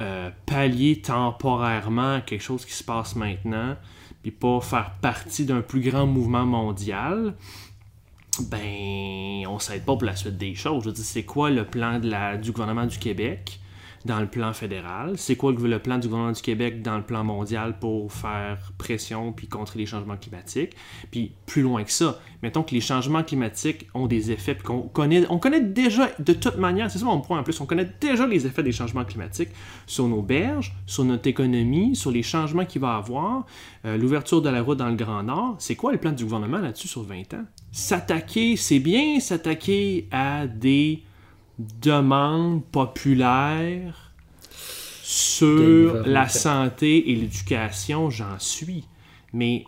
euh, 0.00 0.30
pallier 0.46 1.00
temporairement 1.00 2.20
quelque 2.22 2.42
chose 2.42 2.64
qui 2.64 2.72
se 2.72 2.84
passe 2.84 3.16
maintenant, 3.16 3.76
puis 4.22 4.30
pas 4.30 4.60
faire 4.60 4.92
partie 5.00 5.44
d'un 5.44 5.60
plus 5.60 5.80
grand 5.80 6.06
mouvement 6.06 6.46
mondial, 6.46 7.34
ben, 8.40 9.46
on 9.46 9.58
s'aide 9.58 9.84
pas 9.84 9.94
pour 9.94 10.04
la 10.04 10.16
suite 10.16 10.38
des 10.38 10.54
choses. 10.54 10.84
Je 10.84 10.88
veux 10.88 10.94
dire, 10.94 11.04
c'est 11.04 11.24
quoi 11.24 11.50
le 11.50 11.64
plan 11.64 11.98
du 11.98 12.52
gouvernement 12.52 12.86
du 12.86 12.98
Québec? 12.98 13.59
Dans 14.04 14.20
le 14.20 14.26
plan 14.26 14.52
fédéral? 14.52 15.14
C'est 15.16 15.36
quoi 15.36 15.52
le, 15.52 15.78
plan 15.78 15.98
du 15.98 16.08
gouvernement 16.08 16.32
du 16.32 16.42
Québec 16.42 16.82
dans 16.82 16.96
le 16.96 17.02
plan 17.02 17.24
mondial 17.24 17.78
pour 17.78 18.12
faire 18.12 18.72
pression 18.78 19.32
puis 19.32 19.46
contrer 19.46 19.78
les 19.78 19.86
changements 19.86 20.16
climatiques? 20.16 20.74
Puis 21.10 21.32
plus 21.46 21.62
loin 21.62 21.84
que 21.84 21.92
ça, 21.92 22.18
mettons 22.42 22.62
que 22.62 22.74
les 22.74 22.80
changements 22.80 23.22
climatiques 23.22 23.88
ont 23.94 24.06
des 24.06 24.30
effets 24.30 24.54
puis 24.54 24.64
qu'on 24.64 24.82
connaît, 24.82 25.26
on 25.30 25.38
connaît 25.38 25.60
déjà 25.60 26.10
de 26.18 26.32
toute 26.32 26.56
manière, 26.56 26.90
c'est 26.90 26.98
ça 26.98 27.04
mon 27.04 27.20
point 27.20 27.40
en 27.40 27.42
plus, 27.42 27.60
on 27.60 27.66
connaît 27.66 27.90
déjà 28.00 28.26
les 28.26 28.46
effets 28.46 28.62
des 28.62 28.72
changements 28.72 29.04
climatiques 29.04 29.50
sur 29.86 30.08
nos 30.08 30.22
berges, 30.22 30.74
sur 30.86 31.04
notre 31.04 31.26
économie, 31.26 31.96
sur 31.96 32.10
les 32.10 32.22
changements 32.22 32.64
qu'il 32.64 32.80
va 32.80 32.96
avoir, 32.96 33.46
euh, 33.84 33.96
l'ouverture 33.96 34.42
de 34.42 34.48
la 34.48 34.62
route 34.62 34.78
dans 34.78 34.88
le 34.88 34.96
Grand 34.96 35.22
Nord. 35.22 35.56
C'est 35.58 35.76
quoi 35.76 35.92
le 35.92 35.98
plan 35.98 36.12
du 36.12 36.24
gouvernement 36.24 36.58
là-dessus 36.58 36.88
sur 36.88 37.02
20 37.02 37.34
ans? 37.34 37.44
S'attaquer, 37.72 38.56
c'est 38.56 38.80
bien 38.80 39.20
s'attaquer 39.20 40.08
à 40.10 40.46
des 40.46 41.02
demandes 41.80 42.64
populaires 42.64 44.12
Sur 45.02 46.06
la 46.06 46.28
santé 46.28 47.10
et 47.10 47.16
l'éducation, 47.16 48.10
j'en 48.10 48.38
suis. 48.38 48.84
Mais 49.32 49.64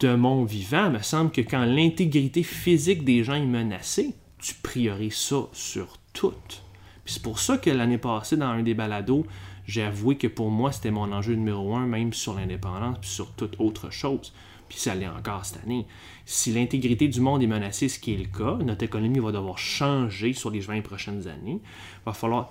de 0.00 0.14
mon 0.14 0.44
vivant, 0.44 0.86
il 0.86 0.92
me 0.92 1.02
semble 1.02 1.30
que 1.30 1.40
quand 1.40 1.64
l'intégrité 1.64 2.42
physique 2.42 3.04
des 3.04 3.24
gens 3.24 3.34
est 3.34 3.46
menacée, 3.46 4.14
tu 4.38 4.54
priorises 4.54 5.16
ça 5.16 5.48
sur 5.52 5.98
tout. 6.12 6.34
Puis 7.04 7.14
c'est 7.14 7.22
pour 7.22 7.38
ça 7.38 7.58
que 7.58 7.70
l'année 7.70 7.98
passée, 7.98 8.36
dans 8.36 8.46
un 8.46 8.62
des 8.62 8.74
balados, 8.74 9.26
j'ai 9.66 9.82
avoué 9.82 10.16
que 10.16 10.26
pour 10.26 10.50
moi, 10.50 10.72
c'était 10.72 10.90
mon 10.90 11.12
enjeu 11.12 11.34
numéro 11.34 11.74
un, 11.74 11.86
même 11.86 12.12
sur 12.12 12.34
l'indépendance, 12.34 12.98
puis 13.00 13.10
sur 13.10 13.32
toute 13.32 13.58
autre 13.58 13.90
chose. 13.90 14.32
Puis 14.68 14.78
ça 14.78 14.94
l'est 14.94 15.08
encore 15.08 15.44
cette 15.44 15.62
année. 15.64 15.86
Si 16.24 16.52
l'intégrité 16.52 17.08
du 17.08 17.20
monde 17.20 17.42
est 17.42 17.46
menacée, 17.48 17.88
ce 17.88 17.98
qui 17.98 18.14
est 18.14 18.16
le 18.16 18.24
cas, 18.26 18.62
notre 18.64 18.84
économie 18.84 19.18
va 19.18 19.32
devoir 19.32 19.58
changer 19.58 20.32
sur 20.32 20.50
les 20.50 20.60
20 20.60 20.82
prochaines 20.82 21.26
années. 21.26 21.60
Va 22.06 22.12
falloir, 22.12 22.48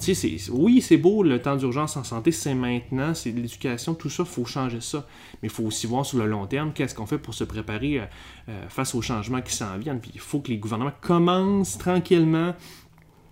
oui, 0.52 0.82
c'est 0.82 0.98
beau, 0.98 1.24
le 1.24 1.42
temps 1.42 1.56
d'urgence 1.56 1.96
en 1.98 2.04
santé, 2.04 2.32
c'est 2.32 2.54
maintenant, 2.54 3.14
c'est 3.14 3.32
l'éducation, 3.32 3.94
tout 3.94 4.10
ça, 4.10 4.24
il 4.24 4.30
faut 4.30 4.46
changer 4.46 4.82
ça. 4.82 5.08
Mais 5.42 5.48
il 5.48 5.52
faut 5.52 5.64
aussi 5.64 5.88
voir 5.88 6.06
sur 6.06 6.18
le 6.18 6.26
long 6.26 6.48
terme, 6.48 6.74
qu'est-ce 6.74 6.94
qu'on 6.94 7.06
fait 7.06 7.18
pour 7.18 7.34
se 7.34 7.44
préparer 7.44 8.00
euh, 8.00 8.06
euh, 8.50 8.70
face 8.70 8.94
aux 8.94 9.02
changements 9.02 9.42
qui 9.42 9.54
s'en 9.54 9.78
viennent. 9.78 10.00
Puis 10.00 10.12
il 10.14 10.22
faut 10.22 10.40
que 10.40 10.50
les 10.50 10.58
gouvernements 10.58 10.94
commencent 11.02 11.78
tranquillement 11.78 12.54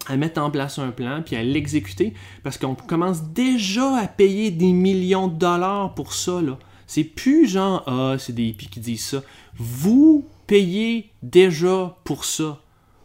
à 0.07 0.17
mettre 0.17 0.41
en 0.41 0.49
place 0.49 0.79
un 0.79 0.91
plan 0.91 1.21
puis 1.23 1.35
à 1.35 1.43
l'exécuter 1.43 2.13
parce 2.43 2.57
qu'on 2.57 2.75
commence 2.75 3.23
déjà 3.23 3.97
à 3.97 4.07
payer 4.07 4.49
des 4.51 4.71
millions 4.71 5.27
de 5.27 5.37
dollars 5.37 5.93
pour 5.93 6.13
ça 6.13 6.41
là. 6.41 6.57
C'est 6.87 7.03
plus 7.03 7.47
genre 7.47 7.83
ah 7.85 8.15
c'est 8.17 8.33
des 8.33 8.45
hippies 8.45 8.67
qui 8.67 8.79
disent 8.79 9.05
ça. 9.05 9.21
Vous 9.59 10.25
payez 10.47 11.11
déjà 11.21 11.97
pour 12.05 12.25
ça. 12.25 12.61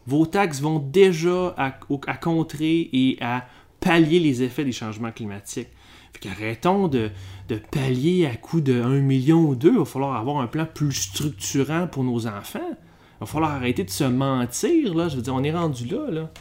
Vos 0.07 0.25
taxes 0.25 0.61
vont 0.61 0.79
déjà 0.79 1.53
à, 1.57 1.71
contrer 2.15 2.89
et 2.93 3.17
à 3.21 3.45
pallier 3.79 4.19
les 4.19 4.43
effets 4.43 4.63
des 4.63 4.71
changements 4.71 5.11
climatiques. 5.11 5.67
Fait 6.13 6.29
qu'arrêtons 6.29 6.87
de, 6.87 7.11
de 7.49 7.59
pallier 7.71 8.25
à 8.25 8.35
coût 8.35 8.61
de 8.61 8.81
1 8.81 9.01
million 9.01 9.41
ou 9.41 9.55
deux. 9.55 9.71
Il 9.71 9.79
va 9.79 9.85
falloir 9.85 10.15
avoir 10.15 10.37
un 10.37 10.47
plan 10.47 10.65
plus 10.65 10.93
structurant 10.93 11.87
pour 11.87 12.03
nos 12.03 12.25
enfants. 12.27 12.59
Il 12.69 13.19
va 13.21 13.25
falloir 13.25 13.51
arrêter 13.51 13.83
de 13.83 13.89
se 13.89 14.03
mentir, 14.03 14.93
là. 14.93 15.09
Je 15.09 15.17
veux 15.17 15.21
dire, 15.21 15.35
on 15.35 15.43
est 15.43 15.51
rendu 15.51 15.85
là, 15.87 16.09
là. 16.09 16.31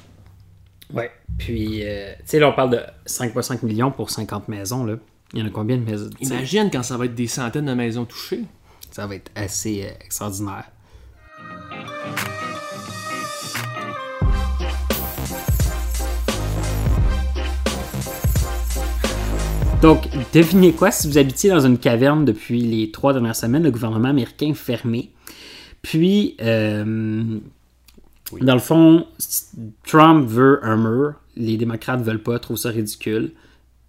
Ouais. 0.93 1.11
Puis, 1.39 1.81
euh, 1.83 2.13
tu 2.19 2.23
sais, 2.27 2.39
là, 2.39 2.51
on 2.51 2.53
parle 2.53 2.71
de 2.71 2.81
5,5 3.07 3.65
millions 3.65 3.91
pour 3.91 4.11
50 4.11 4.49
maisons, 4.49 4.85
là. 4.85 4.97
Il 5.33 5.41
y 5.41 5.43
en 5.43 5.47
a 5.47 5.51
combien 5.51 5.77
de 5.77 5.83
maisons? 5.83 6.11
Imagine 6.21 6.71
quand 6.71 6.83
ça 6.83 6.97
va 6.97 7.07
être 7.07 7.15
des 7.15 7.27
centaines 7.27 7.67
de 7.67 7.75
maisons 7.75 8.05
touchées. 8.05 8.45
Ça 8.95 9.09
va 9.09 9.17
être 9.17 9.33
assez 9.35 9.83
euh, 9.83 10.05
extraordinaire. 10.05 10.71
Donc, 19.83 20.09
devinez 20.33 20.71
quoi, 20.75 20.93
si 20.93 21.09
vous 21.09 21.19
habitiez 21.19 21.51
dans 21.51 21.67
une 21.67 21.79
caverne 21.79 22.25
depuis 22.25 22.61
les 22.61 22.93
trois 22.93 23.13
dernières 23.13 23.35
semaines, 23.35 23.65
le 23.65 23.73
gouvernement 23.73 24.11
américain 24.11 24.51
est 24.51 24.55
fermé. 24.55 25.11
Puis, 25.83 26.37
euh, 26.41 27.41
dans 28.41 28.55
le 28.55 28.61
fond, 28.61 29.09
Trump 29.89 30.29
veut 30.29 30.61
un 30.63 30.77
mur, 30.77 31.15
les 31.35 31.57
démocrates 31.57 32.01
veulent 32.01 32.23
pas, 32.23 32.39
trouvent 32.39 32.59
ça 32.59 32.69
ridicule. 32.69 33.33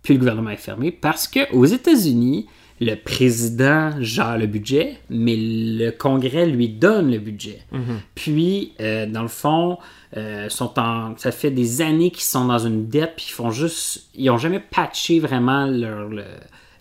Puis 0.02 0.16
le 0.16 0.20
gouvernement 0.20 0.50
est 0.50 0.58
fermé 0.58 0.92
parce 0.92 1.28
que 1.28 1.54
aux 1.54 1.66
États-Unis, 1.66 2.48
le 2.82 2.96
président 2.96 3.92
gère 4.02 4.38
le 4.38 4.48
budget, 4.48 4.98
mais 5.10 5.36
le 5.38 5.92
Congrès 5.92 6.46
lui 6.46 6.68
donne 6.70 7.10
le 7.12 7.20
budget. 7.20 7.62
Puis, 8.16 8.74
euh, 8.82 9.06
dans 9.06 9.22
le 9.22 9.30
fond, 9.30 9.78
euh, 10.18 10.50
sont 10.50 10.78
en, 10.80 11.16
ça 11.18 11.32
fait 11.32 11.52
des 11.52 11.82
années 11.82 12.12
qu'ils 12.12 12.24
sont 12.24 12.46
dans 12.46 12.60
une 12.60 12.88
dette, 12.88 13.14
puis 13.16 13.28
ils 13.30 13.34
font 13.34 13.52
juste, 13.52 14.08
ils 14.16 14.30
ont 14.30 14.38
jamais 14.38 14.60
patché 14.60 15.20
vraiment 15.20 15.66
leur, 15.68 16.10
le, 16.10 16.24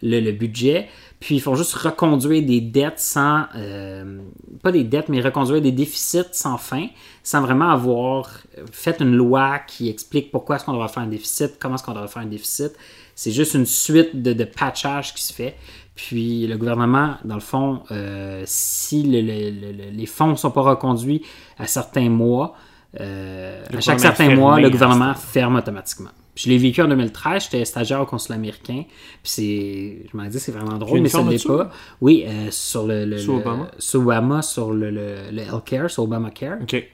le- 0.02 0.20
le 0.20 0.32
budget, 0.32 0.88
puis 1.20 1.36
ils 1.36 1.40
font 1.40 1.54
juste 1.54 1.74
reconduire 1.74 2.42
des 2.44 2.60
dettes 2.60 2.98
sans, 2.98 3.44
euh, 3.56 4.18
pas 4.62 4.72
des 4.72 4.84
dettes, 4.84 5.08
mais 5.08 5.20
reconduire 5.20 5.62
des 5.62 5.72
déficits 5.72 6.18
sans 6.32 6.58
fin, 6.58 6.88
sans 7.22 7.40
vraiment 7.40 7.70
avoir 7.70 8.28
fait 8.72 9.00
une 9.00 9.14
loi 9.14 9.60
qui 9.60 9.88
explique 9.88 10.30
pourquoi 10.30 10.56
est-ce 10.56 10.64
qu'on 10.64 10.72
devrait 10.74 10.88
faire 10.88 11.04
un 11.04 11.06
déficit, 11.08 11.52
comment 11.60 11.76
est-ce 11.76 11.84
qu'on 11.84 11.92
devrait 11.94 12.08
faire 12.08 12.22
un 12.22 12.26
déficit. 12.26 12.72
C'est 13.16 13.30
juste 13.30 13.54
une 13.54 13.64
suite 13.64 14.20
de, 14.22 14.32
de 14.32 14.44
patchage 14.44 15.14
qui 15.14 15.22
se 15.22 15.32
fait. 15.32 15.54
Puis 15.94 16.46
le 16.46 16.56
gouvernement, 16.56 17.14
dans 17.24 17.34
le 17.36 17.40
fond, 17.40 17.82
euh, 17.90 18.42
si 18.46 19.02
le- 19.04 19.20
le- 19.20 19.50
le- 19.50 19.72
le- 19.72 19.90
les 19.92 20.06
fonds 20.06 20.28
ne 20.28 20.34
sont 20.36 20.50
pas 20.50 20.62
reconduits 20.62 21.22
à 21.58 21.66
certains 21.66 22.08
mois, 22.08 22.54
euh, 23.00 23.62
à 23.78 23.80
chaque 23.80 24.00
certain 24.00 24.24
mois, 24.40 24.56
le 24.60 24.70
gouvernement 24.70 25.14
ferme 25.14 25.56
automatiquement. 25.56 26.10
Puis 26.34 26.44
je 26.46 26.50
l'ai 26.50 26.58
vécu 26.58 26.82
en 26.82 26.88
2013, 26.88 27.44
j'étais 27.44 27.64
stagiaire 27.64 28.00
au 28.00 28.06
consulat 28.06 28.34
américain. 28.36 28.82
Puis 29.22 29.32
c'est, 29.32 30.06
je 30.10 30.16
m'en 30.16 30.24
dis, 30.26 30.40
c'est 30.40 30.50
vraiment 30.50 30.78
drôle, 30.78 30.96
mais 31.02 31.08
ça 31.08 31.18
ne 31.18 31.30
l'est 31.30 31.38
pas. 31.58 31.70
Oui, 32.00 32.24
euh, 32.26 32.48
sur 32.50 32.86
le, 32.88 33.04
le- 33.04 33.18
Obama? 33.36 33.70
sur 33.78 34.00
Obama, 34.00 34.42
sur 34.42 34.72
le, 34.72 34.90
le, 34.90 35.16
le 35.30 35.42
healthcare, 35.42 35.88
sur 35.90 36.02
Obamacare. 36.02 36.58
OK. 36.62 36.84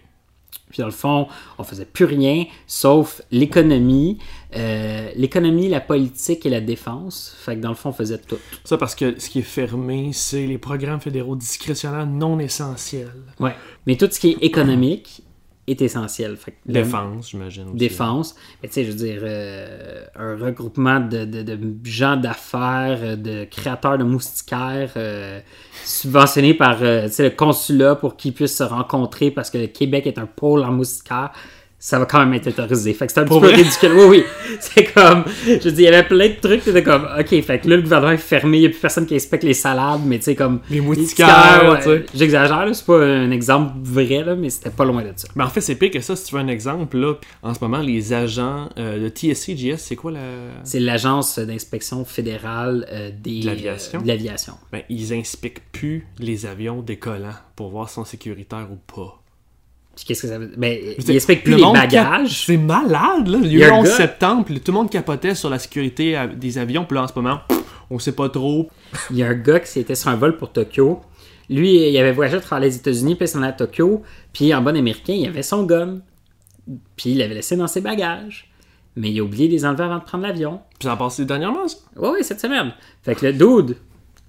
Puis 0.71 0.79
dans 0.79 0.87
le 0.87 0.93
fond, 0.93 1.27
on 1.59 1.65
faisait 1.65 1.85
plus 1.85 2.05
rien 2.05 2.45
sauf 2.67 3.21
l'économie, 3.31 4.19
euh, 4.57 5.11
l'économie, 5.17 5.69
la 5.69 5.81
politique 5.81 6.47
et 6.47 6.51
la 6.51 6.61
défense. 6.61 7.37
Fait 7.39 7.57
que 7.57 7.61
dans 7.61 7.69
le 7.69 7.75
fond, 7.75 7.91
on 7.91 7.93
faisait 7.93 8.19
tout. 8.19 8.39
Ça 8.65 8.79
parce 8.79 8.95
que 8.95 9.19
ce 9.19 9.29
qui 9.29 9.41
est 9.41 9.43
fermé, 9.43 10.11
c'est 10.13 10.47
les 10.47 10.59
programmes 10.59 11.01
fédéraux 11.01 11.37
discrétionnaires 11.37 12.07
non 12.07 12.39
essentiels. 12.39 13.13
Ouais. 13.39 13.55
Mais 13.87 13.97
tout 13.97 14.09
ce 14.11 14.21
qui 14.21 14.31
est 14.31 14.43
économique 14.43 15.23
est 15.71 15.83
essentiel. 15.83 16.37
Fait 16.37 16.53
que 16.53 16.57
le- 16.67 16.73
Défense, 16.75 17.31
j'imagine. 17.31 17.75
défense. 17.75 18.35
Mais 18.63 18.69
tu 18.69 18.75
sais, 18.75 18.85
je 18.85 18.91
veux 18.91 18.97
dire, 18.97 19.21
euh, 19.23 20.05
un 20.17 20.37
regroupement 20.37 21.01
de, 21.01 21.25
de- 21.25 21.43
de 21.43 21.59
gens 21.85 22.17
d'affaires, 22.17 22.99
euh, 23.03 23.17
de 23.17 23.45
créateurs 23.45 23.99
de 23.99 24.05
moustiquaires, 24.05 24.93
euh, 24.97 25.41
subventionnés 25.85 26.55
par 26.55 26.79
le 26.81 27.29
consulat 27.31 27.95
pour 27.97 28.17
qu'ils 28.17 28.33
puissent 28.35 28.57
se 28.57 28.63
rencontrer 28.63 29.31
parce 29.31 29.51
que 29.51 29.59
le 29.59 29.67
Québec 29.67 30.07
est 30.07 30.19
un 30.19 30.27
pôle 30.27 30.63
en 30.65 30.73
moustiquaire. 30.73 31.31
Ça 31.83 31.99
va 31.99 32.05
quand 32.05 32.19
même 32.21 32.35
être 32.35 32.47
autorisé. 32.47 32.93
Fait 32.93 33.07
que 33.07 33.13
c'est 33.15 33.21
un 33.21 33.25
Pour 33.25 33.41
petit 33.41 33.49
peu 33.49 33.55
vrai? 33.55 33.63
ridicule. 33.63 33.93
Oui, 33.95 34.05
oui. 34.11 34.25
C'est 34.61 34.85
comme. 34.93 35.25
Je 35.47 35.55
dire, 35.71 35.73
il 35.79 35.81
y 35.81 35.87
avait 35.89 36.07
plein 36.07 36.29
de 36.29 36.35
trucs. 36.35 36.61
C'était 36.63 36.83
comme. 36.83 37.09
OK, 37.19 37.29
fait 37.43 37.59
que 37.59 37.69
là, 37.71 37.77
le 37.77 37.81
gouvernement 37.83 38.13
est 38.13 38.17
fermé. 38.19 38.59
Il 38.59 38.61
n'y 38.61 38.67
a 38.67 38.69
plus 38.69 38.79
personne 38.81 39.07
qui 39.07 39.15
inspecte 39.15 39.45
les 39.45 39.55
salades. 39.55 40.03
Mais 40.05 40.19
tu 40.19 40.25
sais, 40.25 40.35
comme. 40.35 40.61
Les 40.69 40.83
moustiquaires, 40.83 41.71
ouais. 41.71 41.79
tu 41.79 41.85
sais. 41.85 42.05
J'exagère, 42.15 42.67
là. 42.67 42.75
C'est 42.75 42.85
pas 42.85 43.03
un 43.03 43.31
exemple 43.31 43.73
vrai, 43.83 44.23
là. 44.23 44.35
Mais 44.37 44.51
c'était 44.51 44.69
pas 44.69 44.85
loin 44.85 45.01
de 45.03 45.13
ça. 45.17 45.29
Mais 45.35 45.43
en 45.43 45.49
fait, 45.49 45.63
c'est 45.63 45.75
pire 45.75 45.91
que 45.91 46.01
ça. 46.01 46.17
Si 46.17 46.27
tu 46.27 46.35
veux 46.35 46.41
un 46.43 46.49
exemple, 46.49 46.99
là, 46.99 47.15
en 47.43 47.55
ce 47.55 47.61
moment, 47.63 47.79
les 47.81 48.13
agents 48.13 48.69
euh, 48.79 48.99
de 49.03 49.09
TSCGS, 49.09 49.79
c'est 49.79 49.97
quoi 49.97 50.13
la? 50.13 50.21
C'est 50.65 50.81
l'agence 50.81 51.39
d'inspection 51.39 52.05
fédérale 52.05 52.87
euh, 52.93 53.11
des, 53.19 53.41
De 53.41 53.47
l'aviation? 53.47 54.01
euh, 54.01 54.03
de 54.03 54.09
l'aviation. 54.09 54.53
Ben, 54.71 54.83
ils 54.91 55.15
inspectent 55.15 55.63
plus 55.73 56.07
les 56.19 56.45
avions 56.45 56.83
décollants 56.83 57.31
pour 57.57 57.71
voir 57.71 57.89
si 57.89 57.95
sont 57.95 58.05
sécuritaires 58.05 58.69
ou 58.71 58.77
pas. 58.95 59.17
Puis 60.01 60.07
qu'est-ce 60.09 60.23
que 60.23 60.29
ça 60.29 60.39
veut 60.39 60.47
dire? 60.47 60.57
Ben, 60.59 60.79
dire, 60.99 61.15
inspectent 61.17 61.45
plus 61.45 61.53
le 61.53 61.59
les 61.59 61.73
bagages. 61.73 62.47
C'est 62.47 62.57
malade, 62.57 63.29
là. 63.29 63.39
Il 63.43 63.53
y 63.53 63.57
Il 63.57 63.63
a 63.65 63.69
eu 63.69 63.71
a 63.71 63.75
un 63.75 63.79
11 63.81 63.89
gars- 63.89 63.97
septembre, 63.97 64.45
puis 64.47 64.59
tout 64.61 64.73
le 64.73 64.79
monde 64.79 64.91
capotait 64.91 65.35
sur 65.35 65.51
la 65.51 65.59
sécurité 65.59 66.19
des 66.37 66.57
avions, 66.59 66.85
puis 66.87 66.95
là, 66.97 67.03
en 67.03 67.07
ce 67.09 67.13
moment, 67.15 67.41
on 67.91 67.99
sait 67.99 68.13
pas 68.13 68.29
trop. 68.31 68.69
Il 69.11 69.19
y 69.19 69.23
a 69.23 69.29
un 69.29 69.35
gars 69.35 69.61
qui 69.61 69.79
était 69.79 69.95
sur 69.95 70.09
un 70.09 70.17
vol 70.17 70.37
pour 70.39 70.53
Tokyo. 70.53 71.01
Lui, 71.51 71.91
il 71.91 71.99
avait 71.99 72.13
voyagé 72.13 72.37
à 72.39 72.41
travers 72.41 72.67
les 72.67 72.77
États-Unis, 72.77 73.15
puis 73.17 73.27
il 73.27 73.29
s'en 73.29 73.39
allait 73.43 73.49
à 73.49 73.53
Tokyo. 73.53 74.03
Puis 74.33 74.55
en 74.55 74.63
bon 74.63 74.75
américain, 74.77 75.13
il 75.15 75.27
avait 75.29 75.43
son 75.43 75.65
gun. 75.65 75.99
Puis 76.97 77.11
il 77.11 77.19
l'avait 77.19 77.35
laissé 77.35 77.57
dans 77.57 77.67
ses 77.67 77.81
bagages. 77.81 78.51
Mais 78.97 79.11
il 79.11 79.21
a 79.21 79.23
oublié 79.23 79.49
de 79.49 79.53
les 79.53 79.65
enlever 79.65 79.85
avant 79.85 79.99
de 79.99 80.05
prendre 80.05 80.25
l'avion. 80.27 80.61
Puis 80.79 80.87
ça 80.87 80.93
a 80.93 80.97
passé 80.97 81.25
dernièrement, 81.25 81.67
ça? 81.69 81.77
Ouais, 81.97 82.09
ouais, 82.11 82.23
cette 82.23 82.41
semaine. 82.41 82.73
Fait 83.03 83.15
que 83.15 83.27
le 83.27 83.33
dude, 83.33 83.77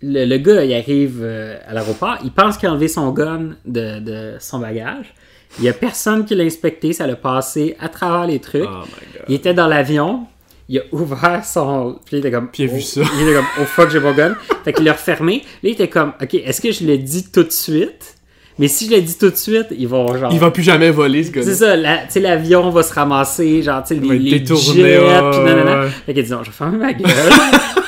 le, 0.01 0.25
le 0.25 0.37
gars, 0.37 0.63
il 0.63 0.73
arrive 0.73 1.19
euh, 1.21 1.57
à 1.67 1.73
l'aéroport, 1.73 2.17
il 2.23 2.31
pense 2.31 2.57
qu'il 2.57 2.67
a 2.69 2.71
enlevé 2.71 2.87
son 2.87 3.11
gun 3.11 3.51
de, 3.65 3.99
de 3.99 4.35
son 4.39 4.59
bagage. 4.59 5.13
Il 5.59 5.65
y 5.65 5.69
a 5.69 5.73
personne 5.73 6.25
qui 6.25 6.35
l'a 6.35 6.43
inspecté, 6.43 6.93
ça 6.93 7.07
l'a 7.07 7.15
passé 7.15 7.75
à 7.79 7.89
travers 7.89 8.25
les 8.25 8.39
trucs. 8.39 8.63
Oh 8.63 8.85
my 8.85 9.13
god. 9.13 9.25
Il 9.27 9.35
était 9.35 9.53
dans 9.53 9.67
l'avion, 9.67 10.25
il 10.69 10.79
a 10.79 10.83
ouvert 10.91 11.43
son. 11.45 11.99
Puis 12.05 12.17
il 12.17 12.19
était 12.19 12.31
comme. 12.31 12.47
Puis 12.49 12.63
il 12.63 12.69
a 12.69 12.73
vu 12.73 12.79
oh- 12.79 12.85
ça. 12.85 13.01
Il 13.15 13.23
était 13.23 13.35
comme, 13.35 13.47
oh 13.59 13.65
fuck, 13.65 13.89
j'ai 13.89 13.99
mon 13.99 14.13
gun. 14.13 14.35
Fait 14.63 14.73
qu'il 14.73 14.85
l'a 14.85 14.93
refermé. 14.93 15.43
Là, 15.63 15.69
il 15.69 15.71
était 15.71 15.89
comme, 15.89 16.13
ok, 16.21 16.33
est-ce 16.35 16.61
que 16.61 16.71
je 16.71 16.85
le 16.85 16.97
dis 16.97 17.29
tout 17.31 17.43
de 17.43 17.51
suite? 17.51 18.15
Mais 18.59 18.67
si 18.67 18.85
je 18.85 18.91
le 18.91 19.01
dis 19.01 19.17
tout 19.17 19.29
de 19.29 19.35
suite, 19.35 19.67
ils 19.71 19.87
vont 19.87 20.15
genre. 20.17 20.31
Il 20.31 20.39
va 20.39 20.51
plus 20.51 20.63
jamais 20.63 20.91
voler, 20.91 21.23
ce 21.23 21.31
gars 21.31 21.41
C'est 21.43 21.55
ça, 21.55 21.75
la- 21.75 22.03
l'avion 22.15 22.69
va 22.69 22.83
se 22.83 22.93
ramasser, 22.93 23.63
genre, 23.63 23.81
tu 23.83 23.95
sais, 23.95 24.01
les, 24.01 24.19
les 24.19 24.45
jets, 24.45 24.53
puis 24.53 24.81
nanana. 24.83 25.81
ouais. 25.81 25.89
Fait 26.05 26.13
qu'il 26.13 26.23
dit, 26.23 26.31
non, 26.31 26.43
je 26.43 26.51
vais 26.51 26.55
fermer 26.55 26.77
ma 26.77 26.93
gueule. 26.93 27.09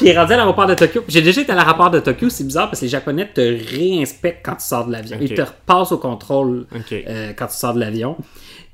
puis 0.00 0.08
il 0.08 0.14
est 0.14 0.18
rendu 0.18 0.32
à 0.32 0.36
l'aéroport 0.36 0.66
de 0.66 0.74
Tokyo. 0.74 1.04
J'ai 1.08 1.20
déjà 1.22 1.40
été 1.42 1.52
à 1.52 1.54
l'aéroport 1.54 1.90
de 1.90 2.00
Tokyo, 2.00 2.28
c'est 2.30 2.44
bizarre 2.44 2.68
parce 2.70 2.80
que 2.80 2.84
les 2.86 2.90
Japonais 2.90 3.28
te 3.32 3.40
réinspectent 3.40 4.40
quand 4.44 4.56
tu 4.56 4.66
sors 4.66 4.86
de 4.86 4.92
l'avion. 4.92 5.18
Ils 5.20 5.34
te 5.34 5.42
repassent 5.42 5.92
au 5.92 5.98
contrôle 5.98 6.66
euh, 6.92 7.32
quand 7.36 7.46
tu 7.46 7.56
sors 7.56 7.74
de 7.74 7.80
l'avion. 7.80 8.16
Puis 8.18 8.26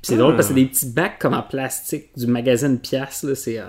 c'est 0.03 0.13
Ah. 0.13 0.17
drôle 0.17 0.35
parce 0.35 0.47
que 0.47 0.53
c'est 0.53 0.59
des 0.61 0.67
petits 0.67 0.85
bacs 0.85 1.19
comme 1.19 1.33
en 1.33 1.41
plastique 1.41 2.05
du 2.15 2.27
magazine. 2.27 2.79
Là, 2.93 3.07
c'est, 3.35 3.57
euh, 3.59 3.63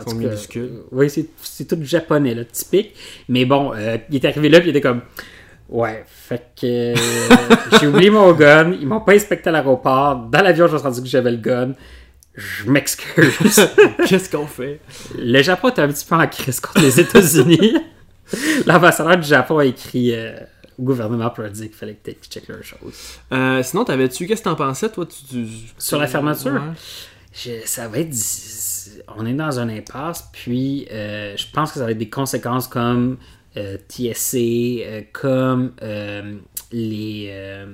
oui, 0.92 1.10
c'est, 1.10 1.26
c'est 1.42 1.66
tout 1.66 1.78
japonais, 1.82 2.34
là, 2.34 2.44
typique. 2.44 2.94
Mais 3.28 3.44
bon, 3.44 3.72
euh, 3.74 3.96
il 4.10 4.16
est 4.16 4.24
arrivé 4.24 4.48
là, 4.48 4.60
puis 4.60 4.68
il 4.68 4.76
était 4.76 4.80
comme. 4.80 5.00
Ouais, 5.68 6.04
fait 6.06 6.46
que. 6.58 6.66
euh, 6.66 6.94
j'ai 7.80 7.86
oublié 7.88 8.10
mon 8.10 8.32
gun. 8.32 8.72
Ils 8.80 8.86
m'ont 8.86 9.00
pas 9.00 9.12
inspecté 9.14 9.48
à 9.48 9.52
l'aéroport. 9.52 10.16
Dans 10.16 10.40
l'avion, 10.42 10.66
je 10.66 10.72
me 10.74 10.78
suis 10.78 10.86
rendu 10.86 11.02
que 11.02 11.08
j'avais 11.08 11.30
le 11.32 11.36
gun. 11.38 11.72
Je 12.38 12.70
m'excuse. 12.70 13.34
Qu'est-ce 14.06 14.30
qu'on 14.30 14.46
fait? 14.46 14.80
Le 15.18 15.42
Japon 15.42 15.68
est 15.68 15.78
un 15.80 15.88
petit 15.88 16.04
peu 16.04 16.14
en 16.14 16.26
crise 16.28 16.60
contre 16.60 16.80
les 16.80 17.00
États-Unis. 17.00 17.76
L'ambassadeur 18.66 19.16
du 19.16 19.26
Japon 19.26 19.58
a 19.58 19.64
écrit 19.64 20.14
euh, 20.14 20.38
au 20.78 20.82
gouvernement 20.84 21.30
pour 21.30 21.44
dire 21.48 21.66
qu'il 21.66 21.74
fallait 21.74 21.94
que 21.94 22.10
tu 22.10 22.28
checkes 22.30 22.48
leurs 22.48 22.62
choses. 22.62 22.94
Euh, 23.32 23.62
sinon, 23.62 23.84
t'avais-tu, 23.84 24.26
qu'est-ce 24.26 24.42
que 24.42 24.48
t'en 24.48 24.54
pensais, 24.54 24.88
toi? 24.90 25.06
Tu, 25.06 25.24
tu- 25.24 25.46
Sur 25.78 25.98
la 25.98 26.06
fermeture? 26.06 26.52
Ouais. 26.52 26.60
Je- 27.32 27.66
ça 27.66 27.88
va 27.88 27.98
être. 27.98 28.14
On 29.16 29.26
est 29.26 29.32
dans 29.34 29.58
un 29.58 29.68
impasse, 29.68 30.28
puis 30.32 30.86
euh, 30.92 31.36
je 31.36 31.44
pense 31.52 31.72
que 31.72 31.78
ça 31.78 31.84
va 31.84 31.90
être 31.90 31.98
des 31.98 32.08
conséquences 32.10 32.68
comme 32.68 33.16
TSC, 33.88 35.08
comme 35.12 35.72
les. 36.72 37.64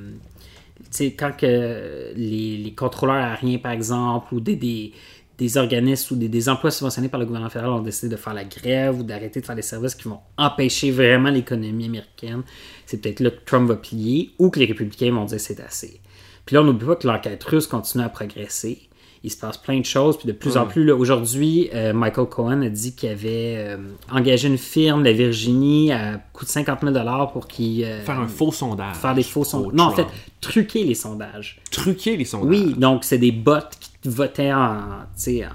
Quand 1.01 1.32
que 1.36 2.12
les, 2.16 2.74
contrôleurs 2.76 3.16
aériens, 3.16 3.59
par 3.59 3.72
exemple, 3.72 4.34
ou 4.34 4.40
des, 4.40 4.57
des, 4.57 4.92
des 5.38 5.57
organismes 5.57 6.14
ou 6.14 6.16
des, 6.18 6.28
des 6.28 6.49
emplois 6.49 6.70
subventionnés 6.70 7.09
par 7.09 7.20
le 7.20 7.26
gouvernement 7.26 7.51
fédéral 7.51 7.72
ont 7.72 7.82
décidé 7.82 8.14
de 8.14 8.20
faire 8.20 8.34
la 8.34 8.45
grève 8.45 9.01
ou 9.01 9.03
d'arrêter 9.03 9.40
de 9.40 9.47
faire 9.47 9.57
des 9.57 9.62
services 9.62 9.95
qui 9.95 10.09
vont 10.09 10.20
empêcher 10.36 10.90
vraiment 10.90 11.30
l'économie 11.30 11.86
américaine, 11.86 12.42
c'est 12.86 13.01
peut-être 13.01 13.20
là 13.20 13.30
que 13.30 13.45
Trump 13.45 13.68
va 13.68 13.76
plier 13.76 14.30
ou 14.38 14.51
que 14.51 14.61
les 14.61 14.66
républicains 14.66 15.12
vont 15.12 15.24
dire 15.24 15.40
c'est 15.40 15.61
assez. 15.61 16.01
Puis 16.47 16.55
là, 16.55 16.62
on 16.62 16.64
n'oublie 16.64 16.86
pas 16.86 16.97
que 16.97 17.07
l'enquête 17.07 17.42
russe 17.45 17.66
continue 17.66 18.05
à 18.05 18.09
progresser. 18.09 18.88
Il 19.25 19.31
se 19.31 19.39
passe 19.39 19.57
plein 19.57 19.81
de 19.81 19.87
choses, 19.87 20.18
puis 20.18 20.27
de 20.27 20.33
plus 20.33 20.59
en 20.59 20.66
plus, 20.66 20.93
aujourd'hui, 20.93 21.70
euh, 21.72 21.95
Michael 21.95 22.27
Cohen 22.27 22.61
a 22.61 22.68
dit 22.68 22.95
qu'il 22.95 23.09
avait 23.09 23.55
euh, 23.57 23.79
engagé 24.12 24.49
une 24.49 24.59
firme, 24.59 25.03
la 25.03 25.14
Virginie, 25.14 25.93
à 25.93 26.20
coût 26.35 26.45
de 26.45 26.51
50 26.51 26.81
000 26.83 26.95
pour 27.33 27.49
qu'il... 27.49 27.85
euh, 27.85 28.03
Faire 28.05 28.20
un 28.20 28.29
faux 28.29 28.53
sondage. 28.53 28.97
faire 28.97 29.14
des 29.14 29.22
faux 29.22 29.43
sondages. 29.45 29.72
Non, 29.72 29.85
en 29.85 29.91
fait, 29.93 30.07
truquer 30.43 30.85
les 30.85 30.95
sondages. 30.95 31.59
Truquer 31.70 32.18
les 32.18 32.27
sondages. 32.27 32.51
Oui, 32.51 32.75
donc 32.75 33.03
c'est 33.03 33.16
des 33.16 33.33
bots 33.33 33.55
qui 33.81 34.11
votaient 34.11 34.53
en, 34.53 35.07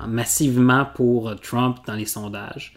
massivement 0.07 0.88
pour 0.95 1.36
Trump 1.39 1.78
dans 1.86 1.93
les 1.93 2.05
sondages. 2.07 2.74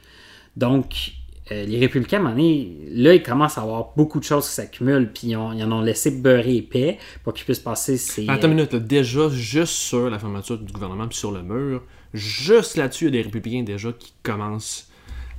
Donc, 0.58 1.12
euh, 1.50 1.64
les 1.64 1.78
républicains, 1.80 2.18
à 2.18 2.20
un 2.20 2.22
moment 2.22 2.36
donné, 2.36 2.76
là, 2.90 3.14
ils 3.14 3.22
commencent 3.22 3.58
à 3.58 3.62
avoir 3.62 3.92
beaucoup 3.96 4.20
de 4.20 4.24
choses 4.24 4.48
qui 4.48 4.54
s'accumulent, 4.54 5.10
puis 5.12 5.28
ils, 5.28 5.36
ont- 5.36 5.52
ils 5.52 5.64
en 5.64 5.72
ont 5.72 5.80
laissé 5.80 6.12
beurrer 6.12 6.56
épais 6.56 6.98
pour 7.24 7.32
qu'ils 7.34 7.44
puissent 7.44 7.58
passer 7.58 7.96
ces... 7.96 8.28
Attends 8.28 8.46
une 8.46 8.54
minute, 8.54 8.72
là. 8.72 8.78
déjà, 8.78 9.28
juste 9.28 9.72
sur 9.72 10.08
la 10.08 10.20
fermeture 10.20 10.56
du 10.58 10.72
gouvernement 10.72 11.08
puis 11.08 11.18
sur 11.18 11.32
le 11.32 11.42
mur, 11.42 11.82
juste 12.14 12.76
là-dessus, 12.76 13.06
il 13.06 13.14
y 13.14 13.18
a 13.18 13.22
des 13.22 13.22
républicains 13.22 13.64
déjà 13.64 13.90
qui 13.92 14.12
commencent 14.22 14.88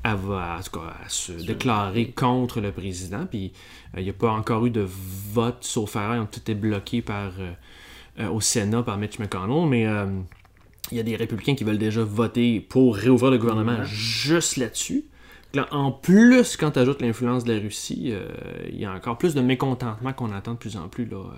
à, 0.04 0.18
se 1.08 1.32
déclarer 1.32 2.12
contre 2.12 2.60
le 2.60 2.74
président. 2.74 3.26
Puis 3.26 3.54
euh, 3.95 4.01
il 4.01 4.04
n'y 4.04 4.10
a 4.10 4.14
pas 4.14 4.32
encore 4.32 4.66
eu 4.66 4.72
de 4.72 4.86
vote, 4.86 5.60
sauf 5.62 5.95
erreur, 5.95 6.16
ils 6.16 6.20
ont 6.20 6.26
tout 6.26 6.39
été 6.39 6.54
bloqués 6.54 7.01
par, 7.01 7.32
euh, 8.20 8.28
au 8.28 8.41
Sénat 8.41 8.84
par 8.84 8.97
Mitch 8.97 9.20
McConnell, 9.20 9.70
mais 9.70 9.88
il 10.91 10.97
y 10.97 10.99
a 10.99 11.04
des 11.04 11.16
républicains 11.16 11.56
qui 11.56 11.64
veulent 11.64 11.78
déjà 11.78 12.04
voter 12.04 12.60
pour 12.60 12.97
réouvrir 12.97 13.32
le 13.32 13.38
gouvernement 13.38 13.86
juste 13.86 14.58
là-dessus. 14.58 15.06
Là, 15.56 15.68
en 15.72 15.91
plus, 15.91 16.58
quand 16.58 16.72
tu 16.72 16.80
ajoutes 16.80 17.01
l'influence 17.01 17.43
de 17.43 17.54
la 17.54 17.60
Russie, 17.60 18.10
euh, 18.12 18.28
il 18.70 18.80
y 18.80 18.86
a 18.86 18.91
encore 18.91 19.18
plus 19.20 19.36
de 19.36 19.41
mécontentement 19.41 20.12
qu'on 20.12 20.32
attend 20.32 20.54
de 20.54 20.58
plus 20.58 20.78
en 20.78 20.88
plus. 20.88 21.06
Là, 21.06 21.18
euh. 21.18 21.38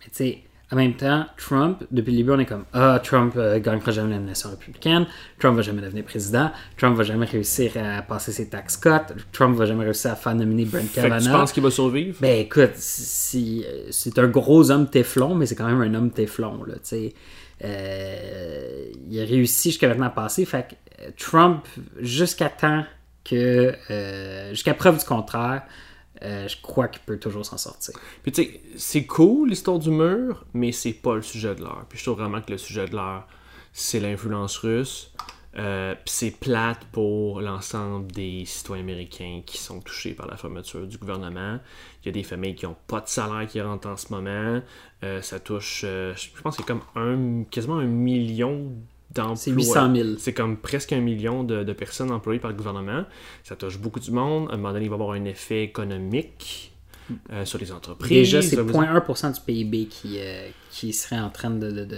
Mais 0.00 0.06
tu 0.06 0.10
sais, 0.12 0.38
en 0.70 0.76
même 0.76 0.94
temps, 0.94 1.24
Trump, 1.38 1.82
depuis 1.90 2.10
le 2.10 2.18
début, 2.18 2.30
on 2.32 2.38
est 2.38 2.44
comme 2.44 2.64
Ah, 2.74 3.00
Trump 3.02 3.32
euh, 3.36 3.58
gagnera 3.58 3.90
jamais 3.90 4.10
la 4.10 4.16
nomination 4.16 4.50
républicaine, 4.50 5.06
Trump 5.38 5.56
va 5.56 5.62
jamais 5.62 5.80
devenir 5.80 6.04
président, 6.04 6.50
Trump 6.76 6.94
va 6.94 7.04
jamais 7.04 7.24
réussir 7.24 7.72
à 7.76 8.02
passer 8.02 8.32
ses 8.32 8.50
tax 8.50 8.76
cuts, 8.76 9.14
Trump 9.32 9.56
va 9.56 9.64
jamais 9.64 9.84
réussir 9.84 10.12
à 10.12 10.16
faire 10.16 10.34
nominer 10.34 10.66
Brent 10.66 10.80
Fait 10.80 10.88
que 10.88 10.94
tu 10.94 11.00
Kavanaugh. 11.08 11.32
penses 11.32 11.52
qu'il 11.52 11.62
va 11.62 11.70
survivre? 11.70 12.18
Ben 12.20 12.38
écoute, 12.40 12.72
si, 12.74 13.64
c'est 13.90 14.18
un 14.18 14.28
gros 14.28 14.70
homme 14.70 14.90
téflon, 14.90 15.34
mais 15.34 15.46
c'est 15.46 15.54
quand 15.56 15.66
même 15.66 15.80
un 15.80 15.94
homme 15.94 16.10
téflon, 16.10 16.64
là, 16.64 16.74
tu 16.74 16.80
sais. 16.82 17.14
Euh, 17.64 18.86
il 19.08 19.20
a 19.20 19.24
réussi 19.24 19.70
jusqu'à 19.70 19.88
maintenant 19.88 20.06
à 20.06 20.10
passer. 20.10 20.44
Fait 20.44 20.66
que 20.68 21.10
Trump, 21.16 21.64
jusqu'à 22.00 22.48
temps 22.48 22.84
que. 23.24 23.74
euh, 23.90 24.50
jusqu'à 24.50 24.74
preuve 24.74 24.98
du 24.98 25.04
contraire, 25.04 25.62
euh, 26.22 26.46
je 26.46 26.56
crois 26.60 26.88
qu'il 26.88 27.02
peut 27.02 27.18
toujours 27.18 27.44
s'en 27.44 27.58
sortir. 27.58 27.94
Puis 28.22 28.32
tu 28.32 28.42
sais, 28.42 28.60
c'est 28.76 29.06
cool 29.06 29.48
l'histoire 29.50 29.78
du 29.78 29.90
mur, 29.90 30.44
mais 30.54 30.72
c'est 30.72 30.92
pas 30.92 31.16
le 31.16 31.22
sujet 31.22 31.54
de 31.54 31.62
l'heure. 31.62 31.84
Puis 31.88 31.98
je 31.98 32.04
trouve 32.04 32.18
vraiment 32.18 32.40
que 32.40 32.52
le 32.52 32.58
sujet 32.58 32.86
de 32.86 32.94
l'heure, 32.94 33.26
c'est 33.72 34.00
l'influence 34.00 34.58
russe. 34.58 35.12
Euh, 35.58 35.94
puis 35.94 36.04
c'est 36.06 36.30
plate 36.30 36.82
pour 36.92 37.42
l'ensemble 37.42 38.10
des 38.10 38.44
citoyens 38.46 38.84
américains 38.84 39.42
qui 39.44 39.58
sont 39.58 39.80
touchés 39.80 40.14
par 40.14 40.26
la 40.26 40.36
fermeture 40.36 40.86
du 40.86 40.96
gouvernement. 40.96 41.58
Il 42.02 42.06
y 42.06 42.08
a 42.08 42.12
des 42.12 42.22
familles 42.22 42.54
qui 42.54 42.64
n'ont 42.64 42.76
pas 42.86 43.00
de 43.00 43.08
salaire 43.08 43.46
qui 43.46 43.60
rentrent 43.60 43.88
en 43.88 43.96
ce 43.96 44.12
moment. 44.12 44.62
Ça 45.20 45.40
touche, 45.40 45.80
je 45.82 46.42
pense 46.42 46.56
que 46.56 46.62
c'est 46.62 46.66
comme 46.66 46.82
un, 46.94 47.42
quasiment 47.50 47.78
un 47.78 47.86
million 47.86 48.72
d'emplois. 49.14 49.36
C'est 49.36 49.50
800 49.50 49.94
000. 49.94 50.08
C'est 50.18 50.32
comme 50.32 50.56
presque 50.56 50.92
un 50.92 51.00
million 51.00 51.44
de, 51.44 51.62
de 51.64 51.72
personnes 51.72 52.10
employées 52.10 52.40
par 52.40 52.50
le 52.50 52.56
gouvernement. 52.56 53.04
Ça 53.44 53.56
touche 53.56 53.78
beaucoup 53.78 54.00
du 54.00 54.10
monde. 54.10 54.48
À 54.50 54.54
un 54.54 54.56
moment 54.56 54.72
donné, 54.72 54.84
il 54.86 54.90
va 54.90 54.96
y 54.96 55.00
avoir 55.00 55.12
un 55.16 55.24
effet 55.24 55.62
économique 55.64 56.68
euh, 57.32 57.44
sur 57.44 57.58
les 57.58 57.72
entreprises. 57.72 58.08
Déjà, 58.08 58.40
c'est 58.42 58.54
Ça 58.56 58.62
veut- 58.62 58.72
0,1% 58.72 59.32
du 59.34 59.40
PIB 59.40 59.86
qui, 59.86 60.18
euh, 60.18 60.48
qui 60.70 60.92
serait 60.92 61.18
en 61.18 61.30
train 61.30 61.50
de. 61.50 61.70
de- 61.70 61.84
de- 61.84 61.96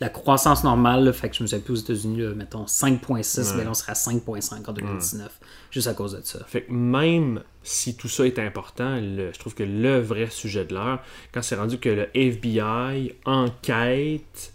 La 0.00 0.08
croissance 0.08 0.64
normale, 0.64 1.04
là, 1.04 1.12
fait 1.12 1.28
que 1.28 1.36
je 1.36 1.42
me 1.42 1.46
souviens 1.48 1.62
plus 1.64 1.72
aux 1.74 1.76
États-Unis, 1.76 2.22
mettons 2.36 2.66
5,6, 2.66 3.54
mais 3.56 3.64
là, 3.64 3.70
on 3.70 3.74
serait 3.74 3.92
à 3.92 3.94
5,5 3.94 4.68
en 4.68 4.72
2019, 4.72 5.38
juste 5.70 5.86
à 5.88 5.94
cause 5.94 6.12
de 6.16 6.20
ça. 6.24 6.44
Fait 6.46 6.62
que 6.62 6.72
même 6.72 7.42
si 7.62 7.96
tout 7.96 8.08
ça 8.08 8.26
est 8.26 8.38
important, 8.38 8.96
le- 9.00 9.32
je 9.32 9.38
trouve 9.38 9.54
que 9.54 9.62
le 9.64 9.98
vrai 10.00 10.28
sujet 10.30 10.64
de 10.64 10.74
l'heure, 10.74 11.00
quand 11.32 11.42
c'est 11.42 11.56
rendu 11.56 11.78
que 11.78 11.88
le 11.88 12.08
FBI 12.14 13.12
enquête, 13.24 14.52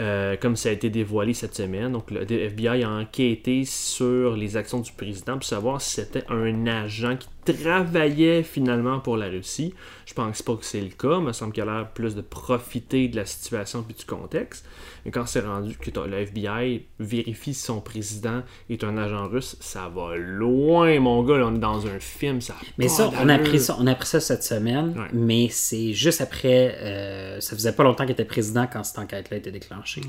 euh, 0.00 0.36
comme 0.36 0.54
ça 0.54 0.68
a 0.68 0.72
été 0.72 0.90
dévoilé 0.90 1.34
cette 1.34 1.54
semaine, 1.54 1.92
donc 1.92 2.10
le 2.10 2.22
FBI 2.22 2.84
a 2.84 2.90
enquêté 2.90 3.64
sur 3.64 4.36
les 4.36 4.56
actions 4.56 4.80
du 4.80 4.92
président 4.92 5.34
pour 5.34 5.44
savoir 5.44 5.80
si 5.80 5.96
c'était 5.96 6.24
un 6.28 6.66
agent 6.66 7.16
qui 7.16 7.28
travaillait 7.52 8.42
finalement 8.42 9.00
pour 9.00 9.16
la 9.16 9.26
Russie. 9.28 9.74
Je 10.06 10.14
pense 10.14 10.42
pas 10.42 10.54
que 10.56 10.64
c'est 10.64 10.80
le 10.80 10.88
cas, 10.88 11.18
il 11.18 11.24
me 11.24 11.32
semble 11.32 11.52
qu'il 11.52 11.62
a 11.62 11.66
l'air 11.66 11.88
plus 11.92 12.14
de 12.14 12.20
profiter 12.22 13.08
de 13.08 13.16
la 13.16 13.24
situation 13.26 13.82
puis 13.82 13.94
du 13.94 14.04
contexte. 14.04 14.64
Mais 15.04 15.10
quand 15.10 15.26
c'est 15.26 15.40
rendu 15.40 15.76
que 15.76 15.90
le 16.00 16.16
FBI 16.18 16.86
vérifie 16.98 17.54
si 17.54 17.60
son 17.62 17.80
président 17.80 18.42
est 18.68 18.84
un 18.84 18.96
agent 18.98 19.28
russe, 19.28 19.56
ça 19.60 19.90
va 19.94 20.16
loin, 20.16 20.98
mon 21.00 21.22
gars. 21.22 21.38
là, 21.38 21.46
on 21.46 21.54
est 21.54 21.58
dans 21.58 21.86
un 21.86 21.98
film, 22.00 22.40
ça 22.40 22.54
a 22.54 22.64
Mais 22.78 22.88
ça, 22.88 23.10
on 23.20 23.28
a 23.28 23.34
appris 23.34 23.60
ça, 23.60 23.76
on 23.78 23.86
a 23.86 23.92
appris 23.92 24.06
ça 24.08 24.20
cette 24.20 24.42
semaine, 24.44 24.94
Ouais. 24.98 25.06
mais 25.12 25.48
c'est 25.50 25.92
juste 25.92 26.20
après. 26.20 26.74
euh, 26.80 27.40
ça 27.40 27.54
faisait 27.54 27.72
pas 27.72 27.84
longtemps 27.84 28.04
qu'il 28.04 28.12
était 28.12 28.24
président 28.24 28.66
quand 28.70 28.82
cette 28.84 28.98
enquête-là 28.98 29.36
a 29.36 29.38
été 29.38 29.50
déclenchée. 29.50 30.00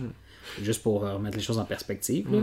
Juste 0.63 0.81
pour 0.81 1.05
euh, 1.05 1.13
remettre 1.15 1.37
les 1.37 1.43
choses 1.43 1.59
en 1.59 1.65
perspective. 1.65 2.27
là. 2.31 2.39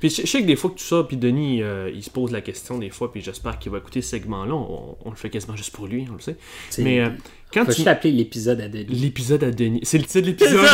Puis 0.00 0.10
je, 0.10 0.22
je 0.22 0.26
sais 0.26 0.42
que 0.42 0.46
des 0.46 0.56
fois 0.56 0.70
que 0.70 0.76
tout 0.76 0.84
ça, 0.84 1.04
puis 1.04 1.16
Denis, 1.16 1.62
euh, 1.62 1.90
il 1.92 2.02
se 2.02 2.10
pose 2.10 2.30
la 2.30 2.40
question 2.40 2.78
des 2.78 2.90
fois, 2.90 3.10
puis 3.10 3.20
j'espère 3.20 3.58
qu'il 3.58 3.72
va 3.72 3.78
écouter 3.78 4.02
ce 4.02 4.10
segment-là. 4.10 4.54
On, 4.54 4.96
on 5.04 5.10
le 5.10 5.16
fait 5.16 5.30
quasiment 5.30 5.56
juste 5.56 5.72
pour 5.72 5.86
lui, 5.86 6.06
on 6.10 6.14
le 6.14 6.20
sait. 6.20 6.36
Mais 6.78 7.00
euh, 7.00 7.10
quand 7.52 7.64
Faut 7.64 7.72
tu... 7.72 7.76
juste 7.76 7.88
appeler 7.88 8.12
l'épisode 8.12 8.60
à 8.60 8.68
Denis. 8.68 8.86
L'épisode 8.88 9.44
à 9.44 9.50
Denis. 9.50 9.80
C'est 9.82 9.98
le 9.98 10.04
titre 10.04 10.20
de 10.20 10.26
l'épisode. 10.26 10.68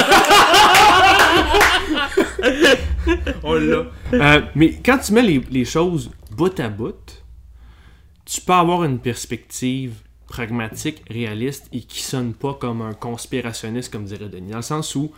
On 3.43 3.55
l'a. 3.55 3.87
Euh, 4.13 4.41
mais 4.55 4.75
quand 4.85 4.99
tu 4.99 5.13
mets 5.13 5.23
les, 5.23 5.41
les 5.51 5.65
choses 5.65 6.11
bout 6.31 6.59
à 6.61 6.69
bout, 6.69 7.23
tu 8.25 8.41
peux 8.41 8.53
avoir 8.53 8.85
une 8.85 8.99
perspective 8.99 9.95
pragmatique, 10.29 11.03
réaliste 11.09 11.69
et 11.73 11.81
qui 11.81 12.03
sonne 12.03 12.35
pas 12.35 12.55
comme 12.55 12.83
un 12.83 12.93
conspirationniste, 12.93 13.93
comme 13.93 14.05
dirait 14.05 14.29
Denis. 14.29 14.51
Dans 14.51 14.57
le 14.57 14.63
sens 14.63 14.95
où, 14.95 15.13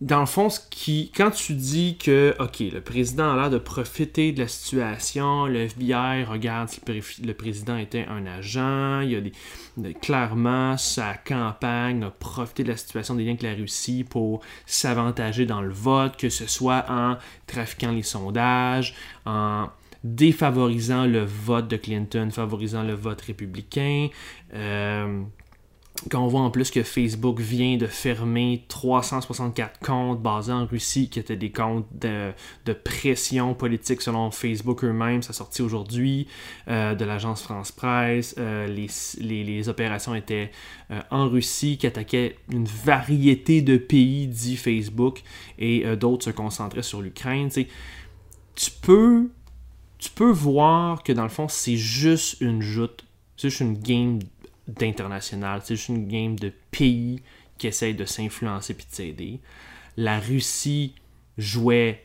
dans 0.00 0.20
le 0.20 0.26
fond, 0.26 0.48
ce 0.48 0.60
qui, 0.70 1.12
quand 1.14 1.30
tu 1.30 1.52
dis 1.54 1.98
que, 1.98 2.34
OK, 2.40 2.60
le 2.60 2.80
président 2.80 3.32
a 3.32 3.36
l'air 3.36 3.50
de 3.50 3.58
profiter 3.58 4.32
de 4.32 4.40
la 4.40 4.48
situation, 4.48 5.44
le 5.44 5.66
FBI 5.68 6.24
regarde 6.24 6.70
si 6.70 6.80
le, 6.80 7.00
pré- 7.00 7.22
le 7.22 7.34
président 7.34 7.76
était 7.76 8.06
un 8.08 8.24
agent, 8.24 9.00
il 9.02 9.32
a 9.84 9.92
clairement, 9.92 10.78
sa 10.78 11.14
campagne 11.14 12.02
a 12.02 12.10
profité 12.10 12.64
de 12.64 12.70
la 12.70 12.78
situation 12.78 13.14
des 13.14 13.24
liens 13.24 13.30
avec 13.32 13.42
la 13.42 13.52
Russie 13.52 14.04
pour 14.08 14.40
s'avantager 14.64 15.44
dans 15.44 15.60
le 15.60 15.72
vote, 15.72 16.16
que 16.16 16.30
ce 16.30 16.46
soit 16.46 16.86
en 16.88 17.18
trafiquant 17.46 17.92
les 17.92 18.02
sondages, 18.02 18.94
en 19.26 19.68
défavorisant 20.02 21.04
le 21.04 21.24
vote 21.24 21.68
de 21.68 21.76
Clinton, 21.76 22.30
favorisant 22.30 22.82
le 22.84 22.94
vote 22.94 23.20
républicain. 23.20 24.08
Euh, 24.54 25.22
quand 26.08 26.24
on 26.24 26.28
voit 26.28 26.40
en 26.40 26.50
plus 26.50 26.70
que 26.70 26.82
Facebook 26.82 27.40
vient 27.40 27.76
de 27.76 27.86
fermer 27.86 28.64
364 28.68 29.80
comptes 29.80 30.22
basés 30.22 30.52
en 30.52 30.64
Russie, 30.64 31.10
qui 31.10 31.18
étaient 31.18 31.36
des 31.36 31.50
comptes 31.50 31.86
de, 31.92 32.32
pression 32.84 33.54
politique 33.54 34.00
selon 34.00 34.30
Facebook 34.30 34.84
eux-mêmes, 34.84 35.22
ça 35.22 35.32
sorti 35.32 35.60
aujourd'hui, 35.60 36.26
euh, 36.68 36.94
de 36.94 37.04
l'agence 37.04 37.42
France 37.42 37.72
Presse, 37.72 38.34
euh, 38.38 38.66
les, 38.66 39.44
les, 39.44 39.68
opérations 39.68 40.14
étaient 40.14 40.50
euh, 40.90 41.00
en 41.10 41.28
Russie, 41.28 41.76
qui 41.76 41.86
attaquaient 41.86 42.36
une 42.50 42.64
variété 42.64 43.60
de 43.60 43.76
pays, 43.76 44.26
dit 44.26 44.56
Facebook, 44.56 45.22
et 45.58 45.84
d'autres 45.96 46.26
se 46.26 46.30
concentraient 46.30 46.82
sur 46.82 47.02
l'Ukraine. 47.02 47.50
Tu 47.50 48.70
peux, 48.82 49.28
tu 49.98 50.10
peux 50.10 50.30
voir 50.30 51.02
que 51.02 51.12
dans 51.12 51.24
le 51.24 51.28
fond, 51.28 51.48
c'est 51.48 51.76
juste 51.76 52.40
une 52.40 52.62
joute, 52.62 53.04
c'est 53.36 53.50
juste 53.50 53.60
une 53.60 53.78
game 53.78 54.20
d'international, 54.78 55.60
c'est 55.64 55.76
juste 55.76 55.88
une 55.88 56.08
game 56.08 56.38
de 56.38 56.52
pays 56.70 57.22
qui 57.58 57.66
essayent 57.66 57.94
de 57.94 58.04
s'influencer 58.04 58.74
puis 58.74 58.86
de 58.88 58.94
s'aider. 58.94 59.40
la 59.96 60.18
Russie 60.18 60.94
jouait 61.36 62.04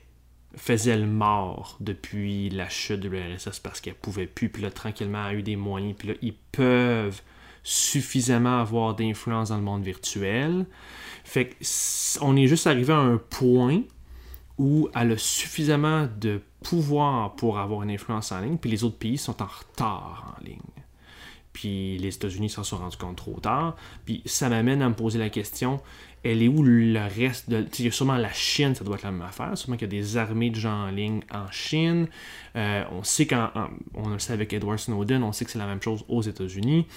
faisait 0.57 0.97
le 0.97 1.07
mort 1.07 1.77
depuis 1.79 2.49
la 2.49 2.69
chute 2.69 3.01
de 3.01 3.09
l'URSS 3.09 3.59
parce 3.59 3.81
qu'elle 3.81 3.95
pouvait 3.95 4.27
plus. 4.27 4.49
Puis 4.49 4.61
là, 4.61 4.71
tranquillement, 4.71 5.25
a 5.25 5.33
eu 5.33 5.43
des 5.43 5.55
moyens. 5.55 5.95
Puis 5.97 6.07
là, 6.09 6.13
ils 6.21 6.33
peuvent 6.33 7.21
suffisamment 7.63 8.59
avoir 8.59 8.95
d'influence 8.95 9.49
dans 9.49 9.57
le 9.57 9.63
monde 9.63 9.83
virtuel. 9.83 10.65
Fait 11.23 11.47
que 11.47 11.55
on 12.21 12.35
est 12.35 12.47
juste 12.47 12.67
arrivé 12.67 12.93
à 12.93 12.99
un 12.99 13.17
point 13.17 13.81
où 14.57 14.87
elle 14.95 15.13
a 15.13 15.17
suffisamment 15.17 16.07
de 16.19 16.41
pouvoir 16.63 17.35
pour 17.35 17.59
avoir 17.59 17.83
une 17.83 17.91
influence 17.91 18.31
en 18.31 18.39
ligne, 18.39 18.57
puis 18.57 18.69
les 18.69 18.83
autres 18.83 18.97
pays 18.97 19.17
sont 19.17 19.41
en 19.41 19.47
retard 19.47 20.37
en 20.37 20.43
ligne. 20.45 20.59
Puis 21.55 21.97
les 21.97 22.13
États-Unis 22.13 22.49
s'en 22.49 22.63
sont 22.63 22.77
rendus 22.77 22.97
compte 22.97 23.15
trop 23.15 23.39
tard. 23.39 23.77
Puis 24.05 24.21
ça 24.25 24.49
m'amène 24.49 24.81
à 24.81 24.89
me 24.89 24.93
poser 24.93 25.17
la 25.17 25.29
question 25.29 25.79
elle 26.25 26.41
est 26.41 26.47
où 26.47 26.63
le 26.63 26.99
reste 26.99 27.49
de. 27.49 27.65
Sûrement 27.91 28.17
la 28.17 28.33
Chine, 28.33 28.73
ça 28.73 28.83
doit 28.83 28.95
être 28.95 29.03
la 29.03 29.11
même 29.11 29.21
affaire. 29.21 29.55
Sûrement 29.55 29.77
qu'il 29.77 29.93
y 29.93 29.95
a 29.95 30.01
des 30.01 30.17
armées 30.17 30.49
de 30.49 30.55
gens 30.55 30.87
en 30.87 30.89
ligne 30.89 31.21
en 31.31 31.49
Chine. 31.51 32.07
Euh, 32.55 32.83
on 32.91 33.03
sait 33.03 33.27
qu'en. 33.27 33.49
On 33.93 34.09
le 34.09 34.17
sait 34.17 34.33
avec 34.33 34.51
Edward 34.51 34.79
Snowden, 34.79 35.21
on 35.21 35.31
sait 35.31 35.45
que 35.45 35.51
c'est 35.51 35.59
la 35.59 35.67
même 35.67 35.81
chose 35.81 36.03
aux 36.07 36.23
États-Unis. 36.23 36.87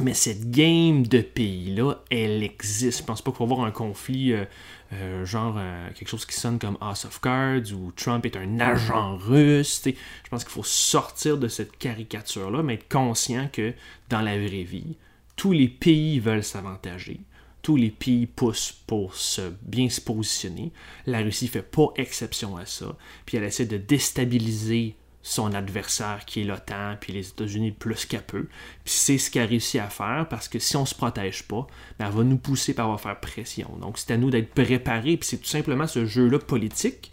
Mais 0.00 0.14
cette 0.14 0.50
game 0.50 1.06
de 1.06 1.20
pays-là, 1.20 1.94
elle 2.10 2.42
existe. 2.42 3.00
Je 3.00 3.04
pense 3.04 3.20
pas 3.20 3.30
qu'il 3.30 3.38
faut 3.38 3.44
avoir 3.44 3.62
un 3.62 3.70
conflit, 3.70 4.32
euh, 4.32 4.44
euh, 4.92 5.24
genre 5.26 5.58
quelque 5.94 6.08
chose 6.08 6.24
qui 6.24 6.34
sonne 6.34 6.58
comme 6.58 6.78
House 6.80 7.04
of 7.04 7.20
Cards 7.20 7.72
ou 7.72 7.90
Trump 7.92 8.24
est 8.24 8.36
un 8.36 8.60
agent 8.60 9.16
russe. 9.16 9.82
Je 9.84 10.28
pense 10.30 10.44
qu'il 10.44 10.52
faut 10.52 10.62
sortir 10.62 11.36
de 11.36 11.48
cette 11.48 11.76
caricature-là, 11.78 12.62
mais 12.62 12.74
être 12.74 12.88
conscient 12.88 13.48
que 13.52 13.74
dans 14.08 14.20
la 14.20 14.38
vraie 14.38 14.62
vie, 14.62 14.96
tous 15.36 15.52
les 15.52 15.68
pays 15.68 16.20
veulent 16.20 16.44
s'avantager 16.44 17.20
tous 17.68 17.76
les 17.76 17.90
pays 17.90 18.26
poussent 18.26 18.72
pour 18.86 19.14
se 19.14 19.52
bien 19.60 19.90
se 19.90 20.00
positionner. 20.00 20.72
La 21.04 21.18
Russie 21.18 21.48
fait 21.48 21.60
pas 21.60 21.92
exception 21.96 22.56
à 22.56 22.64
ça. 22.64 22.96
Puis 23.26 23.36
elle 23.36 23.44
essaie 23.44 23.66
de 23.66 23.76
déstabiliser 23.76 24.94
son 25.22 25.52
adversaire 25.52 26.24
qui 26.24 26.40
est 26.40 26.44
l'OTAN, 26.44 26.96
puis 27.00 27.12
les 27.12 27.28
États-Unis 27.28 27.72
plus 27.72 28.06
qu'à 28.06 28.20
peu. 28.20 28.44
Puis 28.84 28.94
c'est 28.94 29.18
ce 29.18 29.30
qu'elle 29.30 29.44
a 29.44 29.46
réussi 29.46 29.78
à 29.78 29.88
faire 29.88 30.26
parce 30.28 30.48
que 30.48 30.58
si 30.58 30.76
on 30.76 30.86
se 30.86 30.94
protège 30.94 31.42
pas, 31.42 31.66
ben 31.98 32.06
elle 32.06 32.14
va 32.14 32.24
nous 32.24 32.38
pousser 32.38 32.74
par 32.74 32.90
va 32.90 32.98
faire 32.98 33.20
pression. 33.20 33.76
Donc 33.80 33.98
c'est 33.98 34.12
à 34.12 34.16
nous 34.16 34.30
d'être 34.30 34.54
préparés, 34.54 35.16
puis 35.16 35.28
c'est 35.28 35.38
tout 35.38 35.48
simplement 35.48 35.86
ce 35.86 36.06
jeu-là 36.06 36.38
politique 36.38 37.12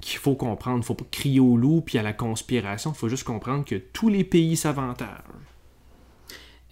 qu'il 0.00 0.18
faut 0.18 0.34
comprendre. 0.34 0.78
Il 0.78 0.80
ne 0.80 0.84
faut 0.84 0.94
pas 0.94 1.06
crier 1.10 1.40
au 1.40 1.56
loup 1.56 1.80
puis 1.80 1.98
à 1.98 2.02
la 2.02 2.12
conspiration. 2.12 2.92
Il 2.92 2.98
faut 2.98 3.08
juste 3.08 3.24
comprendre 3.24 3.64
que 3.64 3.76
tous 3.76 4.08
les 4.08 4.24
pays 4.24 4.56
s'avantagent. 4.56 5.51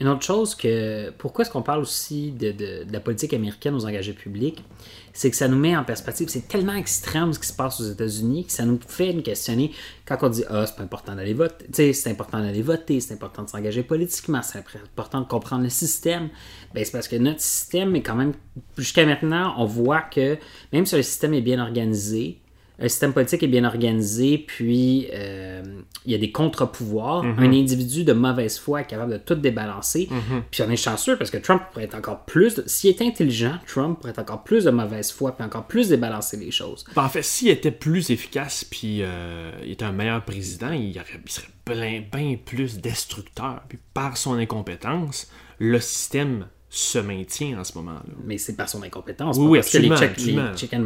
Une 0.01 0.09
autre 0.09 0.23
chose 0.23 0.55
que. 0.55 1.11
Pourquoi 1.11 1.45
est-ce 1.45 1.51
qu'on 1.51 1.61
parle 1.61 1.81
aussi 1.81 2.33
de, 2.33 2.91
la 2.91 3.01
politique 3.01 3.35
américaine 3.35 3.75
aux 3.75 3.85
engagés 3.85 4.15
publics? 4.15 4.65
C'est 5.13 5.31
que 5.31 5.37
ça 5.37 5.47
nous 5.47 5.59
met 5.59 5.77
en 5.77 5.85
perspective. 5.85 6.29
C'est 6.31 6.49
tellement 6.49 6.75
extrême 6.75 7.35
ce 7.35 7.39
qui 7.39 7.47
se 7.47 7.53
passe 7.53 7.81
aux 7.81 7.85
États-Unis 7.85 8.47
que 8.47 8.53
ça 8.53 8.65
nous 8.65 8.79
fait 8.87 9.13
nous 9.13 9.21
questionner 9.21 9.73
quand 10.07 10.17
on 10.23 10.31
dit 10.31 10.43
Ah, 10.49 10.65
c'est 10.67 10.77
pas 10.77 10.85
important 10.85 11.15
d'aller 11.15 11.35
voter. 11.35 11.93
c'est 11.93 12.11
important 12.11 12.41
d'aller 12.41 12.63
voter, 12.63 13.01
c'est 13.01 13.13
important 13.13 13.43
de 13.43 13.51
s'engager 13.51 13.83
politiquement, 13.83 14.41
c'est 14.41 14.59
important 14.59 15.21
de 15.21 15.27
comprendre 15.27 15.65
le 15.65 15.71
système. 15.71 16.31
Ben, 16.73 16.83
c'est 16.83 16.93
parce 16.93 17.09
que 17.09 17.17
notre 17.17 17.41
système 17.41 17.95
est 17.95 18.03
quand 18.03 18.17
même. 18.17 18.33
Jusqu'à 18.79 19.05
maintenant, 19.05 19.55
on 19.59 19.67
voit 19.67 20.01
que 20.01 20.39
même 20.73 20.87
si 20.87 20.97
le 20.97 21.03
système 21.03 21.35
est 21.35 21.43
bien 21.43 21.61
organisé, 21.63 22.41
un 22.81 22.89
système 22.89 23.13
politique 23.13 23.43
est 23.43 23.49
bien 23.49 23.65
organisé, 23.65 24.39
puis 24.39 25.09
euh, 25.13 25.63
il 26.07 26.13
y 26.13 26.15
a 26.15 26.19
des 26.19 26.33
contre-pouvoirs. 26.33 27.23
Mhm. 27.23 27.39
Un 27.39 27.53
individu 27.53 28.05
de 28.05 28.15
mauvaise 28.15 28.59
foi 28.59 28.81
est 28.81 28.87
capable 28.87 29.13
de 29.13 29.19
tout 29.19 29.35
débalancer. 29.35 30.09
Mhm. 30.11 30.45
Puis 30.51 30.63
on 30.63 30.71
est 30.71 30.77
chanceux 30.77 31.17
parce 31.17 31.31
que 31.31 31.37
Trump 31.37 31.63
pourrait 31.71 31.85
être 31.85 31.95
encore 31.95 32.25
plus. 32.25 32.63
S'il 32.67 32.91
était 32.91 33.07
intelligent, 33.07 33.59
Trump 33.67 33.99
pourrait 33.99 34.13
être 34.13 34.21
encore 34.21 34.45
plus 34.45 34.65
de 34.65 34.71
mauvaise 34.71 35.13
foi, 35.13 35.33
puis 35.33 35.45
encore 35.45 35.67
plus 35.67 35.91
débalancer 35.91 36.39
les 36.39 36.51
choses. 36.51 36.85
Ben, 36.97 37.05
en 37.05 37.09
fait, 37.11 37.23
s'il 37.23 37.49
était 37.49 37.71
plus 37.71 38.11
efficace, 38.11 38.65
puis 38.65 39.03
euh, 39.03 39.51
il 39.63 39.73
était 39.73 39.85
un 39.85 39.93
meilleur 39.93 40.25
président, 40.25 40.73
il, 40.73 40.99
serait 41.27 42.09
bien, 42.11 42.37
plus 42.43 42.81
destructeur. 42.81 43.63
Puis 43.69 43.79
par 43.93 44.17
son 44.17 44.35
incompétence, 44.35 45.31
le 45.59 45.81
système 45.81 46.47
se 46.71 46.99
maintient 46.99 47.59
en 47.59 47.65
ce 47.65 47.77
moment-là. 47.79 48.03
Mais 48.25 48.39
c'est 48.39 48.57
par 48.57 48.69
son 48.69 48.83
incompétence, 48.83 49.37
oui, 49.39 49.59
parce 49.59 49.73
que 49.73 49.79
les, 49.79 49.89
check, 49.97 50.17
les 50.19 50.79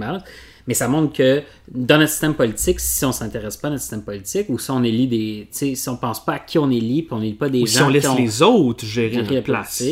mais 0.66 0.74
ça 0.74 0.88
montre 0.88 1.12
que 1.12 1.42
dans 1.70 1.98
notre 1.98 2.10
système 2.10 2.34
politique, 2.34 2.80
si 2.80 3.04
on 3.04 3.12
s'intéresse 3.12 3.56
pas 3.56 3.68
à 3.68 3.72
notre 3.72 3.82
système 3.82 4.02
politique, 4.02 4.46
ou 4.48 4.58
si 4.58 4.70
on 4.70 4.82
élit 4.82 5.06
des. 5.06 5.48
Si 5.50 5.88
on 5.88 5.96
pense 5.96 6.24
pas 6.24 6.34
à 6.34 6.38
qui 6.38 6.58
on 6.58 6.70
élit, 6.70 7.02
puis 7.02 7.12
on 7.12 7.22
élit 7.22 7.34
pas 7.34 7.48
des 7.48 7.62
ou 7.62 7.66
gens. 7.66 7.72
Si 7.72 7.82
on 7.82 7.88
laisse 7.88 8.16
les 8.16 8.42
autres 8.42 8.84
gérer 8.84 9.16
notre 9.16 9.40
place. 9.40 9.82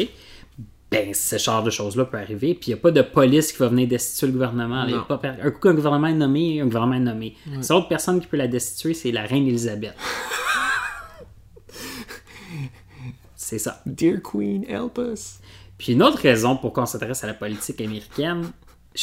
ben, 0.92 1.14
ce 1.14 1.38
genre 1.38 1.62
de 1.62 1.70
choses-là 1.70 2.04
peut 2.04 2.18
arriver. 2.18 2.54
Puis 2.54 2.70
il 2.70 2.74
n'y 2.74 2.76
a 2.78 2.82
pas 2.82 2.90
de 2.90 3.00
police 3.00 3.52
qui 3.52 3.58
va 3.58 3.68
venir 3.68 3.88
destituer 3.88 4.26
le 4.26 4.34
gouvernement. 4.34 4.86
Pas 5.08 5.20
un 5.42 5.50
coup 5.50 5.60
qu'un 5.60 5.74
gouvernement 5.74 6.08
est 6.08 6.14
nommé, 6.14 6.60
un 6.60 6.66
gouvernement 6.66 6.96
est 6.96 7.00
nommé. 7.00 7.34
La 7.50 7.62
seule 7.62 7.78
autre 7.78 7.88
personne 7.88 8.20
qui 8.20 8.26
peut 8.26 8.36
la 8.36 8.46
destituer, 8.46 8.92
c'est 8.92 9.10
la 9.10 9.22
reine 9.22 9.46
Elisabeth. 9.46 9.96
c'est 13.34 13.58
ça. 13.58 13.80
Dear 13.86 14.18
Queen, 14.22 14.64
help 14.68 14.98
us. 14.98 15.38
Puis 15.78 15.94
une 15.94 16.02
autre 16.02 16.18
raison 16.18 16.56
pourquoi 16.56 16.82
on 16.82 16.86
s'intéresse 16.86 17.24
à 17.24 17.26
la 17.26 17.34
politique 17.34 17.80
américaine, 17.80 18.52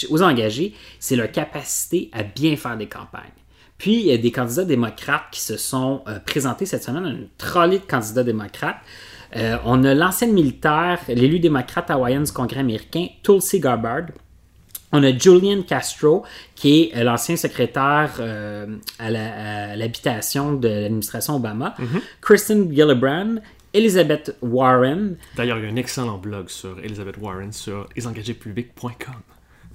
aux 0.10 0.22
engagés, 0.22 0.74
c'est 1.00 1.16
leur 1.16 1.32
capacité 1.32 2.10
à 2.14 2.24
bien 2.24 2.56
faire 2.56 2.78
des 2.78 2.88
campagnes. 2.88 3.32
Puis, 3.80 3.94
il 3.94 4.06
y 4.08 4.12
a 4.12 4.18
des 4.18 4.32
candidats 4.32 4.66
démocrates 4.66 5.24
qui 5.32 5.40
se 5.40 5.58
sont 5.58 6.04
euh, 6.08 6.20
présentés 6.20 6.66
cette 6.66 6.84
semaine, 6.84 7.06
une 7.06 7.28
trolley 7.38 7.80
de 7.80 7.86
candidats 7.86 8.26
démocrates. 8.26 8.82
Euh, 9.36 9.58
on 9.64 9.84
a 9.86 9.94
l'ancienne 9.94 10.34
militaire, 10.34 11.00
l'élu 11.08 11.40
démocrate 11.40 11.90
hawaïen 11.90 12.22
du 12.22 12.32
Congrès 12.32 12.60
américain, 12.60 13.08
Tulsi 13.24 13.60
Gabbard. 13.60 14.08
On 14.92 15.04
a 15.04 15.18
Julian 15.18 15.62
Castro, 15.62 16.26
qui 16.56 16.82
est 16.82 16.98
euh, 16.98 17.04
l'ancien 17.04 17.38
secrétaire 17.38 18.20
à 19.00 19.10
l'habitation 19.78 20.54
de 20.54 20.68
l'administration 20.68 21.38
Obama. 21.38 21.74
Mm-hmm. 21.80 22.02
Kristen 22.20 22.74
Gillibrand, 22.74 23.36
Elizabeth 23.74 24.36
Warren. 24.42 25.16
D'ailleurs, 25.38 25.60
il 25.60 25.66
y 25.66 25.68
a 25.68 25.72
un 25.72 25.76
excellent 25.78 26.18
blog 26.18 26.50
sur 26.50 26.80
Elizabeth 26.80 27.18
Warren 27.18 27.54
sur 27.54 27.88
lesengagéspublics.com. 27.96 29.22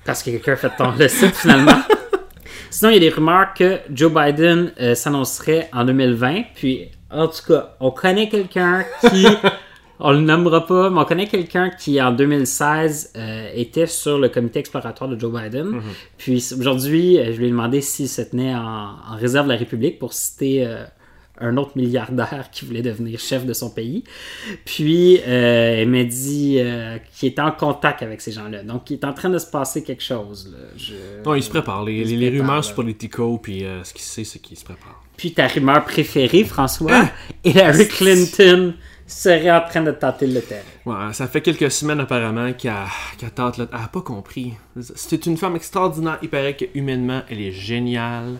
Parce 0.05 0.23
que 0.23 0.31
quelqu'un 0.31 0.53
a 0.53 0.57
fait 0.57 0.73
ton 0.77 0.93
le 0.99 1.09
site 1.09 1.35
finalement. 1.35 1.83
Sinon, 2.71 2.91
il 2.91 2.95
y 2.95 2.97
a 2.97 3.01
des 3.01 3.09
rumeurs 3.09 3.55
que 3.55 3.79
Joe 3.93 4.13
Biden 4.13 4.73
euh, 4.81 4.95
s'annoncerait 4.95 5.69
en 5.73 5.85
2020. 5.85 6.43
Puis, 6.57 6.89
en 7.09 7.29
tout 7.29 7.43
cas, 7.47 7.77
on 7.79 7.93
connaît 7.93 8.29
quelqu'un 8.29 8.85
qui. 9.01 9.27
on 10.01 10.11
le 10.11 10.21
nommera 10.21 10.67
pas, 10.67 10.91
mais 10.91 11.01
on 11.01 11.05
connaît 11.05 11.29
quelqu'un 11.29 11.71
qui, 11.71 12.03
en 12.03 12.11
2016, 12.11 13.13
euh, 13.17 13.49
était 13.55 13.87
sur 13.87 14.19
le 14.19 14.29
comité 14.29 14.59
exploratoire 14.59 15.09
de 15.09 15.19
Joe 15.19 15.33
Biden. 15.33 15.67
Mm-hmm. 15.67 15.83
Puis, 16.19 16.55
aujourd'hui, 16.59 17.19
euh, 17.19 17.33
je 17.33 17.39
lui 17.39 17.47
ai 17.47 17.51
demandé 17.51 17.81
s'il 17.81 18.09
se 18.09 18.23
tenait 18.23 18.55
en, 18.55 18.97
réserve 19.21 19.47
de 19.47 19.53
la 19.53 19.59
République 19.59 20.01
pour 20.01 20.13
citer 20.13 20.67
un 21.41 21.57
autre 21.57 21.72
milliardaire 21.76 22.49
qui 22.53 22.64
voulait 22.64 22.82
devenir 22.82 23.18
chef 23.18 23.45
de 23.45 23.53
son 23.53 23.70
pays. 23.70 24.05
Puis, 24.64 25.18
euh, 25.26 25.80
elle 25.80 25.89
m'a 25.89 26.05
dit 26.05 26.59
euh, 26.59 26.99
qu'il 27.14 27.30
était 27.30 27.43
en 27.43 27.51
contact 27.51 28.03
avec 28.03 28.20
ces 28.20 28.32
gens-là. 28.32 28.62
Donc, 28.62 28.91
il 28.91 28.95
est 28.95 29.05
en 29.05 29.12
train 29.12 29.30
de 29.30 29.39
se 29.39 29.47
passer 29.47 29.82
quelque 29.82 30.03
chose. 30.03 30.53
Là. 30.53 30.93
Non, 31.24 31.35
il 31.35 31.43
se 31.43 31.51
prépare. 31.51 31.85
Les, 31.85 32.05
les, 32.05 32.30
rumeurs 32.30 32.64
sur 32.64 32.74
Politico, 32.74 33.39
puis 33.39 33.64
euh, 33.64 33.82
ce 33.82 33.93
qu'il 33.93 34.03
sait, 34.03 34.24
c'est 34.24 34.39
qu'il 34.39 34.57
se 34.57 34.64
prépare. 34.64 35.03
Puis, 35.16 35.32
ta 35.32 35.49
rumeur 35.49 35.85
préférée, 35.85 36.45
François, 36.45 36.95
hein? 36.95 37.11
Hillary 37.45 37.89
Clinton 37.89 38.74
serait 39.07 39.51
en 39.51 39.61
train 39.61 39.82
de 39.82 39.91
tenter 39.91 40.26
le 40.26 40.41
terrain. 40.41 40.62
Ouais, 40.87 41.12
ça 41.12 41.26
fait 41.26 41.41
quelques 41.41 41.70
semaines 41.70 42.01
apparemment 42.01 42.53
qu'elle 42.53 43.30
tente 43.35 43.59
le... 43.59 43.68
Elle 43.72 43.80
n'a 43.80 43.89
pas 43.89 44.01
compris. 44.01 44.55
C'est 44.80 45.26
une 45.26 45.37
femme 45.37 45.57
extraordinaire. 45.57 46.18
Il 46.22 46.30
paraît 46.30 46.57
que 46.57 46.64
humainement, 46.74 47.22
elle 47.28 47.41
est 47.41 47.53
géniale. 47.53 48.37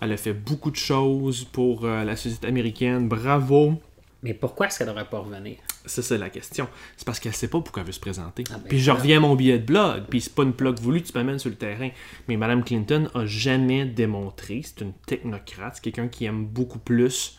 Elle 0.00 0.12
a 0.12 0.16
fait 0.16 0.32
beaucoup 0.32 0.70
de 0.70 0.76
choses 0.76 1.44
pour 1.44 1.84
euh, 1.84 2.04
la 2.04 2.16
société 2.16 2.46
américaine. 2.46 3.08
Bravo. 3.08 3.74
Mais 4.22 4.34
pourquoi 4.34 4.66
est-ce 4.66 4.78
qu'elle 4.78 4.88
n'aurait 4.88 5.08
pas 5.08 5.18
revenir? 5.18 5.56
Ça, 5.86 6.02
c'est 6.02 6.18
la 6.18 6.28
question. 6.28 6.68
C'est 6.96 7.06
parce 7.06 7.20
qu'elle 7.20 7.34
sait 7.34 7.48
pas 7.48 7.60
pourquoi 7.60 7.80
elle 7.80 7.86
veut 7.86 7.92
se 7.92 8.00
présenter. 8.00 8.44
Ah, 8.50 8.58
ben 8.58 8.68
puis 8.68 8.78
je 8.78 8.90
reviens 8.90 9.16
à 9.16 9.20
mon 9.20 9.34
billet 9.34 9.58
de 9.58 9.64
blog. 9.64 10.04
Puis 10.10 10.20
c'est 10.20 10.34
pas 10.34 10.42
une 10.42 10.52
blog 10.52 10.78
voulue, 10.78 11.02
tu 11.02 11.12
m'amènes 11.14 11.38
sur 11.38 11.48
le 11.48 11.56
terrain. 11.56 11.88
Mais 12.28 12.36
Mme 12.36 12.62
Clinton 12.62 13.08
a 13.14 13.24
jamais 13.24 13.86
démontré, 13.86 14.60
c'est 14.62 14.82
une 14.82 14.92
technocrate, 15.06 15.76
c'est 15.76 15.82
quelqu'un 15.82 16.08
qui 16.08 16.26
aime 16.26 16.44
beaucoup 16.44 16.78
plus 16.78 17.38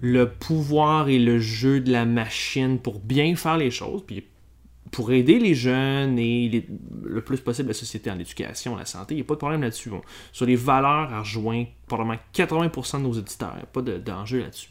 le 0.00 0.30
pouvoir 0.30 1.08
et 1.08 1.18
le 1.18 1.40
jeu 1.40 1.80
de 1.80 1.90
la 1.90 2.04
machine 2.04 2.78
pour 2.78 3.00
bien 3.00 3.34
faire 3.34 3.56
les 3.56 3.72
choses. 3.72 4.04
Puis 4.06 4.24
pour 4.90 5.12
aider 5.12 5.38
les 5.38 5.54
jeunes 5.54 6.18
et 6.18 6.66
le 7.04 7.20
plus 7.20 7.40
possible 7.40 7.68
la 7.68 7.74
société 7.74 8.10
en 8.10 8.18
éducation, 8.18 8.76
la 8.76 8.86
santé, 8.86 9.14
il 9.14 9.16
n'y 9.18 9.22
a 9.22 9.24
pas 9.24 9.34
de 9.34 9.38
problème 9.38 9.62
là-dessus. 9.62 9.90
Sur 10.32 10.46
les 10.46 10.56
valeurs, 10.56 11.10
elle 11.12 11.20
rejoint 11.20 11.64
probablement 11.86 12.18
80% 12.34 12.98
de 12.98 13.02
nos 13.02 13.12
auditeurs. 13.12 13.52
Il 13.54 13.58
n'y 13.58 13.62
a 13.62 13.66
pas 13.66 13.82
d'enjeu 13.82 14.40
là-dessus. 14.40 14.70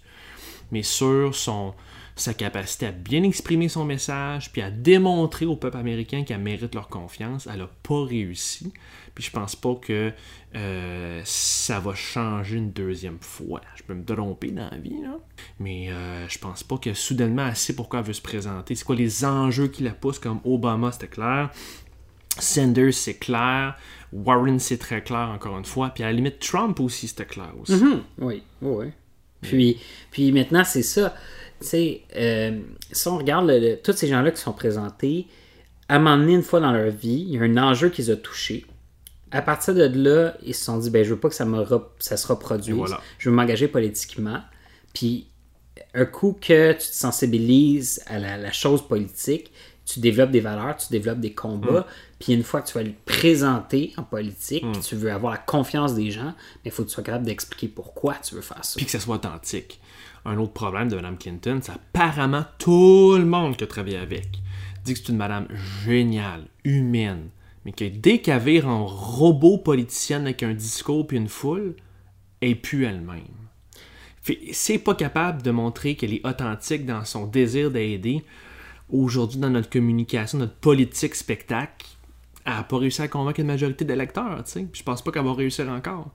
Mais 0.72 0.84
sur 0.84 1.34
son, 1.34 1.74
sa 2.18 2.34
capacité 2.34 2.88
à 2.88 2.91
bien 2.91 3.24
exprimer 3.24 3.70
son 3.70 3.86
message, 3.86 4.51
puis 4.51 4.61
à 4.61 4.72
démontrer 4.72 5.45
au 5.45 5.55
peuple 5.55 5.78
américain 5.78 6.24
qu'elle 6.24 6.41
mérite 6.41 6.76
leur 6.76 6.89
confiance, 6.89 7.47
elle 7.51 7.59
n'a 7.59 7.70
pas 7.84 8.03
réussi. 8.03 8.74
Puis 9.13 9.24
je 9.24 9.32
pense 9.32 9.55
pas 9.55 9.76
que 9.76 10.11
euh, 10.55 11.22
ça 11.24 11.80
va 11.80 11.95
changer 11.95 12.57
une 12.57 12.72
deuxième 12.72 13.20
fois. 13.20 13.61
Je 13.76 13.84
peux 13.84 13.93
me 13.93 14.03
tromper 14.05 14.51
dans 14.51 14.70
la 14.70 14.78
vie, 14.78 15.01
là. 15.01 15.18
mais 15.59 15.89
euh, 15.89 16.28
je 16.28 16.38
pense 16.38 16.63
pas 16.63 16.78
que 16.78 16.93
soudainement 16.93 17.47
elle 17.47 17.55
sait 17.55 17.76
pourquoi 17.76 17.99
elle 17.99 18.05
veut 18.05 18.13
se 18.13 18.22
présenter. 18.22 18.76
C'est 18.76 18.86
quoi 18.86 18.95
les 18.95 19.26
enjeux 19.26 19.68
qui 19.68 19.84
la 19.84 19.91
poussent, 19.91 20.20
comme 20.20 20.39
Obama, 20.43 20.91
c'était 20.91 21.07
clair. 21.07 21.51
Sanders, 22.39 22.93
c'est 22.93 23.18
clair. 23.18 23.76
Warren, 24.13 24.59
c'est 24.59 24.78
très 24.78 25.03
clair, 25.03 25.30
encore 25.34 25.57
une 25.57 25.65
fois. 25.65 25.89
Puis 25.89 26.03
à 26.03 26.07
la 26.07 26.13
limite, 26.13 26.39
Trump 26.39 26.80
aussi, 26.80 27.07
c'était 27.07 27.26
clair 27.26 27.53
aussi. 27.59 27.74
Mhm. 27.74 28.03
Oui, 28.20 28.43
oui, 28.61 28.76
oui. 28.86 28.91
Puis, 29.41 29.78
puis 30.11 30.32
maintenant, 30.32 30.63
c'est 30.63 30.84
ça. 30.84 31.13
Tu 31.62 31.68
sais, 31.68 32.01
euh, 32.16 32.60
si 32.91 33.08
on 33.08 33.18
regarde 33.18 33.47
le- 33.47 33.60
le- 33.60 33.76
tous 33.82 33.93
ces 33.93 34.08
gens-là 34.08 34.32
qui 34.32 34.41
sont 34.41 34.53
présentés, 34.53 35.28
à 35.89 35.95
un 35.95 35.99
moment 35.99 36.18
donné, 36.18 36.34
une 36.34 36.43
fois 36.43 36.60
dans 36.60 36.72
leur 36.72 36.91
vie, 36.91 37.26
il 37.28 37.36
y 37.36 37.38
a 37.38 37.41
un 37.41 37.58
enjeu 37.58 37.89
qui 37.89 38.01
les 38.03 38.10
a 38.12 38.16
touchés. 38.16 38.66
À 39.32 39.41
partir 39.41 39.74
de 39.74 39.84
là, 39.84 40.36
ils 40.45 40.53
se 40.55 40.64
sont 40.66 40.78
dit, 40.78 40.89
ben, 40.89 41.03
je 41.03 41.10
veux 41.14 41.20
pas 41.20 41.30
que 41.30 41.36
ça, 41.36 41.45
me 41.45 41.60
re- 41.62 41.84
ça 41.99 42.16
se 42.18 42.28
reproduise. 42.28 42.76
Voilà. 42.76 43.01
Je 43.20 43.30
veux 43.30 43.36
m'engager 43.36 43.68
politiquement. 43.68 44.39
Puis, 44.93 45.28
un 45.93 46.05
coup 46.05 46.38
que 46.39 46.72
tu 46.74 46.78
te 46.80 46.84
sensibilises 46.95 48.01
à 48.08 48.20
la, 48.20 48.38
la 48.38 48.51
chose 48.51 48.88
politique, 48.88 49.51
tu 49.86 49.99
développes 50.01 50.32
des 50.32 50.39
valeurs, 50.41 50.76
tu 50.78 50.88
développes 50.91 51.20
des 51.20 51.34
combats. 51.34 51.88
Puis, 52.20 52.34
une 52.34 52.43
fois 52.43 52.62
que 52.62 52.68
tu 52.68 52.74
vas 52.74 52.84
le 52.84 52.93
présenter 53.05 53.93
en 53.97 54.03
politique, 54.03 54.64
puis 54.74 54.82
tu 54.82 54.95
veux 54.95 55.12
avoir 55.12 55.32
la 55.34 55.38
confiance 55.39 55.93
des 55.95 56.12
gens, 56.12 56.34
mais 56.64 56.66
il 56.66 56.72
faut 56.72 56.84
que 56.84 56.89
tu 56.89 56.93
sois 56.93 57.03
capable 57.03 57.26
d'expliquer 57.26 57.68
pourquoi 57.68 58.16
tu 58.16 58.36
veux 58.36 58.41
faire 58.41 58.64
ça. 58.64 58.74
Puis 58.78 58.86
que 58.86 58.91
ça 58.91 58.99
soit 58.99 59.16
authentique. 59.16 59.80
Un 60.28 60.38
autre 60.38 60.53
problème 60.53 60.89
de 60.89 60.95
Mme 60.95 61.17
Clinton, 61.17 61.59
c'est 61.63 61.71
apparemment 61.71 62.45
tout 62.59 63.15
le 63.17 63.25
monde 63.25 63.57
qui 63.57 63.63
a 63.63 63.67
travaillé 63.67 63.97
avec 63.97 64.28
dit 64.88 64.93
que 64.93 64.99
c'est 65.05 65.11
une 65.11 65.17
madame 65.17 65.47
géniale, 65.84 66.47
humaine, 66.63 67.30
mais 67.65 67.73
que 67.73 67.86
dès 67.86 68.19
qu'elle 68.19 68.41
vire 68.41 68.67
en 68.67 68.86
robot 68.86 69.57
politicienne 69.57 70.23
avec 70.23 70.43
un 70.43 70.53
discours 70.53 71.05
puis 71.05 71.17
une 71.17 71.28
foule, 71.28 71.75
elle 72.41 72.51
est 72.51 72.55
plus 72.55 72.86
elle-même. 72.86 73.23
C'est 74.51 74.80
pas 74.80 74.95
capable 74.95 75.41
de 75.41 75.51
montrer 75.51 75.95
qu'elle 75.95 76.13
est 76.13 76.25
authentique 76.25 76.86
dans 76.86 77.05
son 77.05 77.28
désir 77.28 77.71
d'aider. 77.71 78.23
Aujourd'hui, 78.89 79.39
dans 79.39 79.49
notre 79.49 79.69
communication, 79.69 80.38
notre 80.38 80.55
politique 80.55 81.15
spectacle, 81.15 81.88
elle 82.45 82.53
n'a 82.53 82.63
pas 82.63 82.78
réussi 82.78 83.01
à 83.01 83.07
convaincre 83.07 83.39
une 83.39 83.47
majorité 83.47 83.86
d'électeurs, 83.86 84.43
tu 84.45 84.51
sais. 84.51 84.63
Puis 84.63 84.80
je 84.80 84.84
pense 84.84 85.01
pas 85.01 85.11
qu'elle 85.11 85.25
va 85.25 85.34
réussir 85.34 85.69
encore. 85.69 86.11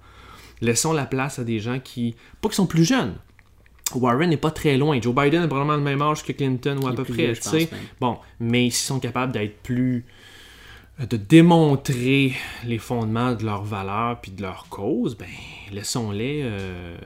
Laissons 0.61 0.93
la 0.93 1.07
place 1.07 1.39
à 1.39 1.45
des 1.45 1.59
gens 1.59 1.81
qui, 1.81 2.15
pas 2.41 2.49
qui 2.49 2.55
sont 2.55 2.67
plus 2.67 2.85
jeunes. 2.85 3.17
Warren 3.95 4.31
n'est 4.31 4.37
pas 4.37 4.51
très 4.51 4.77
loin. 4.77 5.01
Joe 5.01 5.15
Biden 5.15 5.43
a 5.43 5.49
probablement 5.49 5.77
le 5.77 5.83
même 5.83 6.03
âge 6.03 6.23
que 6.25 6.33
Clinton 6.33 6.79
ou 6.83 6.87
à 6.87 6.95
peu 6.95 7.05
près, 7.05 7.33
tu 7.35 7.43
sais. 7.43 7.69
Bon, 8.01 8.19
mais 8.41 8.71
s'ils 8.71 8.87
sont 8.87 9.01
capables 9.01 9.33
d'être 9.33 9.63
plus 9.63 10.05
euh, 11.01 11.07
de 11.07 11.17
démontrer 11.17 12.35
les 12.67 12.79
fondements 12.79 13.33
de 13.35 13.45
leurs 13.45 13.65
valeurs 13.65 14.21
puis 14.21 14.31
de 14.31 14.43
leur 14.43 14.67
cause, 14.69 15.17
ben 15.17 15.29
laissons-les 15.73 16.43
euh, 16.45 16.97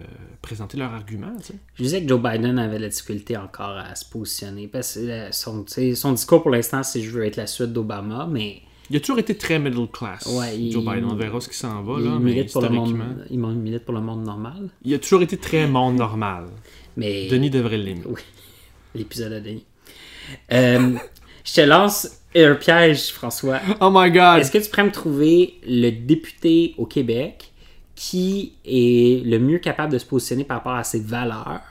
présenter 0.43 0.77
leurs 0.77 0.93
arguments. 0.93 1.37
tu 1.39 1.53
sais. 1.53 1.59
Je 1.75 1.83
disais 1.83 2.03
que 2.03 2.09
Joe 2.09 2.21
Biden 2.21 2.59
avait 2.59 2.79
la 2.79 2.89
difficulté 2.89 3.37
encore 3.37 3.77
à 3.77 3.95
se 3.95 4.05
positionner. 4.05 4.67
Parce 4.69 4.95
que 4.95 5.01
euh, 5.01 5.33
son, 5.33 5.65
son 5.67 6.13
discours 6.13 6.43
pour 6.43 6.51
l'instant, 6.51 6.83
c'est 6.83 7.01
je 7.01 7.11
veux 7.11 7.25
être 7.25 7.37
la 7.37 7.47
suite 7.47 7.73
d'Obama, 7.73 8.29
mais 8.31 8.63
Il 8.91 8.97
a 8.97 9.01
toujours 9.01 9.19
été 9.19 9.37
très 9.37 9.59
middle 9.59 9.89
class, 9.93 10.27
Ouais, 10.27 10.57
il- 10.57 10.71
Joe 10.73 10.85
Biden. 10.85 11.07
On 11.11 11.15
verra 11.17 11.41
ce 11.41 11.49
qui 11.49 11.57
s'en 11.57 11.83
va, 11.83 11.95
il, 11.99 12.05
là, 12.05 12.11
mais 12.21 12.33
milite 12.33 12.53
pour 12.53 12.63
le 12.63 12.69
historiquement. 12.69 13.05
monde, 13.05 13.27
il 13.31 13.39
milite 13.39 13.85
pour 13.85 13.95
le 13.95 14.01
monde 14.01 14.25
normal. 14.25 14.69
Il 14.85 14.95
a 14.95 14.99
toujours 14.99 15.23
été 15.23 15.37
très 15.37 15.67
monde 15.67 15.97
normal. 15.97 16.47
Mais 16.97 17.27
Denis 17.29 17.51
devrait 17.51 17.79
l'aimer. 17.79 18.03
Oui, 18.07 18.21
l'épisode 18.95 19.33
de 19.33 19.41
Denis. 19.41 19.65
Euh, 20.53 20.95
je 21.45 21.53
te 21.55 21.61
lance 21.63 22.09
un 22.35 22.55
piège, 22.55 23.11
François. 23.13 23.61
Oh 23.81 23.91
my 23.93 24.11
god! 24.11 24.41
Est-ce 24.41 24.51
que 24.51 24.59
tu 24.59 24.69
pourrais 24.71 24.85
me 24.85 24.93
trouver 24.93 25.55
le 25.67 25.91
député 25.91 26.75
au 26.79 26.87
Québec 26.87 27.53
qui 27.95 28.53
est 28.65 29.25
le 29.25 29.39
mieux 29.39 29.59
capable 29.59 29.93
de 29.93 29.99
se 29.99 30.05
positionner 30.05 30.45
par 30.45 30.59
rapport 30.59 30.75
à 30.75 30.85
ses 30.85 31.01
valeurs, 31.01 31.63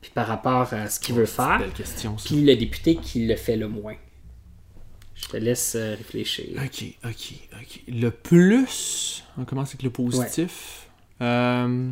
puis 0.00 0.10
par 0.14 0.26
rapport 0.28 0.72
à 0.72 0.88
ce 0.88 1.00
qu'il 1.00 1.14
veut 1.16 1.26
faire, 1.26 1.58
Belle 1.58 1.70
question, 1.72 2.16
ça. 2.16 2.24
puis 2.26 2.42
le 2.44 2.54
député 2.56 2.96
qui 2.96 3.26
le 3.26 3.34
fait 3.36 3.56
le 3.56 3.68
moins? 3.68 3.94
Je 5.14 5.28
te 5.28 5.36
laisse 5.36 5.74
euh, 5.76 5.94
réfléchir. 5.96 6.60
Ok, 6.62 6.84
ok, 7.04 7.32
ok. 7.60 7.82
Le 7.88 8.10
plus. 8.10 9.24
On 9.38 9.44
commence 9.44 9.70
avec 9.70 9.82
le 9.82 9.90
positif. 9.90 10.88
Euh, 11.20 11.90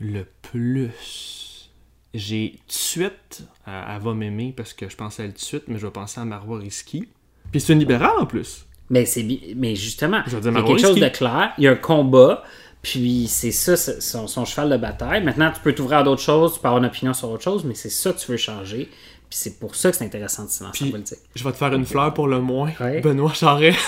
le 0.00 0.26
plus. 0.42 1.70
J'ai 2.12 2.56
tout 2.58 2.66
de 2.66 2.72
suite. 2.72 3.42
Elle, 3.66 3.72
elle 3.88 4.02
va 4.02 4.14
m'aimer 4.14 4.52
parce 4.56 4.72
que 4.72 4.88
je 4.88 4.96
pense 4.96 5.20
à 5.20 5.24
elle 5.24 5.32
tout 5.32 5.40
de 5.40 5.44
suite, 5.44 5.64
mais 5.68 5.78
je 5.78 5.86
vais 5.86 5.92
penser 5.92 6.20
à 6.20 6.24
Marois 6.24 6.58
Risky. 6.58 7.08
Puis 7.50 7.60
c'est 7.60 7.72
une 7.72 7.78
libérale 7.78 8.18
en 8.18 8.26
plus. 8.26 8.66
Mais, 8.90 9.06
c'est, 9.06 9.24
mais 9.54 9.76
justement, 9.76 10.20
il 10.26 10.32
y 10.32 10.36
a 10.36 10.62
quelque 10.62 10.78
chose 10.78 10.98
de 10.98 11.08
clair, 11.08 11.52
il 11.58 11.64
y 11.64 11.68
a 11.68 11.70
un 11.70 11.76
combat, 11.76 12.42
puis 12.82 13.28
c'est 13.28 13.52
ça 13.52 13.76
son 13.76 14.44
cheval 14.44 14.70
de 14.70 14.76
bataille. 14.76 15.22
Maintenant, 15.22 15.52
tu 15.52 15.60
peux 15.60 15.72
t'ouvrir 15.72 15.98
à 15.98 16.02
d'autres 16.02 16.22
choses, 16.22 16.54
tu 16.54 16.60
peux 16.60 16.66
avoir 16.66 16.82
une 16.82 16.88
opinion 16.88 17.14
sur 17.14 17.30
autre 17.30 17.44
chose, 17.44 17.64
mais 17.64 17.74
c'est 17.74 17.88
ça 17.88 18.12
que 18.12 18.18
tu 18.18 18.32
veux 18.32 18.36
changer. 18.36 18.90
Puis 19.30 19.38
c'est 19.38 19.60
pour 19.60 19.76
ça 19.76 19.92
que 19.92 19.96
c'est 19.96 20.04
intéressant 20.04 20.44
de 20.44 20.50
se 20.50 20.64
lancer 20.64 20.86
en 20.86 20.90
politique. 20.90 21.20
Je 21.36 21.44
vais 21.44 21.52
te 21.52 21.56
faire 21.56 21.72
une 21.72 21.86
fleur 21.86 22.12
pour 22.12 22.26
le 22.26 22.40
moins. 22.40 22.72
Ouais. 22.80 23.00
Benoît 23.00 23.32
Charret. 23.32 23.76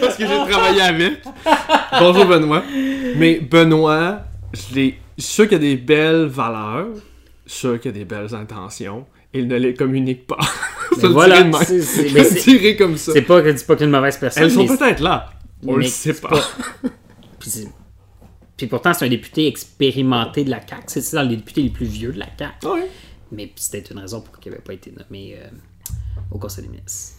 Parce 0.00 0.16
que 0.16 0.24
j'ai 0.24 0.50
travaillé 0.50 0.80
avec. 0.82 1.14
Bonjour 1.98 2.26
Benoît. 2.26 2.62
Mais 3.16 3.40
Benoît, 3.40 4.20
je 4.52 4.74
l'ai. 4.76 5.00
sûr 5.18 5.48
qu'il 5.48 5.56
a 5.56 5.60
des 5.60 5.76
belles 5.76 6.26
valeurs, 6.26 6.90
sûr 7.44 7.80
qu'il 7.80 7.90
a 7.90 7.94
des 7.94 8.04
belles 8.04 8.32
intentions. 8.36 9.04
Il 9.34 9.48
ne 9.48 9.56
les 9.56 9.74
communique 9.74 10.28
pas. 10.28 10.38
Le 11.02 11.08
voilà, 11.08 11.50
c'est- 11.64 12.76
comme 12.76 12.96
ça. 12.96 13.12
C'est 13.14 13.22
pas 13.22 13.42
que 13.42 13.48
dis 13.48 13.64
pas 13.64 13.74
qu'une 13.74 13.90
mauvaise 13.90 14.16
personne. 14.16 14.44
Elles 14.44 14.50
sont 14.52 14.66
peut-être 14.66 15.00
là. 15.00 15.30
On 15.66 15.74
le 15.76 15.84
sait 15.84 16.12
c'est 16.12 16.20
pas. 16.20 16.38
Puis, 17.40 17.66
puis 18.56 18.66
pourtant, 18.66 18.92
c'est 18.92 19.04
un 19.04 19.08
député 19.08 19.46
expérimenté 19.46 20.44
de 20.44 20.50
la 20.50 20.60
CAQ. 20.66 20.84
C'est 20.86 21.14
dans 21.14 21.22
les 21.22 21.36
députés 21.36 21.62
les 21.62 21.70
plus 21.70 21.86
vieux 21.86 22.12
de 22.12 22.18
la 22.18 22.28
CAQ. 22.38 22.66
Ouais. 22.66 22.88
Mais 23.30 23.46
puis 23.46 23.64
c'était 23.64 23.80
une 23.92 23.98
raison 23.98 24.20
pour 24.20 24.38
qu'il 24.38 24.52
n'avait 24.52 24.62
pas 24.62 24.74
été 24.74 24.92
nommé 24.92 25.36
euh, 25.38 25.48
au 26.30 26.38
Conseil 26.38 26.64
des 26.64 26.70
ministres. 26.70 27.16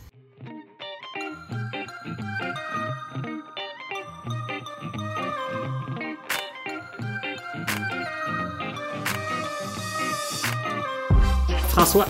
François, 11.70 12.06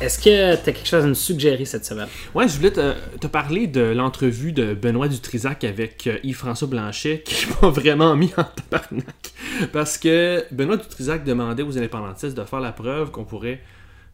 est-ce 0.00 0.18
que 0.18 0.54
tu 0.54 0.70
as 0.70 0.72
quelque 0.72 0.86
chose 0.86 1.04
à 1.04 1.06
nous 1.06 1.14
suggérer 1.14 1.64
cette 1.64 1.84
semaine? 1.84 2.08
Ouais, 2.34 2.46
je 2.46 2.56
voulais 2.56 2.70
te, 2.70 3.26
parler 3.26 3.66
de 3.66 3.80
l'entrevue 3.80 4.52
de 4.52 4.74
Benoît 4.74 5.08
Dutrisac 5.08 5.64
avec 5.64 6.06
euh, 6.06 6.18
Yves-François 6.22 6.68
Blanchet 6.68 7.22
qui 7.24 7.46
m'a 7.62 7.68
vraiment 7.68 8.14
mis 8.14 8.32
en 8.36 8.44
tabarnak. 8.44 9.32
Parce 9.72 9.98
que 9.98 10.44
Benoît 10.52 10.76
Dutrisac 10.76 11.24
demandait 11.24 11.62
aux 11.62 11.76
indépendantistes 11.76 12.36
de 12.36 12.44
faire 12.44 12.60
la 12.60 12.72
preuve 12.72 13.10
qu'on 13.10 13.24
pourrait 13.24 13.60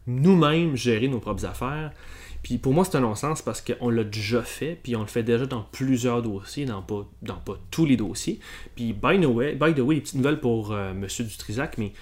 nous-mêmes 0.07 0.75
gérer 0.75 1.07
nos 1.07 1.19
propres 1.19 1.45
affaires. 1.45 1.91
Puis 2.41 2.59
pour 2.59 2.73
moi, 2.73 2.85
c'est 2.85 2.97
un 2.97 3.01
non-sens 3.01 3.41
parce 3.41 3.61
qu'on 3.61 3.89
l'a 3.89 4.03
déjà 4.03 4.43
fait, 4.43 4.79
puis 4.81 4.95
on 4.95 5.01
le 5.01 5.07
fait 5.07 5.23
déjà 5.23 5.45
dans 5.47 5.63
plusieurs 5.71 6.21
dossiers, 6.21 6.65
dans 6.65 6.81
pas, 6.81 7.07
dans 7.23 7.37
pas 7.37 7.57
tous 7.71 7.85
les 7.85 7.97
dossiers. 7.97 8.39
Puis, 8.75 8.93
by 8.93 9.19
the 9.19 9.25
way, 9.25 9.55
by 9.55 9.73
the 9.73 9.79
way 9.79 9.99
petite 9.99 10.15
nouvelle 10.15 10.39
pour 10.39 10.71
euh, 10.71 10.91
M. 10.91 11.07
Dutrisac, 11.07 11.79
mais 11.79 11.93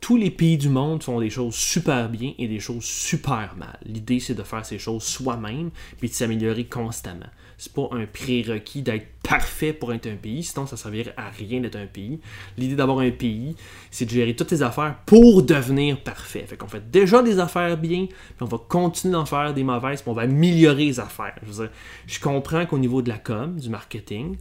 tous 0.00 0.16
les 0.16 0.30
pays 0.30 0.56
du 0.56 0.68
monde 0.68 1.02
font 1.02 1.20
des 1.20 1.30
choses 1.30 1.54
super 1.54 2.08
bien 2.08 2.32
et 2.38 2.48
des 2.48 2.60
choses 2.60 2.84
super 2.84 3.54
mal. 3.56 3.78
L'idée, 3.84 4.18
c'est 4.18 4.34
de 4.34 4.42
faire 4.42 4.64
ces 4.64 4.78
choses 4.78 5.02
soi-même 5.02 5.70
puis 5.98 6.08
de 6.08 6.14
s'améliorer 6.14 6.64
constamment. 6.64 7.26
C'est 7.58 7.74
pas 7.74 7.88
un 7.92 8.06
prérequis 8.06 8.80
d'être 8.80 9.06
parfait 9.22 9.74
pour 9.74 9.92
être 9.92 10.06
un 10.06 10.16
pays, 10.16 10.42
sinon 10.42 10.66
ça 10.66 10.78
servirait 10.78 11.12
à 11.18 11.28
rien 11.28 11.60
d'être 11.60 11.76
un 11.76 11.86
pays. 11.86 12.18
L'idée 12.56 12.74
d'avoir 12.74 13.00
un 13.00 13.10
pays, 13.10 13.54
c'est 13.90 14.06
de 14.06 14.10
gérer 14.10 14.34
toutes 14.34 14.48
tes 14.48 14.62
affaires 14.62 14.96
pour 15.04 15.42
devenir 15.42 16.02
parfait. 16.02 16.46
Fait 16.46 16.56
qu'on 16.56 16.68
fait 16.68 16.90
déjà 16.90 17.22
des 17.22 17.38
affaires 17.38 17.76
bien, 17.76 18.06
puis 18.06 18.40
on 18.40 18.46
va 18.46 18.56
continuer 18.56 19.12
d'en 19.12 19.26
faire 19.26 19.52
des 19.52 19.62
mauvaises, 19.62 20.00
puis 20.00 20.10
on 20.10 20.14
va 20.14 20.22
améliorer 20.22 20.86
les 20.86 21.00
affaires. 21.00 21.38
Je 21.46 21.64
je 22.06 22.18
comprends 22.18 22.64
qu'au 22.64 22.78
niveau 22.78 23.02
de 23.02 23.10
la 23.10 23.18
com, 23.18 23.56
du 23.60 23.68
marketing, 23.68 24.36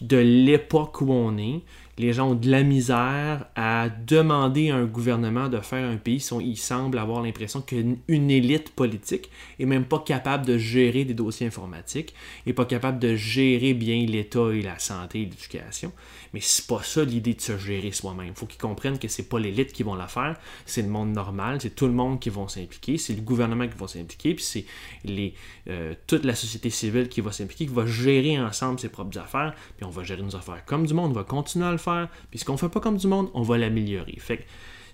de 0.00 0.16
l'époque 0.16 1.00
où 1.00 1.12
on 1.12 1.36
est, 1.38 1.60
les 2.00 2.12
gens 2.12 2.30
ont 2.30 2.34
de 2.34 2.50
la 2.50 2.62
misère 2.62 3.46
à 3.54 3.88
demander 3.88 4.70
à 4.70 4.76
un 4.76 4.86
gouvernement 4.86 5.48
de 5.48 5.60
faire 5.60 5.88
un 5.88 5.96
pays. 5.96 6.26
Ils, 6.40 6.56
semblent 6.56 6.98
avoir 6.98 7.22
l'impression 7.22 7.60
qu'une 7.60 7.98
une 8.08 8.30
élite 8.30 8.70
politique 8.70 9.30
est 9.58 9.66
même 9.66 9.84
pas 9.84 9.98
capable 9.98 10.46
de 10.46 10.56
gérer 10.56 11.04
des 11.04 11.14
dossiers 11.14 11.46
informatiques, 11.46 12.14
est 12.46 12.52
pas 12.52 12.64
capable 12.64 12.98
de 12.98 13.14
gérer 13.16 13.74
bien 13.74 14.04
l'État 14.06 14.50
et 14.52 14.62
la 14.62 14.78
santé 14.78 15.22
et 15.22 15.24
l'éducation. 15.24 15.92
Mais 16.32 16.40
c'est 16.40 16.66
pas 16.66 16.82
ça 16.82 17.04
l'idée 17.04 17.34
de 17.34 17.40
se 17.40 17.58
gérer 17.58 17.90
soi-même. 17.90 18.28
Il 18.28 18.34
faut 18.34 18.46
qu'ils 18.46 18.60
comprennent 18.60 18.98
que 18.98 19.08
c'est 19.08 19.28
pas 19.28 19.38
l'élite 19.38 19.72
qui 19.72 19.82
vont 19.82 19.94
la 19.94 20.06
faire, 20.06 20.38
c'est 20.64 20.82
le 20.82 20.88
monde 20.88 21.12
normal, 21.12 21.58
c'est 21.60 21.74
tout 21.74 21.86
le 21.86 21.92
monde 21.92 22.20
qui 22.20 22.30
vont 22.30 22.48
s'impliquer, 22.48 22.98
c'est 22.98 23.14
le 23.14 23.22
gouvernement 23.22 23.66
qui 23.66 23.76
va 23.76 23.88
s'impliquer, 23.88 24.34
puis 24.34 24.44
c'est 24.44 24.64
euh, 25.68 25.94
toute 26.06 26.24
la 26.24 26.34
société 26.34 26.70
civile 26.70 27.08
qui 27.08 27.20
va 27.20 27.32
s'impliquer, 27.32 27.66
qui 27.66 27.74
va 27.74 27.84
gérer 27.84 28.38
ensemble 28.38 28.78
ses 28.78 28.88
propres 28.88 29.18
affaires, 29.18 29.54
puis 29.76 29.84
on 29.84 29.90
va 29.90 30.04
gérer 30.04 30.22
nos 30.22 30.36
affaires 30.36 30.64
comme 30.64 30.86
du 30.86 30.94
monde, 30.94 31.10
on 31.10 31.14
va 31.14 31.24
continuer 31.24 31.66
à 31.66 31.72
le 31.72 31.78
faire, 31.78 31.89
puis 32.30 32.38
ce 32.38 32.44
qu'on 32.44 32.56
fait 32.56 32.68
pas 32.68 32.80
comme 32.80 32.96
du 32.96 33.06
monde, 33.06 33.28
on 33.34 33.42
va 33.42 33.58
l'améliorer. 33.58 34.16
Fait 34.18 34.38
que 34.38 34.42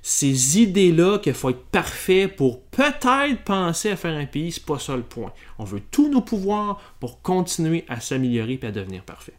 ces 0.03 0.61
idées-là 0.61 1.19
qu'il 1.19 1.35
faut 1.35 1.51
être 1.51 1.65
parfait 1.65 2.29
pour 2.29 2.63
peut-être 2.63 3.43
penser 3.45 3.91
à 3.91 3.97
faire 3.97 4.15
un 4.17 4.27
pays, 4.27 4.53
c'est 4.53 4.65
pas 4.65 4.79
ça 4.79 4.95
le 4.97 5.03
point. 5.03 5.33
On 5.59 5.65
veut 5.65 5.83
tous 5.91 6.09
nos 6.09 6.21
pouvoirs 6.21 6.81
pour 7.01 7.23
continuer 7.23 7.85
à 7.89 8.01
s'améliorer 8.01 8.59
et 8.63 8.67
à 8.67 8.71
devenir 8.71 9.03
parfait. 9.03 9.33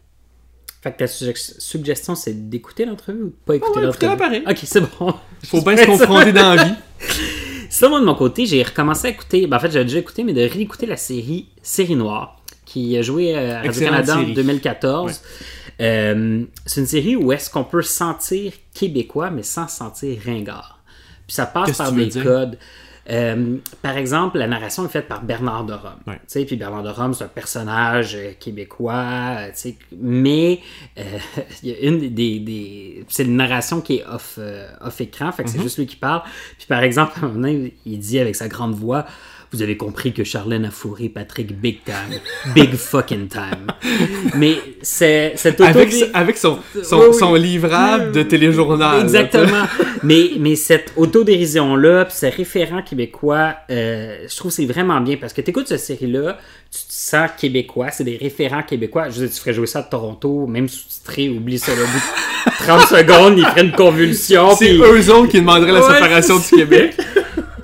Fait 0.82 0.92
que 0.92 0.98
ta 0.98 1.06
sugge- 1.06 1.58
suggestion, 1.58 2.14
c'est 2.14 2.48
d'écouter 2.50 2.84
l'entrevue 2.84 3.22
ou 3.22 3.26
de 3.28 3.34
pas 3.46 3.56
écouter 3.56 3.80
ouais, 3.80 3.86
l'entrevue? 3.86 4.16
pareil. 4.16 4.42
Ok, 4.48 4.58
c'est 4.62 4.80
bon. 4.98 5.14
Faut 5.44 5.60
bien 5.62 5.76
se 5.76 5.86
confronter 5.86 6.32
dans 6.32 6.54
la 6.54 6.64
vie. 6.64 6.74
Sinon, 7.70 7.90
moi, 7.90 8.00
de 8.00 8.04
mon 8.04 8.14
côté, 8.14 8.46
j'ai 8.46 8.62
recommencé 8.62 9.08
à 9.08 9.10
écouter, 9.10 9.46
ben, 9.46 9.56
en 9.56 9.60
fait, 9.60 9.70
j'avais 9.70 9.84
déjà 9.84 9.98
écouté, 9.98 10.22
mais 10.24 10.32
de 10.32 10.40
réécouter 10.42 10.86
la 10.86 10.96
série 10.96 11.48
Série 11.62 11.96
Noire, 11.96 12.37
qui 12.68 12.96
a 12.98 13.02
joué 13.02 13.34
euh, 13.34 13.56
à 13.56 13.62
Radio-Canada 13.62 14.16
en 14.16 14.20
série. 14.20 14.34
2014. 14.34 15.22
Euh, 15.80 16.44
c'est 16.66 16.80
une 16.80 16.86
série 16.86 17.16
où 17.16 17.32
est-ce 17.32 17.48
qu'on 17.50 17.64
peut 17.64 17.82
se 17.82 17.92
sentir 17.92 18.52
québécois, 18.74 19.30
mais 19.30 19.42
sans 19.42 19.68
se 19.68 19.76
sentir 19.76 20.18
ringard. 20.26 20.80
Puis 21.26 21.34
ça 21.34 21.46
passe 21.46 21.76
par 21.78 21.92
des 21.92 22.08
codes. 22.10 22.58
Euh, 23.10 23.56
par 23.80 23.96
exemple, 23.96 24.36
la 24.36 24.46
narration 24.46 24.84
est 24.84 24.88
faite 24.90 25.08
par 25.08 25.22
Bernard 25.22 25.64
de 25.64 25.72
Rome. 25.72 25.96
Ouais. 26.06 26.44
Puis 26.44 26.56
Bernard 26.56 26.82
de 26.82 26.90
Rome, 26.90 27.14
c'est 27.14 27.24
un 27.24 27.28
personnage 27.28 28.18
québécois, 28.38 29.38
mais 29.98 30.60
euh, 30.98 31.02
il 31.62 31.70
y 31.70 31.72
a 31.72 31.78
une 31.88 32.00
des... 32.12 32.38
des- 32.38 33.04
c'est 33.08 33.24
une 33.24 33.36
narration 33.36 33.80
qui 33.80 33.96
est 33.96 34.04
off, 34.06 34.34
euh, 34.38 34.68
off 34.82 35.00
écran, 35.00 35.32
fait 35.32 35.44
que 35.44 35.48
Mm-hmm. 35.48 35.52
c'est 35.52 35.62
juste 35.62 35.78
lui 35.78 35.86
qui 35.86 35.96
parle. 35.96 36.20
Puis 36.58 36.66
par 36.66 36.82
exemple, 36.82 37.12
à 37.16 37.18
un 37.20 37.28
moment 37.28 37.34
donné, 37.40 37.76
il 37.86 37.98
dit 37.98 38.18
avec 38.18 38.36
sa 38.36 38.46
grande 38.48 38.74
voix... 38.74 39.06
Vous 39.52 39.62
avez 39.62 39.78
compris 39.78 40.12
que 40.12 40.24
Charlène 40.24 40.66
a 40.66 40.70
fourré 40.70 41.08
Patrick 41.08 41.58
big 41.58 41.78
time. 41.84 42.20
Big 42.54 42.74
fucking 42.76 43.28
time. 43.28 43.66
Mais 44.34 44.56
c'est, 44.82 45.32
cette 45.36 45.60
Avec, 45.62 45.88
auto- 45.88 46.04
avec 46.12 46.36
son, 46.36 46.58
son, 46.82 46.98
Oui, 46.98 47.06
oui. 47.12 47.18
son 47.18 47.34
livrable 47.34 48.12
de 48.12 48.22
téléjournal. 48.24 49.00
Exactement. 49.00 49.64
mais, 50.02 50.32
mais 50.38 50.54
cette 50.54 50.92
autodérision-là, 50.96 52.04
puis 52.04 52.14
ce 52.14 52.26
référent 52.26 52.82
québécois, 52.82 53.54
euh, 53.70 54.18
je 54.30 54.36
trouve 54.36 54.50
que 54.50 54.56
c'est 54.56 54.66
vraiment 54.66 55.00
bien 55.00 55.16
parce 55.16 55.32
que 55.32 55.40
tu 55.40 55.50
écoutes 55.50 55.68
cette 55.68 55.80
série-là, 55.80 56.38
tu 56.70 56.80
te 56.80 56.92
sens 56.92 57.30
québécois, 57.38 57.90
c'est 57.90 58.04
des 58.04 58.18
référents 58.18 58.62
québécois. 58.62 59.08
Je 59.08 59.20
veux 59.20 59.26
dire, 59.28 59.34
tu 59.34 59.40
ferais 59.40 59.54
jouer 59.54 59.66
ça 59.66 59.78
à 59.78 59.82
Toronto, 59.84 60.46
même 60.46 60.68
sous-titré, 60.68 61.30
oublie 61.30 61.58
ça, 61.58 61.72
là, 61.74 61.82
au 61.82 61.86
bout 61.86 62.50
de 62.50 62.64
30 62.66 62.80
secondes, 62.82 63.38
il 63.38 63.46
ferait 63.46 63.64
une 63.64 63.72
convulsion. 63.72 64.50
C'est 64.56 64.66
puis- 64.74 64.82
eux 64.82 65.10
autres 65.14 65.28
qui 65.30 65.40
demanderaient 65.40 65.72
la 65.72 65.82
séparation 65.82 66.36
du 66.38 66.48
Québec. 66.54 66.94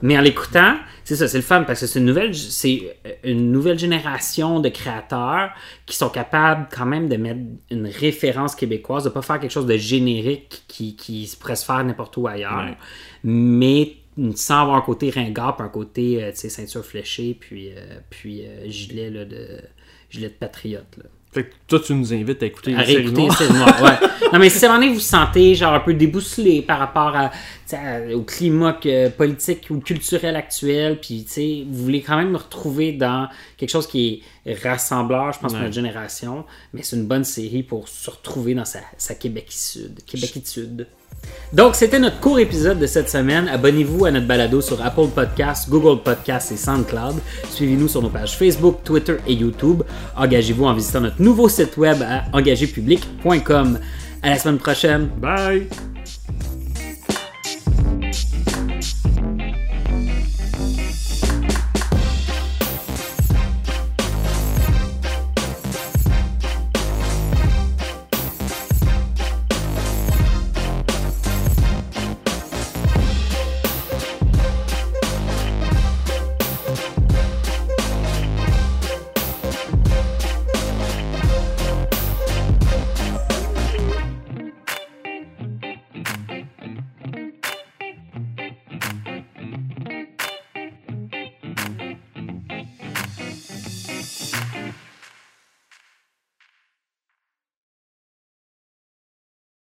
mais 0.00 0.16
en 0.16 0.22
l'écoutant, 0.22 0.76
c'est 1.04 1.16
ça, 1.16 1.28
c'est 1.28 1.38
le 1.38 1.42
fun 1.42 1.62
parce 1.64 1.80
que 1.80 1.86
c'est 1.86 1.98
une 1.98 2.06
nouvelle, 2.06 2.34
c'est 2.34 2.96
une 3.24 3.52
nouvelle 3.52 3.78
génération 3.78 4.60
de 4.60 4.68
créateurs 4.70 5.50
qui 5.86 5.96
sont 5.96 6.08
capables 6.08 6.66
quand 6.74 6.86
même 6.86 7.08
de 7.08 7.16
mettre 7.16 7.40
une 7.70 7.86
référence 7.86 8.54
québécoise, 8.54 9.04
de 9.04 9.10
pas 9.10 9.22
faire 9.22 9.38
quelque 9.38 9.50
chose 9.52 9.66
de 9.66 9.76
générique 9.76 10.64
qui, 10.66 10.96
qui 10.96 11.30
pourrait 11.38 11.56
se 11.56 11.64
faire 11.64 11.84
n'importe 11.84 12.16
où 12.16 12.26
ailleurs, 12.26 12.64
Ouais. 12.64 12.76
mais 13.22 13.96
sans 14.36 14.62
avoir 14.62 14.76
un 14.76 14.80
côté 14.82 15.10
ringard, 15.10 15.56
puis 15.56 15.66
un 15.66 15.68
côté, 15.68 16.22
euh, 16.22 16.30
tu 16.30 16.38
sais, 16.38 16.48
ceinture 16.48 16.84
fléchée, 16.84 17.36
puis, 17.38 17.70
euh, 17.70 17.98
puis 18.10 18.46
euh, 18.46 18.68
gilet, 18.68 19.10
là, 19.10 19.24
de, 19.24 19.60
gilet 20.08 20.28
de 20.28 20.34
patriote. 20.34 20.96
Là. 20.98 21.04
Fait 21.34 21.44
que 21.44 21.52
toi, 21.66 21.80
tu 21.80 21.92
nous 21.94 22.12
invites 22.14 22.42
à 22.42 22.46
écouter 22.46 22.70
À 22.74 22.80
une 22.80 22.86
série 22.86 22.96
réécouter 22.98 23.22
noire. 23.22 23.36
Série 23.38 23.52
Noire, 23.52 23.82
ouais. 23.82 24.08
Non, 24.32 24.38
mais 24.38 24.48
si 24.48 24.64
à 24.64 24.68
un 24.68 24.72
moment 24.72 24.80
donné, 24.80 24.88
vous 24.92 25.00
vous 25.00 25.04
sentez 25.04 25.54
genre 25.56 25.74
un 25.74 25.80
peu 25.80 25.92
déboussolé 25.94 26.62
par 26.62 26.78
rapport 26.78 27.14
à, 27.16 27.30
à- 27.72 28.14
au 28.14 28.22
climat 28.22 28.74
que- 28.74 29.08
politique 29.08 29.66
ou 29.70 29.80
culturel 29.80 30.36
actuel, 30.36 31.00
puis 31.00 31.26
vous 31.68 31.82
voulez 31.84 32.02
quand 32.02 32.16
même 32.16 32.30
nous 32.30 32.38
retrouver 32.38 32.92
dans 32.92 33.28
quelque 33.56 33.70
chose 33.70 33.86
qui 33.88 34.22
est 34.46 34.54
rassembleur, 34.62 35.32
je 35.32 35.40
pense, 35.40 35.52
pour 35.52 35.60
notre 35.60 35.74
génération, 35.74 36.44
mais 36.72 36.82
c'est 36.82 36.96
une 36.96 37.06
bonne 37.06 37.24
série 37.24 37.62
pour 37.64 37.88
se 37.88 38.10
retrouver 38.10 38.54
dans 38.54 38.64
sa, 38.64 38.78
sa. 38.96 39.14
Québécitude. 40.06 40.86
Donc, 41.52 41.76
c'était 41.76 41.98
notre 41.98 42.18
court 42.20 42.38
épisode 42.40 42.78
de 42.78 42.86
cette 42.86 43.08
semaine. 43.08 43.48
Abonnez-vous 43.48 44.06
à 44.06 44.10
notre 44.10 44.26
balado 44.26 44.60
sur 44.60 44.84
Apple 44.84 45.08
Podcasts, 45.14 45.70
Google 45.70 46.02
Podcasts 46.02 46.50
et 46.50 46.56
SoundCloud. 46.56 47.16
Suivez-nous 47.50 47.88
sur 47.88 48.02
nos 48.02 48.08
pages 48.08 48.36
Facebook, 48.36 48.78
Twitter 48.82 49.16
et 49.26 49.34
YouTube. 49.34 49.82
Engagez-vous 50.16 50.64
en 50.64 50.74
visitant 50.74 51.00
notre 51.00 51.22
nouveau 51.22 51.48
site 51.48 51.76
web 51.76 52.02
à 52.02 52.24
engagépublic.com. 52.36 53.78
À 54.22 54.30
la 54.30 54.38
semaine 54.38 54.58
prochaine. 54.58 55.08
Bye! 55.20 55.93